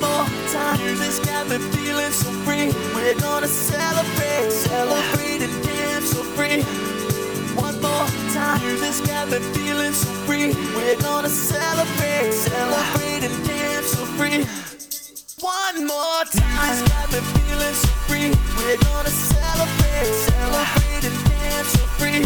More 0.00 0.26
time. 0.52 0.78
Music's 0.80 1.18
got 1.20 1.48
me 1.48 1.58
feeling 1.76 2.10
so 2.10 2.30
free. 2.44 2.72
We're 2.94 3.14
gonna 3.20 3.46
celebrate, 3.46 4.50
celebrate 4.50 5.42
and 5.42 5.62
dance 5.62 6.10
so 6.10 6.22
free. 6.36 6.62
One 7.54 7.76
more 7.82 8.08
time. 8.32 8.60
Music's 8.64 9.00
got 9.06 9.28
me 9.28 9.38
feeling 9.52 9.92
so 9.92 10.08
free. 10.26 10.54
We're 10.74 10.96
gonna 11.00 11.28
celebrate, 11.28 12.32
celebrate 12.32 13.24
and 13.28 13.46
dance 13.46 13.88
so 13.92 14.04
free. 14.16 14.46
One 15.40 15.86
more 15.86 16.24
time. 16.32 16.64
Music's 16.64 16.88
got 16.88 17.06
me 17.12 17.20
feeling 17.36 17.74
so 17.74 17.88
free. 18.08 18.30
We're 18.56 18.80
gonna 18.88 19.10
celebrate, 19.10 20.12
celebrate 20.32 21.04
and 21.08 21.18
dance 21.28 21.68
so 21.76 21.84
free. 22.00 22.24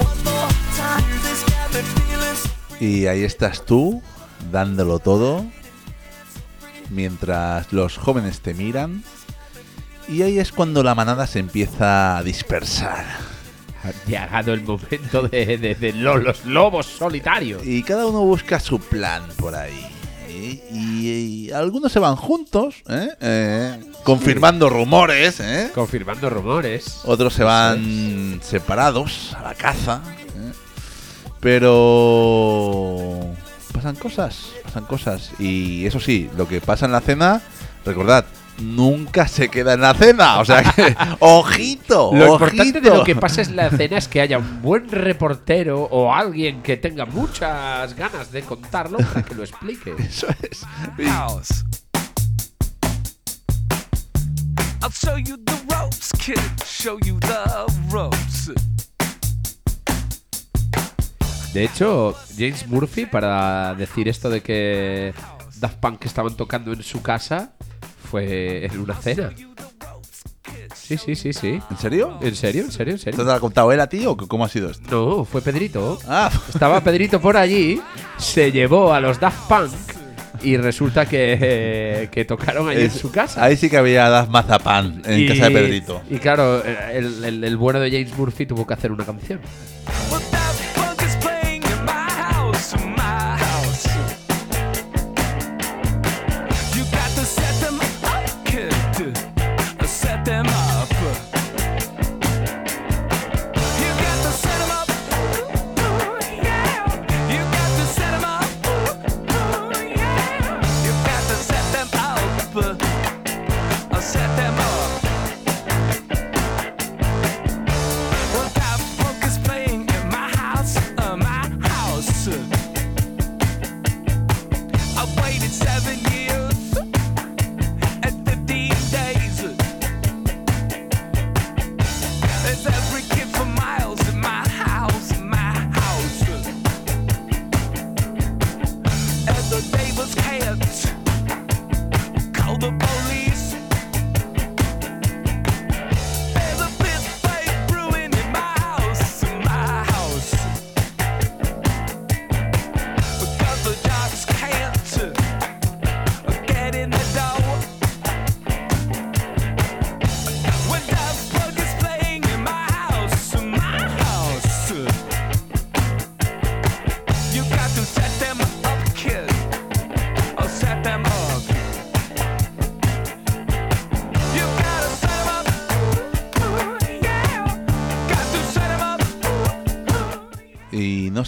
One 0.00 0.20
more 0.24 0.50
time. 0.80 1.04
Music's 1.10 1.44
got 1.52 1.68
me 1.74 1.82
feeling 1.82 2.36
so 2.36 2.48
Y 2.80 3.06
ahí 3.06 3.24
estás 3.24 3.66
tú, 3.66 4.00
dándolo 4.50 4.98
todo, 4.98 5.44
mientras 6.90 7.72
los 7.72 7.96
jóvenes 7.96 8.40
te 8.40 8.54
miran. 8.54 9.02
Y 10.08 10.22
ahí 10.22 10.38
es 10.38 10.50
cuando 10.52 10.82
la 10.82 10.94
manada 10.94 11.26
se 11.26 11.38
empieza 11.38 12.18
a 12.18 12.22
dispersar. 12.22 13.04
Ha 13.82 13.92
llegado 14.06 14.52
el 14.52 14.62
momento 14.62 15.22
de, 15.28 15.56
de- 15.56 15.74
de 15.74 15.92
lo- 15.94 16.18
los 16.18 16.44
lobos 16.44 16.86
solitarios. 16.86 17.64
Y 17.64 17.82
cada 17.82 18.06
uno 18.06 18.20
busca 18.20 18.60
su 18.60 18.78
plan 18.80 19.22
por 19.38 19.54
ahí. 19.54 19.86
Y, 20.28 20.60
y- 20.72 21.08
y 21.48 21.50
algunos 21.52 21.90
se 21.92 21.98
van 21.98 22.16
juntos, 22.16 22.76
¿eh? 22.88 23.08
Eh, 23.20 23.80
confirmando 24.04 24.68
rumores, 24.68 25.40
¿eh? 25.40 25.70
Confirmando 25.74 26.28
rumores. 26.28 27.00
Otros 27.04 27.32
se 27.34 27.42
van 27.44 28.40
separados 28.42 29.34
a 29.38 29.42
la 29.42 29.54
caza. 29.54 30.02
¿eh? 30.36 30.52
Pero 31.40 33.26
pasan 33.70 33.96
cosas, 33.96 34.52
pasan 34.64 34.84
cosas. 34.84 35.32
Y 35.38 35.86
eso 35.86 36.00
sí, 36.00 36.30
lo 36.36 36.46
que 36.48 36.60
pasa 36.60 36.86
en 36.86 36.92
la 36.92 37.00
cena, 37.00 37.40
recordad, 37.84 38.24
nunca 38.60 39.26
se 39.28 39.48
queda 39.48 39.74
en 39.74 39.80
la 39.80 39.94
cena. 39.94 40.40
O 40.40 40.44
sea 40.44 40.62
que, 40.62 40.96
ojito, 41.20 42.10
Lo 42.12 42.34
importante 42.34 42.80
de 42.80 42.90
lo 42.90 43.04
que 43.04 43.16
pasa 43.16 43.42
en 43.42 43.56
la 43.56 43.70
cena 43.70 43.98
es 43.98 44.08
que 44.08 44.20
haya 44.20 44.38
un 44.38 44.62
buen 44.62 44.88
reportero 44.90 45.82
o 45.82 46.12
alguien 46.12 46.62
que 46.62 46.76
tenga 46.76 47.06
muchas 47.06 47.94
ganas 47.94 48.30
de 48.32 48.42
contarlo 48.42 48.98
para 48.98 49.22
que 49.22 49.34
lo 49.34 49.42
explique. 49.42 49.94
Eso 49.98 50.26
es. 50.42 50.66
house. 51.08 51.64
I'll 54.82 54.90
show 54.90 55.16
you 55.18 55.36
the 55.36 55.60
ropes, 55.68 56.12
kid. 56.18 56.40
Show 56.64 56.98
you 57.04 57.18
the 57.20 57.66
ropes. 57.90 58.50
De 61.52 61.64
hecho, 61.64 62.14
James 62.38 62.66
Murphy, 62.68 63.06
para 63.06 63.74
decir 63.74 64.08
esto 64.08 64.30
de 64.30 64.40
que 64.40 65.12
Daft 65.58 65.76
Punk 65.78 66.04
estaban 66.04 66.36
tocando 66.36 66.72
en 66.72 66.82
su 66.82 67.02
casa, 67.02 67.52
fue 68.10 68.66
en 68.66 68.78
una 68.80 68.94
cena. 68.94 69.30
Sí, 70.74 70.96
sí, 70.96 71.14
sí, 71.14 71.32
sí. 71.32 71.60
¿En 71.70 71.76
serio? 71.76 72.18
¿En 72.20 72.34
serio? 72.34 72.64
¿En 72.64 72.72
serio? 72.72 72.92
¿En 72.92 72.96
¿Esto 72.98 73.10
te 73.10 73.16
serio? 73.16 73.24
lo 73.24 73.32
ha 73.32 73.40
contado 73.40 73.70
él 73.72 73.80
a 73.80 73.88
ti 73.88 74.06
o 74.06 74.16
cómo 74.16 74.44
ha 74.44 74.48
sido 74.48 74.70
esto? 74.70 74.88
No, 74.90 75.24
fue 75.24 75.40
Pedrito. 75.42 75.98
Ah, 76.08 76.30
Estaba 76.48 76.80
Pedrito 76.82 77.20
por 77.20 77.36
allí, 77.36 77.80
se 78.18 78.50
llevó 78.52 78.92
a 78.92 79.00
los 79.00 79.18
Daft 79.20 79.48
Punk 79.48 79.72
y 80.42 80.56
resulta 80.56 81.06
que, 81.06 82.08
que 82.10 82.24
tocaron 82.24 82.68
allí 82.68 82.82
en 82.82 82.90
su 82.90 83.10
casa. 83.10 83.44
Ahí 83.44 83.56
sí 83.56 83.68
que 83.70 83.76
había 83.76 84.08
das 84.08 84.28
mazapán 84.28 85.02
en 85.04 85.20
Y- 85.20 85.28
casa 85.28 85.48
de 85.48 85.50
Pedrito. 85.50 86.00
Y 86.10 86.18
claro, 86.18 86.64
el, 86.64 87.24
el- 87.24 87.44
el 87.44 87.56
bueno 87.56 87.78
de 87.80 87.90
James 87.90 88.16
Murphy 88.16 88.46
tuvo 88.46 88.66
que 88.66 88.74
hacer 88.74 88.90
una 88.90 89.04
canción. 89.04 89.40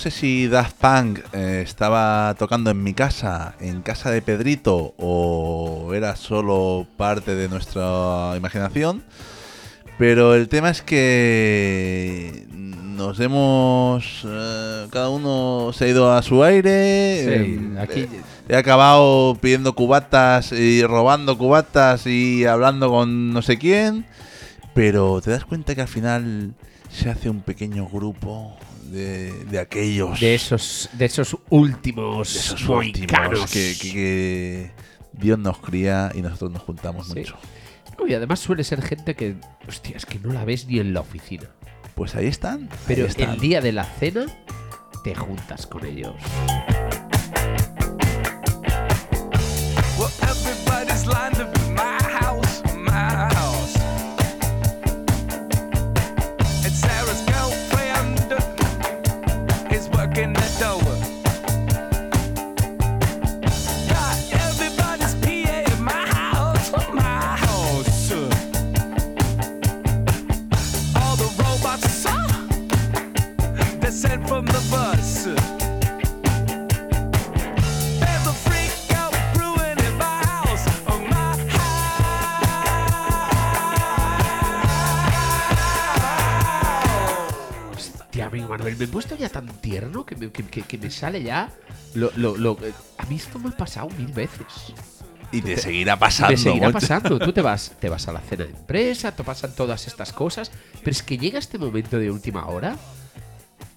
Sé 0.02 0.10
si 0.10 0.48
Daft 0.48 0.76
Punk 0.80 1.20
eh, 1.32 1.62
estaba 1.64 2.34
tocando 2.38 2.70
en 2.70 2.82
mi 2.82 2.92
casa, 2.92 3.54
en 3.60 3.82
casa 3.82 4.10
de 4.10 4.20
Pedrito, 4.20 4.94
o 4.98 5.92
era 5.94 6.16
solo 6.16 6.86
parte 6.96 7.34
de 7.36 7.48
nuestra 7.48 8.32
imaginación. 8.36 9.04
Pero 9.98 10.34
el 10.34 10.48
tema 10.48 10.70
es 10.70 10.82
que 10.82 12.46
nos 12.50 13.20
hemos... 13.20 14.22
eh, 14.26 14.86
cada 14.90 15.10
uno 15.10 15.70
se 15.72 15.84
ha 15.84 15.88
ido 15.88 16.12
a 16.12 16.22
su 16.22 16.42
aire. 16.42 17.24
Sí, 17.24 17.30
eh, 17.30 17.80
aquí- 17.80 18.08
He 18.48 18.56
acabado 18.56 19.36
pidiendo 19.40 19.72
cubatas 19.74 20.50
y 20.52 20.82
robando 20.84 21.38
cubatas 21.38 22.06
y 22.06 22.44
hablando 22.44 22.90
con 22.90 23.32
no 23.32 23.40
sé 23.42 23.56
quién. 23.58 24.04
Pero 24.74 25.20
te 25.20 25.30
das 25.30 25.44
cuenta 25.44 25.74
que 25.74 25.82
al 25.82 25.88
final 25.88 26.52
se 26.90 27.08
hace 27.08 27.30
un 27.30 27.40
pequeño 27.42 27.86
grupo 27.88 28.56
de, 28.92 29.32
de 29.46 29.58
aquellos. 29.58 30.20
De 30.20 30.34
esos, 30.34 30.88
de 30.92 31.04
esos 31.06 31.36
últimos, 31.50 32.32
de 32.32 32.38
esos 32.40 32.68
últimos 32.68 33.50
que, 33.50 33.74
que- 33.80 33.92
que 33.92 34.70
Dios 35.12 35.38
nos 35.38 35.58
cría 35.58 36.10
y 36.14 36.22
nosotros 36.22 36.52
nos 36.52 36.62
juntamos 36.62 37.08
Sí. 37.08 37.14
mucho. 37.20 37.36
No, 37.98 38.06
y 38.06 38.14
además 38.14 38.40
suele 38.40 38.64
ser 38.64 38.82
gente 38.82 39.14
que, 39.14 39.36
hostia, 39.68 39.96
es 39.96 40.06
que 40.06 40.18
no 40.18 40.32
la 40.32 40.44
ves 40.44 40.66
ni 40.66 40.78
en 40.78 40.94
la 40.94 41.00
oficina. 41.00 41.48
Pues 41.94 42.14
ahí 42.14 42.26
están. 42.26 42.68
Pero 42.86 43.02
ahí 43.04 43.08
están. 43.10 43.30
el 43.30 43.40
día 43.40 43.60
de 43.60 43.72
la 43.72 43.84
cena 43.84 44.26
te 45.04 45.14
juntas 45.14 45.66
con 45.66 45.84
ellos. 45.84 46.14
Well, 49.98 50.10
amigo 88.32 88.48
Manuel, 88.48 88.76
me 88.76 88.84
he 88.84 88.88
puesto 88.88 89.16
ya 89.16 89.28
tan 89.28 89.46
tierno 89.60 90.04
que 90.06 90.16
me, 90.16 90.30
que, 90.30 90.42
que- 90.44 90.62
que 90.62 90.78
me 90.78 90.90
sale 90.90 91.22
ya. 91.22 91.50
Lo, 91.94 92.10
lo, 92.16 92.36
lo- 92.36 92.58
a 92.98 93.06
mí 93.06 93.16
esto 93.16 93.38
me 93.38 93.50
ha 93.50 93.56
pasado 93.56 93.88
mil 93.90 94.12
veces. 94.12 94.46
Y 95.30 95.40
te 95.40 95.56
seguirá 95.56 95.98
pasando. 95.98 96.32
Me 96.32 96.36
seguirá 96.36 96.66
Moncho. 96.70 96.80
pasando. 96.80 97.18
Tú 97.18 97.32
te 97.32 97.40
vas, 97.50 97.72
te 97.80 97.88
vas 97.88 98.06
a 98.08 98.12
la 98.12 98.20
cena 98.20 98.44
de 98.44 98.50
empresa, 98.50 99.12
te 99.14 99.24
pasan 99.24 99.54
todas 99.54 99.86
estas 99.86 100.12
cosas. 100.12 100.50
Pero 100.80 100.90
es 100.90 101.02
que 101.02 101.16
llega 101.18 101.38
este 101.38 101.58
momento 101.58 101.98
de 101.98 102.10
última 102.10 102.46
hora 102.48 102.76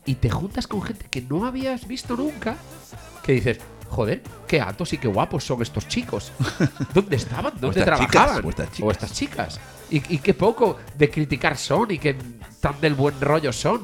y 0.05 0.15
te 0.15 0.29
juntas 0.29 0.67
con 0.67 0.81
gente 0.81 1.05
que 1.09 1.21
no 1.21 1.45
habías 1.45 1.87
visto 1.87 2.15
nunca. 2.17 2.55
Que 3.23 3.33
dices, 3.33 3.59
joder, 3.89 4.21
qué 4.47 4.59
altos 4.61 4.91
y 4.93 4.97
qué 4.97 5.07
guapos 5.07 5.43
son 5.45 5.61
estos 5.61 5.87
chicos. 5.87 6.31
¿Dónde 6.93 7.15
estaban? 7.15 7.53
¿Dónde 7.59 7.79
chicas, 7.81 7.85
trabajaban? 7.97 8.45
o 8.45 8.49
estas 8.49 8.71
chicas. 8.71 8.87
O 8.87 8.91
estas 8.91 9.13
chicas. 9.13 9.59
Y, 9.89 10.15
y 10.15 10.17
qué 10.19 10.33
poco 10.33 10.77
de 10.97 11.09
criticar 11.09 11.57
son 11.57 11.91
y 11.91 11.99
qué 11.99 12.15
tan 12.59 12.79
del 12.81 12.95
buen 12.95 13.19
rollo 13.21 13.53
son. 13.53 13.83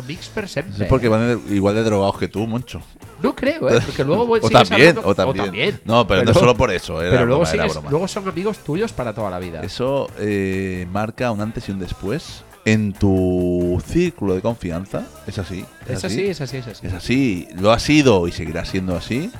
Amix 0.00 0.28
per 0.28 0.44
No 0.44 0.48
sempre. 0.48 0.76
sé 0.76 0.84
por 0.86 1.00
qué 1.00 1.08
van 1.08 1.40
igual 1.50 1.74
de 1.74 1.82
drogados 1.84 2.18
que 2.18 2.28
tú, 2.28 2.46
Moncho. 2.46 2.80
No 3.22 3.34
creo, 3.36 3.68
¿eh? 3.70 3.80
Porque 3.84 4.04
luego 4.04 4.24
O 4.42 4.50
también, 4.50 4.98
hablando- 4.98 5.02
o 5.08 5.14
también. 5.14 5.80
No, 5.84 6.06
pero 6.06 6.24
no 6.24 6.34
solo 6.34 6.56
por 6.56 6.70
eso, 6.70 7.00
era 7.00 7.10
pero 7.10 7.26
luego, 7.26 7.42
broma, 7.42 7.54
era 7.54 7.62
sigues- 7.64 7.74
broma. 7.74 7.90
luego 7.90 8.08
son 8.08 8.28
amigos 8.28 8.58
tuyos 8.58 8.92
para 8.92 9.12
toda 9.14 9.30
la 9.30 9.38
vida. 9.38 9.62
Eso 9.62 10.08
eh, 10.18 10.86
marca 10.92 11.30
un 11.30 11.40
antes 11.40 11.68
y 11.68 11.72
un 11.72 11.78
después 11.78 12.44
en 12.64 12.92
tu 12.92 13.82
círculo 13.86 14.34
de 14.34 14.42
confianza. 14.42 15.06
Es 15.26 15.38
así. 15.38 15.64
Es 15.88 16.04
así, 16.04 16.26
es 16.26 16.40
así, 16.40 16.58
es 16.58 16.66
así. 16.66 16.86
Es 16.86 16.92
así, 16.92 17.48
lo 17.58 17.72
ha 17.72 17.78
sido 17.78 18.28
y 18.28 18.32
seguirá 18.32 18.64
siendo 18.64 18.96
así. 18.96 19.30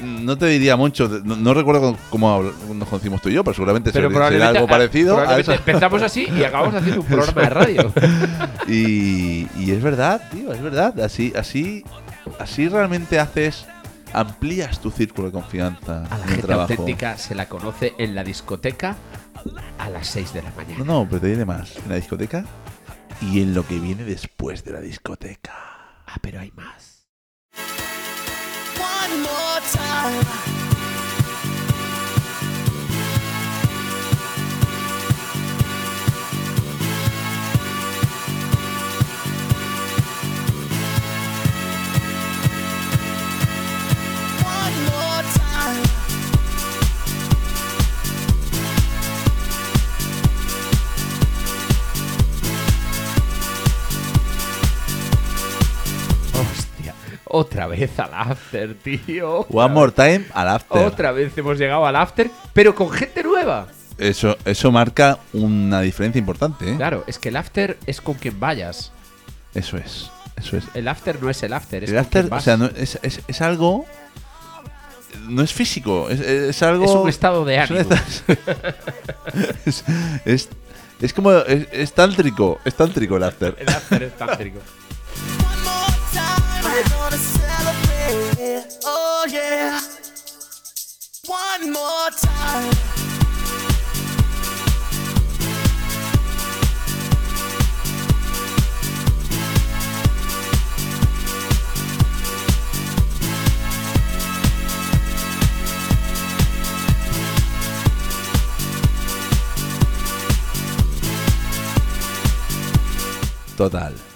No 0.00 0.36
te 0.36 0.46
diría 0.46 0.76
mucho, 0.76 1.08
no, 1.24 1.36
no 1.36 1.54
recuerdo 1.54 1.96
cómo 2.10 2.42
nos 2.74 2.88
conocimos 2.88 3.22
tú 3.22 3.28
y 3.28 3.34
yo, 3.34 3.44
pero 3.44 3.54
seguramente 3.54 3.92
Pero 3.92 4.10
será- 4.10 4.48
algo 4.48 4.64
ah, 4.64 4.68
parecido. 4.68 5.18
a 5.18 5.38
eso. 5.38 5.52
empezamos 5.52 6.02
así 6.02 6.26
y 6.36 6.42
acabamos 6.42 6.74
haciendo 6.74 7.00
un 7.02 7.06
programa 7.06 7.42
de 7.42 7.48
radio. 7.50 7.92
Y, 8.66 9.46
y 9.58 9.70
es 9.72 9.82
verdad, 9.82 10.22
tío, 10.32 10.52
es 10.52 10.60
verdad. 10.62 10.98
Así, 11.00 11.32
así, 11.36 11.84
así 12.40 12.68
realmente 12.68 13.18
haces, 13.20 13.66
amplías 14.14 14.80
tu 14.80 14.90
círculo 14.90 15.28
de 15.28 15.32
confianza 15.32 16.04
A 16.06 16.18
la 16.18 16.26
gente 16.26 16.42
trabajo. 16.46 16.72
auténtica 16.72 17.18
se 17.18 17.34
la 17.34 17.46
conoce 17.48 17.92
en 17.98 18.14
la 18.14 18.24
discoteca 18.24 18.96
a 19.78 19.90
las 19.90 20.06
6 20.08 20.32
de 20.32 20.42
la 20.42 20.50
No, 20.50 20.56
mañana. 20.56 20.84
no, 20.84 21.06
pero 21.08 21.20
te 21.20 21.26
diré 21.28 21.44
más. 21.44 21.76
En 21.76 21.90
la 21.90 21.96
discoteca 21.96 22.44
y 23.20 23.42
en 23.42 23.54
lo 23.54 23.66
que 23.66 23.78
viene 23.78 24.02
después 24.04 24.64
de 24.64 24.72
la 24.72 24.80
discoteca. 24.80 25.52
Ah, 26.06 26.16
pero 26.22 26.40
hay 26.40 26.50
más. 26.56 26.93
One 29.06 29.20
more 29.20 29.60
time. 29.70 30.63
Otra 57.34 57.66
vez 57.66 57.98
al 57.98 58.10
after, 58.14 58.74
tío. 58.74 59.40
One 59.50 59.74
more 59.74 59.92
time 59.92 60.24
al 60.32 60.48
after. 60.48 60.86
Otra 60.86 61.12
vez 61.12 61.36
hemos 61.36 61.58
llegado 61.58 61.84
al 61.86 61.96
after, 61.96 62.30
pero 62.52 62.74
con 62.74 62.90
gente 62.90 63.22
nueva. 63.22 63.66
Eso, 63.98 64.36
eso 64.44 64.72
marca 64.72 65.18
una 65.32 65.80
diferencia 65.80 66.18
importante, 66.18 66.72
¿eh? 66.72 66.76
Claro, 66.76 67.04
es 67.06 67.18
que 67.18 67.28
el 67.28 67.36
after 67.36 67.78
es 67.86 68.00
con 68.00 68.14
quien 68.14 68.40
vayas. 68.40 68.90
Eso 69.54 69.76
es, 69.76 70.10
eso 70.36 70.56
es. 70.56 70.64
El 70.74 70.88
after 70.88 71.22
no 71.22 71.30
es 71.30 71.42
el 71.44 71.52
after, 71.52 71.84
es 71.84 71.90
El 71.90 71.96
con 71.96 72.04
after, 72.04 72.22
quien 72.28 72.38
o 72.38 72.40
sea, 72.40 72.56
no- 72.56 72.66
es, 72.76 72.98
es- 73.02 73.20
es 73.28 73.40
algo. 73.40 73.84
No 75.28 75.42
es 75.42 75.52
físico, 75.52 76.10
es, 76.10 76.18
es 76.20 76.60
algo. 76.64 76.84
Es 76.84 76.90
un 76.90 77.08
estado 77.08 77.44
de 77.44 77.58
ánimo. 77.60 77.88
es, 79.64 79.84
es, 80.24 80.48
es 81.00 81.12
como. 81.12 81.30
Es, 81.32 81.68
es 81.72 81.92
tántrico, 81.92 82.58
es 82.64 82.74
tántrico 82.74 83.16
el 83.16 83.22
after. 83.22 83.54
El 83.58 83.68
after 83.68 84.02
es 84.02 84.16
tántrico. 84.18 84.58
We're 86.74 86.82
gonna 86.88 87.16
celebrate. 87.16 88.78
Oh 88.84 89.26
yeah. 89.30 89.80
One 91.24 91.72
more 91.72 92.10
time. 92.10 92.74
Total. 113.56 114.13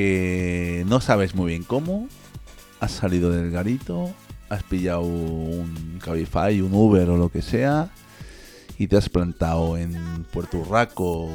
Que 0.00 0.84
no 0.88 1.00
sabes 1.00 1.34
muy 1.34 1.52
bien 1.52 1.62
cómo. 1.64 2.06
Has 2.80 2.90
salido 2.92 3.30
del 3.30 3.50
garito. 3.50 4.10
Has 4.50 4.62
pillado 4.62 5.00
un 5.00 5.98
Cabify, 6.04 6.60
un 6.60 6.74
Uber 6.74 7.08
o 7.08 7.16
lo 7.16 7.30
que 7.30 7.40
sea. 7.40 7.88
Y 8.76 8.88
te 8.88 8.98
has 8.98 9.08
plantado 9.08 9.78
en 9.78 10.26
Puerto 10.30 10.58
Urraco. 10.58 11.30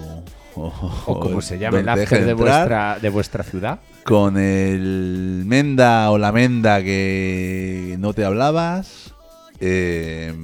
O, 0.54 0.72
O 1.08 1.20
como 1.20 1.42
se 1.42 1.58
llame 1.58 1.80
el 1.80 1.90
after 1.90 2.24
de 2.24 2.34
vuestra, 2.36 3.00
de 3.02 3.10
vuestra 3.10 3.44
ciudad. 3.44 3.80
Con 4.04 4.38
el 4.38 5.42
Menda 5.48 6.12
o 6.12 6.20
la 6.20 6.32
Menda 6.32 6.84
que 6.84 7.96
no 7.98 8.14
te 8.14 8.24
hablabas. 8.26 9.12
eh, 9.60 10.36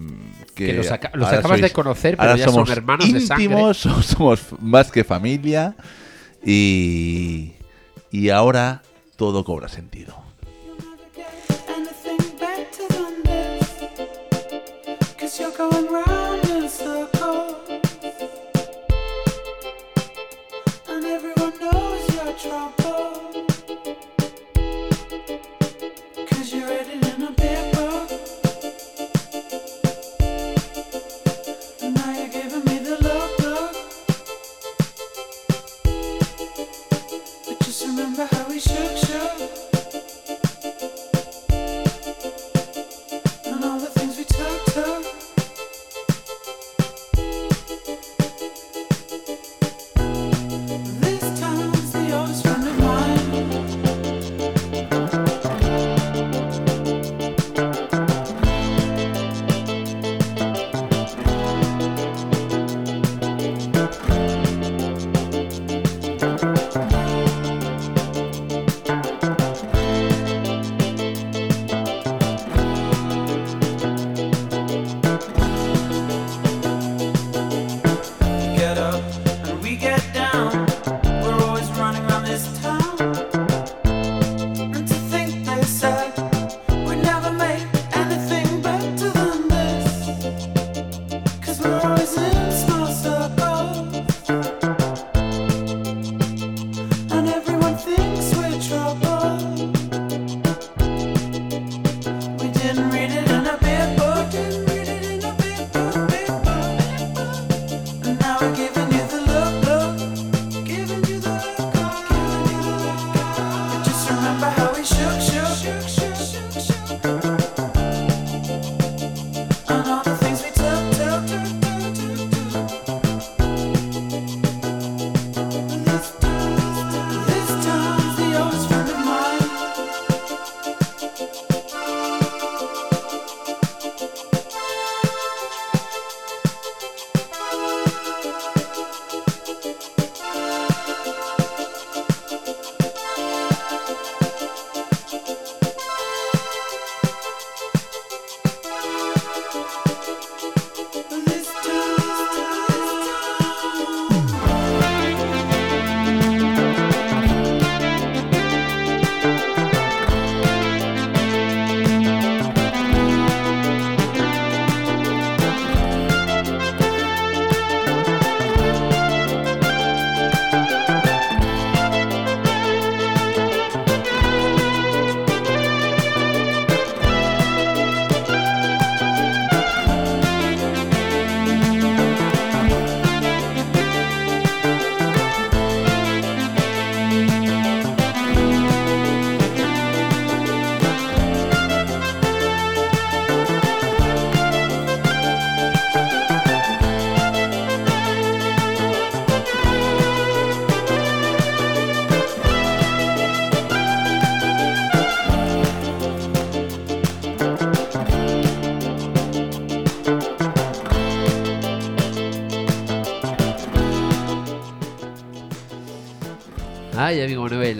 Que 0.55 0.73
los, 0.73 0.89
aca- 0.91 1.11
los 1.13 1.27
ahora 1.27 1.37
acabas 1.37 1.61
de 1.61 1.69
conocer, 1.69 2.17
pero 2.17 2.35
ya 2.35 2.45
son 2.45 2.53
somos 2.55 2.69
hermanos 2.71 3.13
de 3.13 3.19
sangre. 3.19 3.43
íntimos, 3.45 3.77
so- 3.77 4.01
somos 4.01 4.39
más 4.59 4.91
que 4.91 5.03
familia 5.03 5.75
y, 6.43 7.51
y 8.11 8.29
ahora 8.29 8.81
todo 9.15 9.43
cobra 9.43 9.67
sentido. 9.67 10.27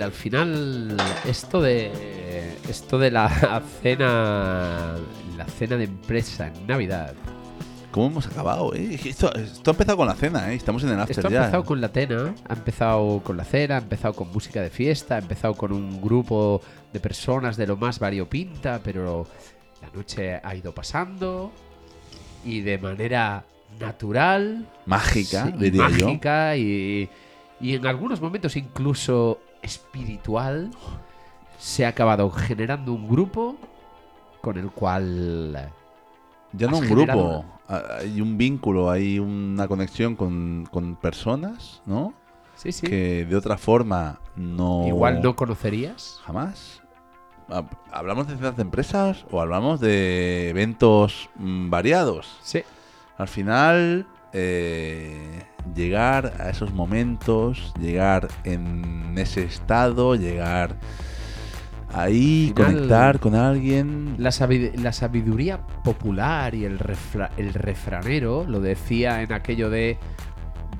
Al 0.08 0.14
final 0.14 0.96
esto 1.26 1.62
de 1.62 1.92
esto 2.70 2.98
de 2.98 3.12
la 3.12 3.30
cena 3.84 4.96
la 5.38 5.46
cena 5.46 5.78
de 5.78 5.84
empresa 5.84 6.48
en 6.48 6.66
Navidad. 6.68 7.14
¿Cómo 7.92 8.08
hemos 8.08 8.28
acabado, 8.28 8.74
eh? 8.76 9.00
Esto, 9.06 9.34
esto 9.34 9.72
ha 9.72 9.74
empezado 9.74 9.98
con 9.98 10.08
la 10.08 10.14
cena, 10.16 10.52
eh. 10.52 10.56
Estamos 10.56 10.84
en 10.84 10.90
el 10.90 11.00
after 11.00 11.18
Esto 11.18 11.28
ha 11.28 11.32
ya. 11.32 11.38
empezado 11.40 11.64
con 11.64 11.82
la 11.82 11.88
cena, 11.90 12.36
ha 12.48 12.54
empezado 12.54 13.22
con 13.24 13.38
la 13.38 13.44
cena, 13.44 13.76
ha 13.76 13.80
empezado 13.80 14.14
con 14.14 14.32
música 14.32 14.62
de 14.62 14.70
fiesta, 14.70 15.16
ha 15.16 15.20
empezado 15.20 15.54
con 15.56 15.72
un 15.72 16.02
grupo 16.02 16.62
de 16.94 17.00
personas 17.00 17.56
de 17.58 17.66
lo 17.68 17.78
más 17.78 18.00
variopinta, 18.00 18.82
pero 18.84 19.26
la 19.82 19.90
noche 19.96 20.40
ha 20.44 20.56
ido 20.56 20.74
pasando 20.74 21.52
y 22.46 22.62
de 22.62 22.78
manera 22.78 23.46
natural, 23.80 24.68
Mágica, 24.86 25.46
sí, 25.46 25.54
diría 25.58 25.90
yo. 25.90 26.06
mágica 26.08 26.56
y, 26.58 27.10
y 27.60 27.76
en 27.76 27.86
algunos 27.88 28.22
momentos 28.22 28.56
incluso 28.58 29.40
espiritual, 29.62 30.72
se 31.58 31.86
ha 31.86 31.90
acabado 31.90 32.30
generando 32.32 32.94
un 32.94 33.08
grupo 33.08 33.56
con 34.42 34.58
el 34.58 34.70
cual 34.72 35.72
Ya 36.54 36.68
no 36.68 36.78
un 36.78 36.88
grupo, 36.90 37.46
a- 37.68 37.98
hay 38.00 38.22
un 38.22 38.38
vínculo, 38.38 38.90
hay 38.90 39.20
una 39.20 39.68
conexión 39.68 40.16
con, 40.16 40.68
con 40.72 40.96
personas, 40.96 41.82
¿no? 41.86 42.14
Sí, 42.56 42.72
sí. 42.72 42.88
Que 42.88 43.26
de 43.26 43.36
otra 43.36 43.58
forma 43.58 44.20
no... 44.36 44.86
igual 44.88 45.22
no 45.22 45.36
conocerías. 45.36 46.20
Jamás. 46.26 46.82
Hab- 47.50 47.78
¿Hablamos 47.92 48.28
de 48.28 48.36
cenas 48.36 48.56
de 48.56 48.62
empresas 48.64 49.26
o 49.32 49.40
hablamos 49.42 49.80
de 49.80 50.50
eventos 50.50 51.30
mm, 51.36 51.70
variados? 51.70 52.38
Sí. 52.42 52.64
Al 53.18 53.28
final, 53.28 54.06
eh, 54.34 55.44
llegar 55.76 56.34
a 56.40 56.50
esos 56.50 56.74
momentos, 56.74 57.74
llegar 57.80 58.28
en 58.44 59.16
ese 59.18 59.44
estado, 59.44 60.16
llegar 60.16 60.76
ahí, 61.94 62.54
final- 62.56 62.74
conectar 62.74 63.20
con 63.20 63.36
alguien. 63.36 64.16
La, 64.18 64.32
sabi- 64.32 64.72
la 64.78 64.92
sabiduría 64.94 65.60
popular 65.84 66.54
y 66.56 66.66
el, 66.66 66.80
refra- 66.80 67.30
el 67.38 67.54
refranero 67.54 68.46
lo 68.48 68.60
decía 68.60 69.22
en 69.22 69.34
aquello 69.34 69.70
de 69.70 69.98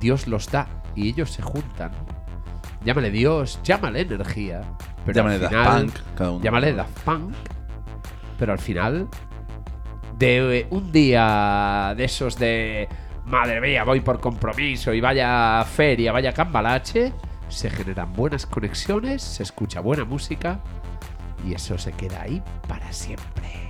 Dios 0.00 0.26
los 0.28 0.50
da 0.50 0.68
y 0.94 1.08
ellos 1.08 1.30
se 1.32 1.42
juntan. 1.42 1.90
Llámale 2.84 3.10
Dios, 3.10 3.58
llámale 3.64 4.02
energía. 4.02 4.60
Pero 5.04 5.16
Llámale 5.16 5.34
al 5.36 5.40
Daft 5.40 5.54
final- 5.54 5.80
Punk, 5.86 5.94
cada 6.16 6.30
uno. 6.32 6.44
Llámale 6.44 6.72
Daft 6.74 6.98
Punk. 7.00 7.34
Pero 8.38 8.52
al 8.52 8.58
final, 8.60 9.08
de 10.16 10.66
un 10.70 10.92
día 10.92 11.94
de 11.96 12.04
esos 12.04 12.38
de 12.38 12.88
madre 13.28 13.60
mía, 13.60 13.84
voy 13.84 14.00
por 14.00 14.20
compromiso 14.20 14.92
y 14.92 15.00
vaya 15.00 15.64
feria, 15.64 16.12
vaya 16.12 16.32
cambalache, 16.32 17.12
se 17.48 17.70
generan 17.70 18.12
buenas 18.12 18.46
conexiones, 18.46 19.22
se 19.22 19.42
escucha 19.42 19.80
buena 19.80 20.04
música 20.04 20.60
y 21.46 21.54
eso 21.54 21.78
se 21.78 21.92
queda 21.92 22.22
ahí 22.22 22.42
para 22.66 22.92
siempre. 22.92 23.68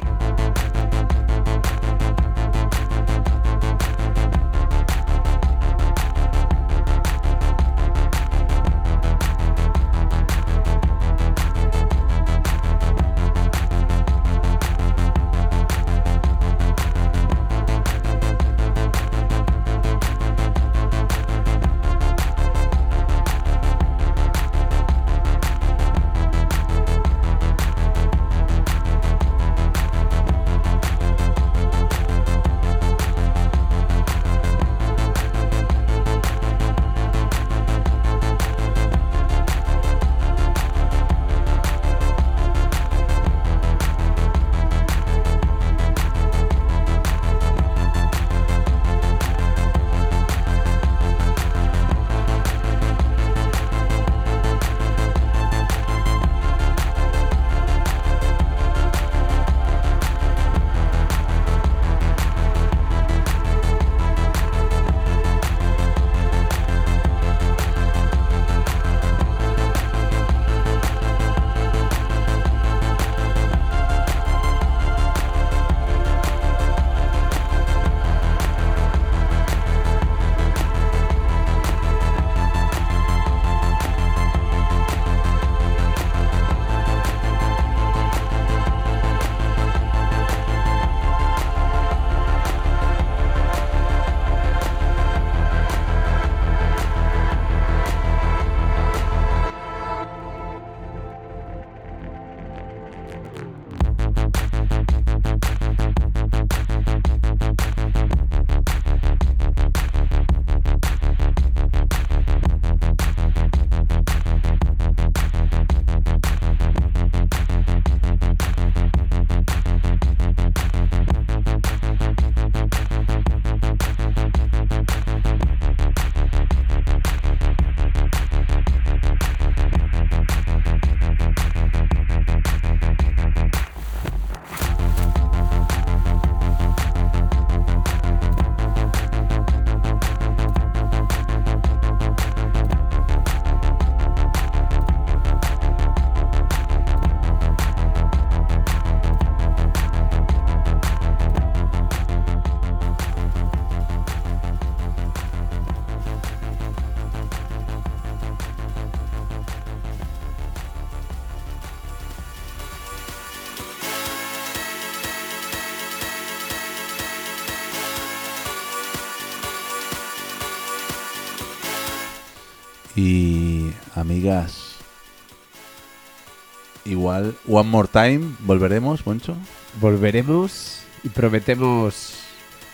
One 177.47 177.69
more 177.69 177.89
time, 177.89 178.37
volveremos, 178.41 179.07
Moncho. 179.07 179.35
Volveremos 179.81 180.81
y 181.03 181.09
prometemos 181.09 182.15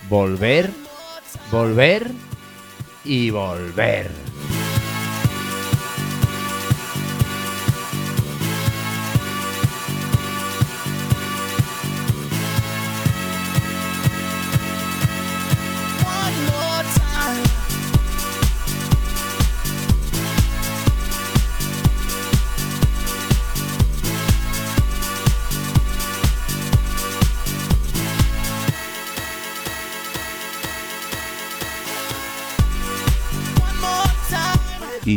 volver, 0.09 0.70
volver 1.51 2.11
y 3.05 3.31
volver. 3.31 4.24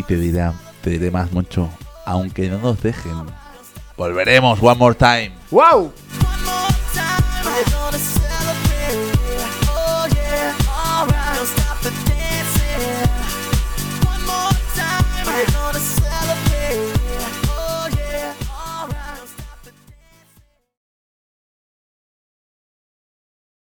Te 0.08 0.18
dirá, 0.18 0.54
te 0.82 0.92
diré 0.92 1.12
más, 1.12 1.32
Moncho, 1.32 1.70
aunque 2.06 2.50
no 2.50 2.58
nos 2.60 2.82
dejen, 2.82 3.12
volveremos 3.98 4.60
one 4.62 4.76
more 4.76 4.96
time. 4.96 5.32
¡Wow! 5.52 5.92